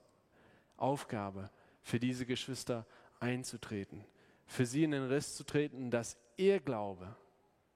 Aufgabe, 0.79 1.51
für 1.83 2.01
diese 2.01 2.25
Geschwister 2.25 2.87
einzutreten, 3.21 4.05
für 4.47 4.65
sie 4.65 4.85
in 4.85 4.93
den 4.93 5.09
Riss 5.09 5.37
zu 5.37 5.45
treten, 5.45 5.91
dass 5.91 6.17
ihr 6.37 6.61
Glaube 6.61 7.15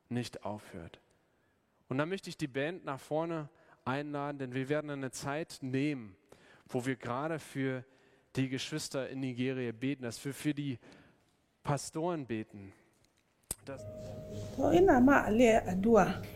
nicht 0.08 0.44
aufhört. 0.44 1.00
Und 1.88 1.98
dann 1.98 2.08
möchte 2.08 2.30
ich 2.30 2.36
die 2.36 2.46
Band 2.46 2.84
nach 2.84 3.00
vorne 3.00 3.50
einladen, 3.84 4.38
denn 4.38 4.54
wir 4.54 4.68
werden 4.68 4.90
eine 4.90 5.10
Zeit 5.10 5.58
nehmen, 5.60 6.16
wo 6.68 6.86
wir 6.86 6.96
gerade 6.96 7.38
für 7.38 7.84
die 8.36 8.48
Geschwister 8.48 9.08
in 9.08 9.20
Nigeria 9.20 9.72
beten, 9.72 10.02
dass 10.02 10.24
wir 10.24 10.34
für 10.34 10.54
die 10.54 10.78
Pastoren 11.66 12.24
beten. 12.26 12.72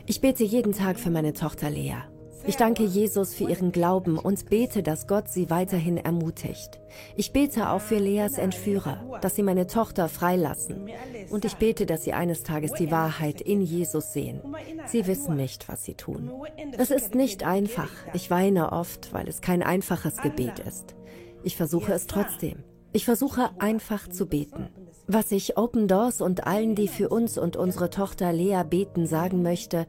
Ich 0.07 0.20
bete 0.20 0.43
jeden 0.43 0.72
Tag 0.72 0.99
für 0.99 1.11
meine 1.11 1.33
Tochter 1.35 1.70
Lea. 1.70 1.99
Ich 2.47 2.57
danke 2.57 2.83
Jesus 2.83 3.35
für 3.35 3.45
ihren 3.45 3.70
Glauben 3.70 4.18
und 4.18 4.51
bete, 4.51 4.83
dass 4.83 5.07
Gott 5.07 5.28
sie 5.28 5.49
weiterhin 5.49 5.99
ermutigt. 5.99 6.81
Ich 7.14 7.33
bete 7.33 7.68
auch 7.68 7.81
für 7.81 7.99
Leas 7.99 8.39
Entführer, 8.39 9.20
dass 9.20 9.37
sie 9.37 9.45
meine 9.45 9.68
Tochter 9.68 10.09
freilassen. 10.09 10.91
Und 11.31 11.45
ich 11.45 11.55
bete, 11.57 11.87
dass 11.87 12.03
sie 12.03 12.12
eines 12.12 12.43
Tages 12.43 12.72
die 12.72 12.91
Wahrheit 12.91 13.41
in 13.41 13.61
Jesus 13.61 14.12
sehen. 14.12 14.41
Sie 14.87 15.07
wissen 15.07 15.37
nicht, 15.37 15.68
was 15.68 15.85
sie 15.85 15.95
tun. 15.95 16.33
Es 16.76 16.91
ist 16.91 17.14
nicht 17.14 17.45
einfach. 17.45 17.91
Ich 18.14 18.31
weine 18.33 18.72
oft, 18.72 19.12
weil 19.12 19.28
es 19.28 19.43
kein 19.43 19.62
einfaches 19.62 20.16
Gebet 20.16 20.59
ist. 20.59 20.97
Ich 21.45 21.57
versuche 21.57 21.93
es 21.93 22.09
trotzdem. 22.09 22.64
Ich 22.93 23.05
versuche 23.05 23.51
einfach 23.59 24.09
zu 24.09 24.26
beten. 24.26 24.68
Was 25.07 25.32
ich 25.32 25.57
Open 25.57 25.88
Doors 25.88 26.20
und 26.20 26.47
allen, 26.47 26.74
die 26.74 26.88
für 26.88 27.09
uns 27.09 27.38
und 27.38 27.57
unsere 27.57 27.91
Tochter 27.91 28.32
Lea 28.32 28.62
beten, 28.68 29.07
sagen 29.07 29.43
möchte, 29.43 29.86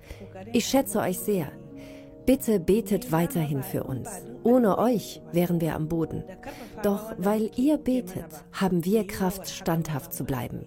ich 0.54 0.66
schätze 0.66 1.00
euch 1.00 1.20
sehr. 1.20 1.52
Bitte 2.26 2.60
betet 2.60 3.12
weiterhin 3.12 3.64
für 3.64 3.84
uns. 3.84 4.10
Ohne 4.44 4.78
euch 4.78 5.22
wären 5.32 5.60
wir 5.60 5.76
am 5.76 5.88
Boden. 5.88 6.24
Doch 6.84 7.14
weil 7.18 7.50
ihr 7.56 7.78
betet, 7.78 8.46
haben 8.52 8.86
wir 8.86 9.08
Kraft, 9.08 9.50
standhaft 9.50 10.14
zu 10.14 10.24
bleiben. 10.24 10.66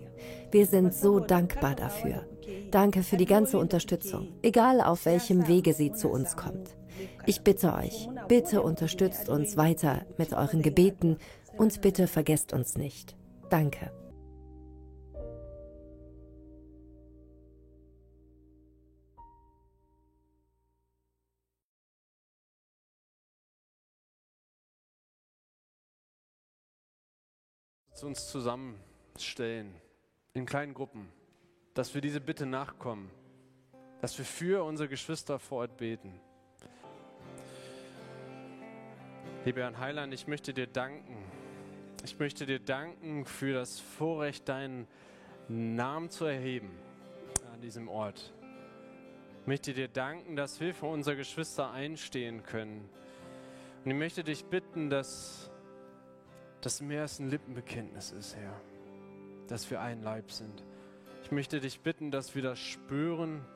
Wir 0.51 0.66
sind 0.66 0.93
so 0.93 1.20
dankbar 1.20 1.74
dafür. 1.74 2.26
Danke 2.70 3.03
für 3.03 3.16
die 3.16 3.26
ganze 3.26 3.59
Unterstützung, 3.59 4.32
egal 4.43 4.80
auf 4.80 5.07
welchem 5.07 5.47
Wege 5.47 5.72
sie 5.72 5.93
zu 5.93 6.09
uns 6.09 6.37
kommt. 6.37 6.76
Ich 7.26 7.43
bitte 7.43 7.74
euch, 7.74 8.09
bitte 8.28 8.62
unterstützt 8.62 9.28
uns 9.28 9.57
weiter 9.57 10.03
mit 10.18 10.32
euren 10.32 10.62
Gebeten 10.62 11.18
und 11.57 11.81
bitte 11.81 12.07
vergesst 12.07 12.53
uns 12.53 12.77
nicht. 12.77 13.17
Danke. 13.51 13.91
uns 28.05 28.29
zusammenstellen 28.29 29.75
in 30.35 30.47
kleinen 30.47 30.75
Gruppen, 30.75 31.09
dass 31.75 31.95
wir 31.95 32.01
diese 32.01 32.21
Bitte 32.21 32.47
nachkommen, 32.47 33.11
dass 34.01 34.17
wir 34.19 34.25
für 34.25 34.65
unsere 34.65 34.89
Geschwister 34.89 35.39
vor 35.39 35.59
Ort 35.59 35.77
beten. 35.77 36.21
Lieber 39.45 39.63
Herrn 39.63 39.79
Heiland, 39.79 40.15
ich 40.15 40.27
möchte 40.27 40.55
dir 40.55 40.67
danken. 40.67 41.17
Ich 42.05 42.19
möchte 42.19 42.45
dir 42.45 42.59
danken 42.59 43.25
für 43.25 43.55
das 43.55 43.81
Vorrecht, 43.81 44.47
deinen 44.51 44.87
Namen 45.49 46.11
zu 46.11 46.27
erheben 46.27 46.71
an 47.55 47.63
diesem 47.63 47.89
Ort. 47.89 48.35
Ich 49.41 49.47
möchte 49.47 49.73
dir 49.73 49.89
danken, 49.89 50.37
dass 50.37 50.61
wir 50.61 50.75
für 50.75 50.85
unsere 50.85 51.17
Geschwister 51.17 51.71
einstehen 51.71 52.43
können. 52.43 52.91
Und 53.83 53.91
ich 53.91 53.97
möchte 53.97 54.23
dich 54.23 54.45
bitten, 54.45 54.91
dass 54.91 55.51
das 56.61 56.83
mehr 56.83 57.03
als 57.03 57.21
ein 57.21 57.31
Lippenbekenntnis 57.31 58.11
ist, 58.11 58.37
Herr, 58.37 58.61
dass 59.49 59.71
wir 59.71 59.81
ein 59.81 60.03
Leib 60.03 60.31
sind. 60.31 60.63
Ich 61.23 61.33
möchte 61.33 61.59
dich 61.59 61.81
bitten, 61.81 62.11
dass 62.11 62.35
wir 62.35 62.43
das 62.43 62.59
spüren 62.59 63.47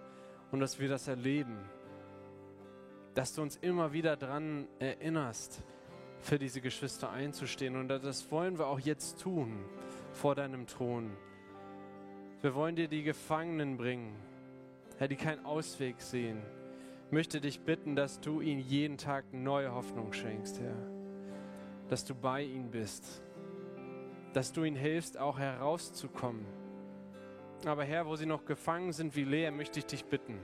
und 0.53 0.61
dass 0.61 0.79
wir 0.79 0.89
das 0.89 1.07
erleben. 1.07 1.59
Dass 3.13 3.35
du 3.35 3.43
uns 3.43 3.57
immer 3.57 3.93
wieder 3.93 4.17
daran 4.17 4.69
erinnerst, 4.79 5.63
für 6.21 6.39
diese 6.39 6.61
Geschwister 6.61 7.11
einzustehen. 7.11 7.77
Und 7.77 7.89
das 7.89 8.31
wollen 8.31 8.59
wir 8.59 8.67
auch 8.67 8.81
jetzt 8.81 9.21
tun 9.21 9.65
vor 10.13 10.35
deinem 10.35 10.67
Thron. 10.67 11.11
Wir 12.41 12.55
wollen 12.55 12.77
dir 12.77 12.89
die 12.89 13.03
Gefangenen 13.03 13.77
bringen, 13.77 14.15
Herr, 14.99 15.09
die 15.09 15.17
keinen 15.17 15.45
Ausweg 15.45 16.01
sehen. 16.01 16.43
Ich 17.07 17.13
möchte 17.13 17.41
dich 17.41 17.61
bitten, 17.61 17.97
dass 17.97 18.21
du 18.21 18.41
ihnen 18.41 18.61
jeden 18.61 18.99
Tag 18.99 19.33
neue 19.33 19.73
Hoffnung 19.73 20.13
schenkst, 20.13 20.61
Herr 20.61 20.99
dass 21.89 22.05
du 22.05 22.15
bei 22.15 22.43
ihnen 22.43 22.71
bist, 22.71 23.23
dass 24.33 24.53
du 24.53 24.65
ihnen 24.65 24.77
hilfst, 24.77 25.19
auch 25.19 25.39
herauszukommen. 25.39 26.45
Aber 27.65 27.85
Herr, 27.85 28.07
wo 28.07 28.15
sie 28.15 28.27
noch 28.27 28.45
gefangen 28.45 28.93
sind 28.93 29.17
wie 29.17 29.25
Lea, 29.25 29.51
möchte 29.51 29.79
ich 29.79 29.87
dich 29.87 30.05
bitten, 30.05 30.39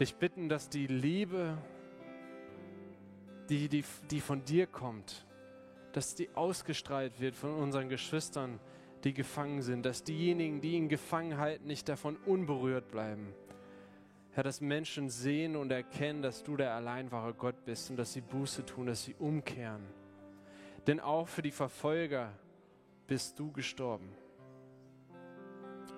dich 0.00 0.16
bitten, 0.16 0.48
dass 0.48 0.68
die 0.68 0.86
Liebe, 0.86 1.58
die, 3.50 3.68
die, 3.68 3.84
die 4.10 4.20
von 4.20 4.44
dir 4.44 4.66
kommt, 4.66 5.26
dass 5.92 6.14
die 6.14 6.30
ausgestrahlt 6.34 7.20
wird 7.20 7.34
von 7.34 7.52
unseren 7.52 7.88
Geschwistern, 7.88 8.60
die 9.02 9.12
gefangen 9.12 9.60
sind, 9.62 9.84
dass 9.84 10.04
diejenigen, 10.04 10.60
die 10.60 10.74
ihn 10.74 10.88
gefangen 10.88 11.36
halten, 11.36 11.66
nicht 11.66 11.88
davon 11.88 12.16
unberührt 12.26 12.90
bleiben. 12.90 13.34
Herr, 14.32 14.44
dass 14.44 14.60
Menschen 14.60 15.10
sehen 15.10 15.56
und 15.56 15.72
erkennen, 15.72 16.22
dass 16.22 16.44
du 16.44 16.56
der 16.56 16.74
allein 16.74 17.10
wahre 17.10 17.34
Gott 17.34 17.64
bist 17.64 17.90
und 17.90 17.96
dass 17.96 18.12
sie 18.12 18.20
Buße 18.20 18.64
tun, 18.64 18.86
dass 18.86 19.04
sie 19.04 19.16
umkehren. 19.18 19.84
Denn 20.86 21.00
auch 21.00 21.26
für 21.26 21.42
die 21.42 21.50
Verfolger 21.50 22.32
bist 23.08 23.38
du 23.38 23.50
gestorben. 23.50 24.08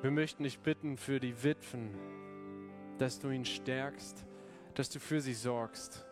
Wir 0.00 0.11
möchten 0.11 0.44
dich 0.44 0.59
bitten 0.59 0.96
für 0.96 1.20
die 1.20 1.44
Witwen, 1.44 1.90
dass 2.98 3.18
du 3.18 3.28
ihn 3.28 3.44
stärkst, 3.44 4.24
dass 4.74 4.88
du 4.88 4.98
für 4.98 5.20
sie 5.20 5.34
sorgst. 5.34 6.07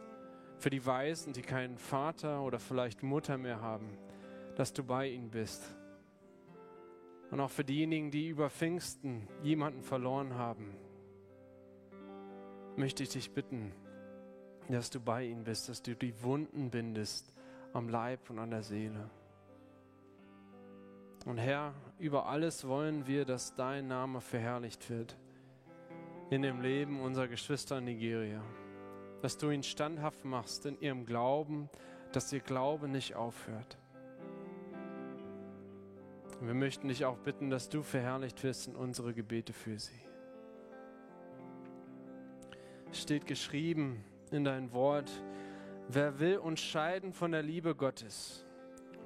Für 0.60 0.68
die 0.68 0.84
Weisen, 0.84 1.32
die 1.32 1.40
keinen 1.40 1.78
Vater 1.78 2.42
oder 2.42 2.58
vielleicht 2.58 3.02
Mutter 3.02 3.38
mehr 3.38 3.62
haben, 3.62 3.96
dass 4.56 4.74
du 4.74 4.84
bei 4.84 5.08
ihnen 5.08 5.30
bist. 5.30 5.64
Und 7.30 7.40
auch 7.40 7.48
für 7.48 7.64
diejenigen, 7.64 8.10
die 8.10 8.28
über 8.28 8.50
Pfingsten 8.50 9.26
jemanden 9.42 9.82
verloren 9.82 10.34
haben, 10.34 10.76
möchte 12.76 13.02
ich 13.02 13.08
dich 13.08 13.32
bitten, 13.32 13.72
dass 14.68 14.90
du 14.90 15.00
bei 15.00 15.24
ihnen 15.24 15.44
bist, 15.44 15.70
dass 15.70 15.80
du 15.80 15.96
die 15.96 16.22
Wunden 16.22 16.70
bindest 16.70 17.32
am 17.72 17.88
Leib 17.88 18.28
und 18.28 18.38
an 18.38 18.50
der 18.50 18.62
Seele. 18.62 19.08
Und 21.24 21.38
Herr, 21.38 21.72
über 21.98 22.26
alles 22.26 22.66
wollen 22.68 23.06
wir, 23.06 23.24
dass 23.24 23.54
dein 23.54 23.88
Name 23.88 24.20
verherrlicht 24.20 24.90
wird 24.90 25.16
in 26.28 26.42
dem 26.42 26.60
Leben 26.60 27.00
unserer 27.00 27.28
Geschwister 27.28 27.78
in 27.78 27.84
Nigeria. 27.84 28.42
Dass 29.22 29.36
du 29.36 29.50
ihn 29.50 29.62
standhaft 29.62 30.24
machst 30.24 30.66
in 30.66 30.80
ihrem 30.80 31.04
Glauben, 31.04 31.68
dass 32.12 32.32
ihr 32.32 32.40
Glaube 32.40 32.88
nicht 32.88 33.14
aufhört. 33.14 33.78
Wir 36.40 36.54
möchten 36.54 36.88
dich 36.88 37.04
auch 37.04 37.18
bitten, 37.18 37.50
dass 37.50 37.68
du 37.68 37.82
verherrlicht 37.82 38.42
wirst 38.42 38.68
in 38.68 38.74
unsere 38.74 39.12
Gebete 39.12 39.52
für 39.52 39.78
sie. 39.78 40.00
Es 42.90 43.02
steht 43.02 43.26
geschrieben 43.26 44.02
in 44.30 44.44
dein 44.44 44.72
Wort, 44.72 45.10
wer 45.88 46.18
will 46.18 46.38
uns 46.38 46.60
scheiden 46.60 47.12
von 47.12 47.32
der 47.32 47.42
Liebe 47.42 47.74
Gottes? 47.74 48.46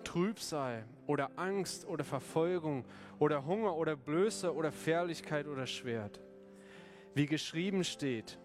Trübsal 0.05 0.85
oder 1.07 1.31
Angst 1.37 1.87
oder 1.87 2.05
Verfolgung 2.05 2.85
oder 3.19 3.45
Hunger 3.45 3.75
oder 3.77 3.97
Blöße 3.97 4.55
oder 4.55 4.71
Fährlichkeit 4.71 5.49
oder 5.49 5.67
Schwert. 5.67 6.21
Wie 7.15 7.27
geschrieben 7.27 7.83
steht, 7.83 8.39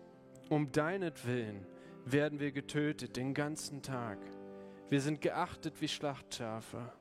um 0.50 0.72
deinetwillen 0.72 1.66
werden 2.06 2.40
wir 2.40 2.52
getötet 2.52 3.16
den 3.16 3.34
ganzen 3.34 3.82
Tag. 3.82 4.18
Wir 4.90 5.02
sind 5.02 5.22
geachtet 5.22 5.76
wie 5.80 5.88
Schlachtschafe. 5.88 6.92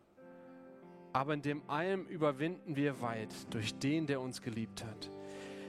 Aber 1.13 1.33
in 1.33 1.43
dem 1.43 1.69
allem 1.69 2.05
überwinden 2.07 2.77
wir 2.77 3.01
weit 3.01 3.33
durch 3.51 3.75
den, 3.79 4.07
der 4.07 4.21
uns 4.21 4.43
geliebt 4.43 4.85
hat. 4.85 5.11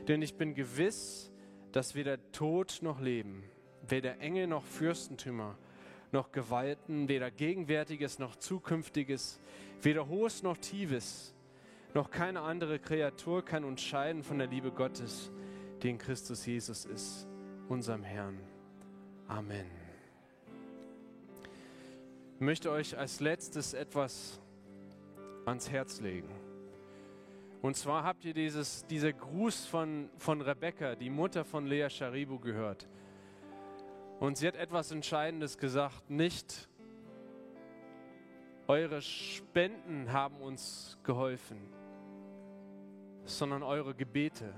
Denn 0.08 0.22
ich 0.22 0.36
bin 0.36 0.54
gewiss, 0.54 1.32
dass 1.72 1.96
weder 1.96 2.20
Tod 2.32 2.80
noch 2.82 3.00
Leben, 3.00 3.44
weder 3.88 4.20
Engel 4.20 4.48
noch 4.48 4.66
Fürstentümer, 4.66 5.58
noch 6.12 6.32
Gewalten, 6.32 7.08
weder 7.08 7.32
Gegenwärtiges 7.32 8.20
noch 8.20 8.36
Zukünftiges, 8.36 9.40
weder 9.82 10.10
Hohes 10.10 10.44
noch 10.44 10.58
Tiefes, 10.58 11.34
noch 11.94 12.12
keine 12.12 12.42
andere 12.42 12.80
Kreatur 12.80 13.46
kann 13.46 13.64
uns 13.64 13.82
scheiden 13.82 14.24
von 14.24 14.40
der 14.40 14.48
Liebe 14.48 14.72
Gottes, 14.72 15.32
die 15.82 15.90
in 15.90 15.98
Christus 15.98 16.46
Jesus 16.46 16.86
ist, 16.86 17.29
unserem 17.70 18.03
Herrn. 18.03 18.39
Amen. 19.28 19.65
Ich 22.36 22.41
möchte 22.41 22.72
euch 22.72 22.97
als 22.97 23.20
letztes 23.20 23.74
etwas 23.74 24.41
ans 25.45 25.70
Herz 25.70 26.01
legen. 26.01 26.30
Und 27.61 27.76
zwar 27.76 28.03
habt 28.03 28.26
ihr 28.26 28.34
dieses, 28.34 28.86
dieser 28.88 29.13
Gruß 29.13 29.65
von, 29.65 30.09
von 30.17 30.41
Rebecca, 30.41 30.95
die 30.95 31.09
Mutter 31.09 31.45
von 31.45 31.67
Lea 31.67 31.89
Sharibu, 31.89 32.39
gehört. 32.39 32.88
Und 34.20 34.38
sie 34.38 34.47
hat 34.47 34.55
etwas 34.55 34.91
Entscheidendes 34.91 35.57
gesagt, 35.57 36.09
nicht 36.09 36.67
eure 38.67 39.01
Spenden 39.01 40.11
haben 40.11 40.41
uns 40.41 40.97
geholfen, 41.03 41.57
sondern 43.26 43.61
eure 43.61 43.93
Gebete. 43.93 44.53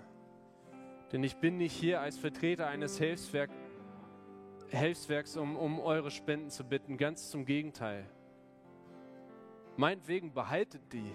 Denn 1.11 1.23
ich 1.23 1.35
bin 1.37 1.57
nicht 1.57 1.73
hier 1.73 1.99
als 1.99 2.17
Vertreter 2.17 2.67
eines 2.67 2.97
Hilfswerk, 2.97 3.49
Hilfswerks, 4.69 5.35
um, 5.35 5.57
um 5.57 5.79
eure 5.79 6.11
Spenden 6.11 6.49
zu 6.49 6.63
bitten, 6.63 6.97
ganz 6.97 7.29
zum 7.29 7.45
Gegenteil. 7.45 8.05
Meinetwegen 9.75 10.33
behaltet 10.33 10.81
die, 10.93 11.11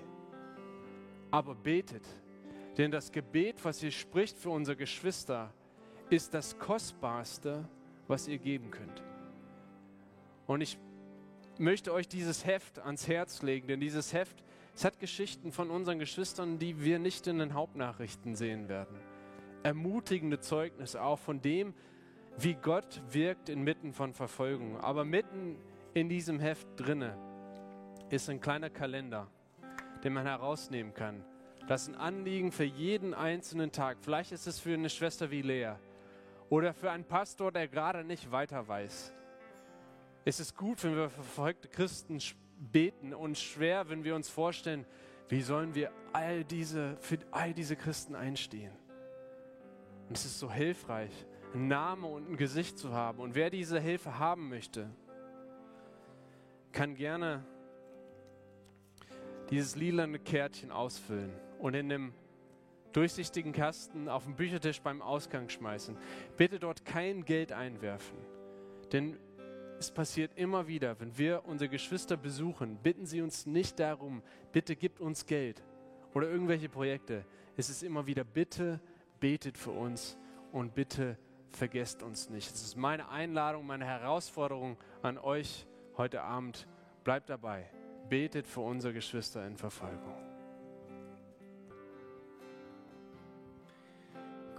aber 1.31 1.55
betet. 1.55 2.07
Denn 2.77 2.91
das 2.91 3.11
Gebet, 3.11 3.65
was 3.65 3.83
ihr 3.83 3.91
spricht 3.91 4.39
für 4.39 4.51
unsere 4.51 4.77
Geschwister, 4.77 5.53
ist 6.11 6.35
das 6.35 6.59
Kostbarste, 6.59 7.69
was 8.07 8.29
ihr 8.29 8.39
geben 8.39 8.71
könnt. 8.71 9.03
Und 10.47 10.61
ich 10.61 10.79
möchte 11.59 11.93
euch 11.93 12.09
dieses 12.09 12.45
Heft 12.45 12.79
ans 12.79 13.09
Herz 13.09 13.43
legen, 13.43 13.67
denn 13.67 13.81
dieses 13.81 14.13
Heft, 14.13 14.45
es 14.75 14.85
hat 14.85 15.01
Geschichten 15.01 15.53
von 15.53 15.71
unseren 15.71 15.99
Geschwistern, 15.99 16.59
die 16.59 16.85
wir 16.85 16.99
nicht 16.99 17.27
in 17.27 17.39
den 17.39 17.55
Hauptnachrichten 17.55 18.37
sehen 18.37 18.69
werden. 18.69 18.97
Ermutigende 19.67 20.39
Zeugnisse 20.39 21.03
auch 21.03 21.19
von 21.19 21.43
dem, 21.43 21.75
wie 22.39 22.55
Gott 22.55 23.03
wirkt 23.11 23.49
inmitten 23.49 23.93
von 23.93 24.13
Verfolgung. 24.13 24.79
Aber 24.79 25.05
mitten 25.05 25.59
in 25.93 26.09
diesem 26.09 26.39
Heft 26.39 26.69
drinne 26.77 27.19
ist 28.09 28.31
ein 28.31 28.41
kleiner 28.41 28.71
Kalender, 28.71 29.27
den 30.05 30.13
man 30.13 30.25
herausnehmen 30.25 30.95
kann. 30.95 31.25
Das 31.67 31.83
ist 31.83 31.89
ein 31.89 31.95
Anliegen 31.97 32.53
für 32.53 32.63
jeden 32.63 33.13
einzelnen 33.13 33.73
Tag. 33.73 33.97
Vielleicht 34.03 34.31
ist 34.31 34.47
es 34.47 34.61
für 34.61 34.73
eine 34.73 34.89
Schwester 34.89 35.33
wie 35.33 35.43
Lea 35.43 35.73
oder 36.49 36.73
für 36.73 36.93
einen 36.93 37.03
Pastor, 37.03 37.51
der 37.51 37.67
gerade 37.67 38.05
nicht 38.05 38.31
weiter 38.31 38.69
weiß. 38.69 39.13
Es 40.25 40.39
ist 40.39 40.57
gut, 40.57 40.85
wenn 40.85 40.95
wir 40.95 41.11
verfolgte 41.11 41.67
Christen 41.67 42.21
beten 42.57 43.13
und 43.13 43.37
schwer, 43.37 43.89
wenn 43.89 44.05
wir 44.05 44.15
uns 44.15 44.29
vorstellen, 44.29 44.87
wie 45.29 45.43
sollen 45.43 45.75
wir 45.75 45.91
all 46.13 46.45
diese, 46.45 46.97
für 47.01 47.19
all 47.33 47.53
diese 47.53 47.75
Christen 47.75 48.15
einstehen. 48.15 48.86
Und 50.09 50.17
es 50.17 50.25
ist 50.25 50.39
so 50.39 50.51
hilfreich, 50.51 51.11
einen 51.55 51.69
Namen 51.69 52.05
und 52.05 52.31
ein 52.31 52.37
Gesicht 52.37 52.79
zu 52.79 52.93
haben. 52.93 53.19
Und 53.19 53.35
wer 53.35 53.51
diese 53.51 53.81
Hilfe 53.81 54.19
haben 54.19 54.49
möchte, 54.49 54.91
kann 56.73 56.95
gerne 56.95 57.45
dieses 59.51 59.77
lilane 59.77 60.19
Kärtchen 60.19 60.71
ausfüllen 60.71 61.33
und 61.59 61.75
in 61.75 61.89
dem 61.89 62.13
durchsichtigen 62.93 63.53
Kasten 63.53 64.09
auf 64.09 64.25
den 64.25 64.37
Büchertisch 64.37 64.81
beim 64.81 65.03
Ausgang 65.03 65.49
schmeißen. 65.49 65.97
Bitte 66.37 66.59
dort 66.59 66.85
kein 66.85 67.25
Geld 67.25 67.53
einwerfen. 67.53 68.17
Denn 68.93 69.19
es 69.79 69.91
passiert 69.91 70.33
immer 70.37 70.67
wieder, 70.67 70.99
wenn 71.01 71.17
wir 71.19 71.45
unsere 71.45 71.69
Geschwister 71.69 72.17
besuchen, 72.17 72.79
bitten 72.83 73.05
sie 73.05 73.21
uns 73.21 73.45
nicht 73.45 73.79
darum, 73.79 74.23
bitte 74.53 74.77
gibt 74.77 75.01
uns 75.01 75.27
Geld 75.27 75.63
oder 76.15 76.29
irgendwelche 76.29 76.71
Projekte. 76.71 77.27
Es 77.57 77.69
ist 77.69 77.83
immer 77.83 78.07
wieder, 78.07 78.25
bitte 78.25 78.81
betet 79.21 79.59
für 79.59 79.71
uns 79.71 80.17
und 80.53 80.75
bitte 80.75 81.19
vergesst 81.53 82.03
uns 82.03 82.31
nicht. 82.31 82.53
Es 82.55 82.63
ist 82.63 82.77
meine 82.77 83.09
Einladung, 83.09 83.67
meine 83.67 83.85
Herausforderung 83.85 84.77
an 85.03 85.19
euch 85.19 85.67
heute 85.97 86.23
Abend. 86.23 86.67
Bleibt 87.05 87.31
dabei. 87.31 87.71
Betet 88.09 88.47
für 88.47 88.61
unsere 88.61 88.93
Geschwister 88.93 89.47
in 89.47 89.57
Verfolgung. 89.57 90.15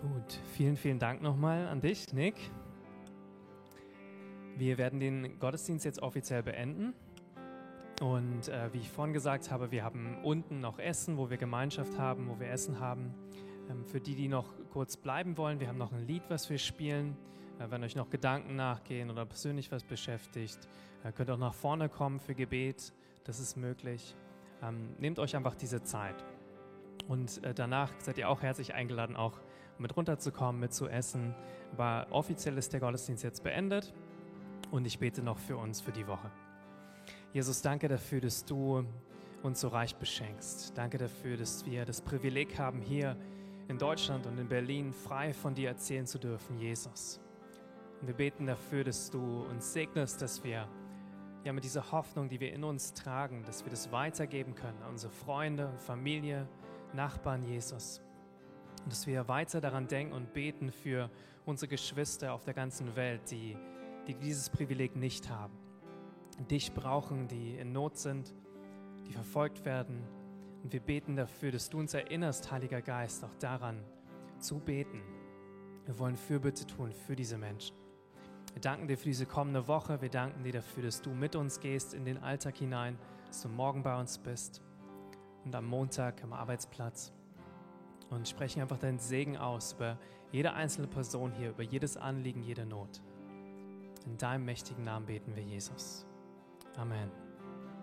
Gut, 0.01 0.39
vielen, 0.53 0.78
vielen 0.78 0.99
Dank 0.99 1.22
nochmal 1.22 1.68
an 1.68 1.82
dich, 1.82 2.14
Nick. 2.14 2.36
Wir 4.55 4.78
werden 4.78 4.99
den 4.99 5.39
Gottesdienst 5.39 5.86
jetzt 5.86 6.01
offiziell 6.01 6.43
beenden. 6.43 6.93
Und 8.01 8.47
äh, 8.47 8.72
wie 8.74 8.78
ich 8.78 8.89
vorhin 8.89 9.14
gesagt 9.14 9.49
habe, 9.49 9.72
wir 9.72 9.84
haben 9.84 10.18
unten 10.24 10.60
noch 10.60 10.78
Essen, 10.78 11.18
wo 11.18 11.30
wir 11.30 11.38
Gemeinschaft 11.38 11.97
haben, 11.97 12.30
wo 12.30 12.39
wir 12.39 12.49
Essen 12.49 12.80
haben. 12.80 13.14
Ähm, 13.70 13.86
für 13.86 13.99
die, 13.99 14.15
die 14.15 14.28
noch 14.28 14.53
kurz 14.72 14.97
bleiben 14.97 15.38
wollen, 15.38 15.59
wir 15.59 15.68
haben 15.68 15.78
noch 15.78 15.91
ein 15.91 16.05
Lied, 16.05 16.24
was 16.30 16.49
wir 16.49 16.57
spielen. 16.57 17.18
Äh, 17.59 17.70
wenn 17.70 17.84
euch 17.84 17.95
noch 17.95 18.09
Gedanken 18.09 18.55
nachgehen 18.55 19.09
oder 19.09 19.26
persönlich 19.26 19.72
was 19.72 19.84
beschäftigt, 19.84 20.68
äh, 21.03 21.11
könnt 21.11 21.30
ihr 21.30 21.34
auch 21.34 21.39
nach 21.39 21.53
vorne 21.53 21.89
kommen 21.89 22.20
für 22.20 22.36
Gebet. 22.36 22.93
Das 23.24 23.39
ist 23.39 23.57
möglich. 23.57 24.15
Ähm, 24.63 24.95
nehmt 24.99 25.20
euch 25.20 25.36
einfach 25.36 25.55
diese 25.55 25.84
Zeit. 25.84 26.15
Und 27.07 27.43
äh, 27.43 27.53
danach 27.53 27.91
seid 27.99 28.18
ihr 28.18 28.30
auch 28.30 28.41
herzlich 28.41 28.74
eingeladen, 28.74 29.15
auch 29.15 29.39
mit 29.78 29.95
runterzukommen, 29.95 30.59
mit 30.59 30.74
zu 30.74 30.88
essen. 30.88 31.36
Aber 31.74 32.07
offiziell 32.11 32.57
ist 32.57 32.74
der 32.74 32.80
Gottesdienst 32.80 33.24
jetzt 33.24 33.43
beendet 33.43 33.93
und 34.72 34.86
ich 34.86 34.99
bete 34.99 35.22
noch 35.22 35.38
für 35.38 35.57
uns 35.57 35.82
für 35.82 35.91
die 35.91 36.07
Woche. 36.07 36.32
Jesus, 37.34 37.61
danke 37.61 37.88
dafür, 37.88 38.22
dass 38.22 38.45
du 38.45 38.84
uns 39.43 39.61
so 39.61 39.68
reich 39.68 39.95
beschenkst. 39.95 40.78
Danke 40.78 40.97
dafür, 40.97 41.38
dass 41.38 41.65
wir 41.65 41.86
das 41.86 42.01
Privileg 42.01 42.57
haben, 42.57 42.82
hier 42.82 43.15
in 43.68 43.78
Deutschland 43.78 44.26
und 44.26 44.38
in 44.38 44.47
Berlin 44.47 44.93
frei 44.93 45.34
von 45.34 45.53
dir 45.53 45.70
erzählen 45.70 46.05
zu 46.05 46.18
dürfen, 46.18 46.57
Jesus. 46.57 47.20
Und 47.99 48.07
wir 48.07 48.15
beten 48.15 48.45
dafür, 48.45 48.84
dass 48.84 49.09
du 49.09 49.43
uns 49.43 49.74
segnest, 49.74 50.22
dass 50.22 50.43
wir 50.43 50.68
ja 51.43 51.53
mit 51.53 51.63
dieser 51.63 51.91
Hoffnung, 51.91 52.30
die 52.30 52.39
wir 52.39 52.53
in 52.53 52.63
uns 52.63 52.93
tragen, 52.93 53.43
dass 53.45 53.65
wir 53.65 53.70
das 53.70 53.91
weitergeben 53.91 54.55
können 54.55 54.82
an 54.84 54.91
unsere 54.91 55.11
Freunde, 55.11 55.72
Familie, 55.78 56.47
Nachbarn, 56.93 57.43
Jesus. 57.43 58.01
Und 58.84 58.91
dass 58.91 59.07
wir 59.07 59.28
weiter 59.28 59.59
daran 59.59 59.88
denken 59.88 60.13
und 60.13 60.34
beten 60.34 60.72
für 60.72 61.09
unsere 61.45 61.70
Geschwister 61.70 62.34
auf 62.34 62.43
der 62.43 62.53
ganzen 62.53 62.95
Welt, 62.95 63.32
die, 63.32 63.57
die 64.07 64.13
dieses 64.13 64.49
Privileg 64.49 64.95
nicht 64.95 65.30
haben. 65.30 65.57
Dich 66.49 66.74
brauchen, 66.74 67.28
die 67.28 67.55
in 67.57 67.72
Not 67.72 67.97
sind, 67.97 68.34
die 69.07 69.13
verfolgt 69.13 69.65
werden. 69.65 70.03
Und 70.68 70.74
wir 70.74 70.82
beten 70.82 71.15
dafür, 71.15 71.53
dass 71.53 71.70
du 71.70 71.80
uns 71.80 71.93
erinnerst, 71.93 72.51
Heiliger 72.51 72.82
Geist, 72.82 73.24
auch 73.24 73.34
daran 73.39 73.82
zu 74.38 74.59
beten. 74.59 75.01
Wir 75.86 75.97
wollen 75.97 76.18
Fürbitte 76.18 76.68
tun 76.68 76.91
für 76.91 77.15
diese 77.15 77.38
Menschen. 77.38 77.74
Wir 78.51 78.59
danken 78.59 78.89
dir 78.89 78.97
für 78.97 79.05
diese 79.05 79.26
kommende 79.26 79.70
Woche. 79.70 80.01
Wir 80.01 80.09
danken 80.09 80.43
dir 80.43 80.51
dafür, 80.51 80.84
dass 80.84 81.01
du 81.01 81.11
mit 81.11 81.38
uns 81.38 81.61
gehst 81.61 81.93
in 81.93 82.03
den 82.03 82.18
Alltag 82.18 82.57
hinein, 82.57 82.99
dass 83.28 83.43
du 83.43 83.47
morgen 83.47 83.82
bei 83.82 83.97
uns 83.97 84.18
bist 84.18 84.61
und 85.45 85.55
am 85.55 85.65
Montag 85.68 86.22
am 86.22 86.34
Arbeitsplatz. 86.34 87.13
Und 88.09 88.28
sprechen 88.28 88.61
einfach 88.61 88.78
deinen 88.78 88.99
Segen 88.99 89.38
aus 89.38 89.72
über 89.72 89.97
jede 90.34 90.51
einzelne 90.51 90.88
Person 90.89 91.32
hier, 91.32 91.51
über 91.51 91.63
jedes 91.63 91.95
Anliegen, 91.95 92.43
jede 92.43 92.65
Not. 92.65 93.01
In 94.05 94.18
deinem 94.18 94.43
mächtigen 94.43 94.84
Namen 94.84 95.05
beten 95.05 95.34
wir, 95.34 95.43
Jesus. 95.43 96.05
Amen. 96.76 97.26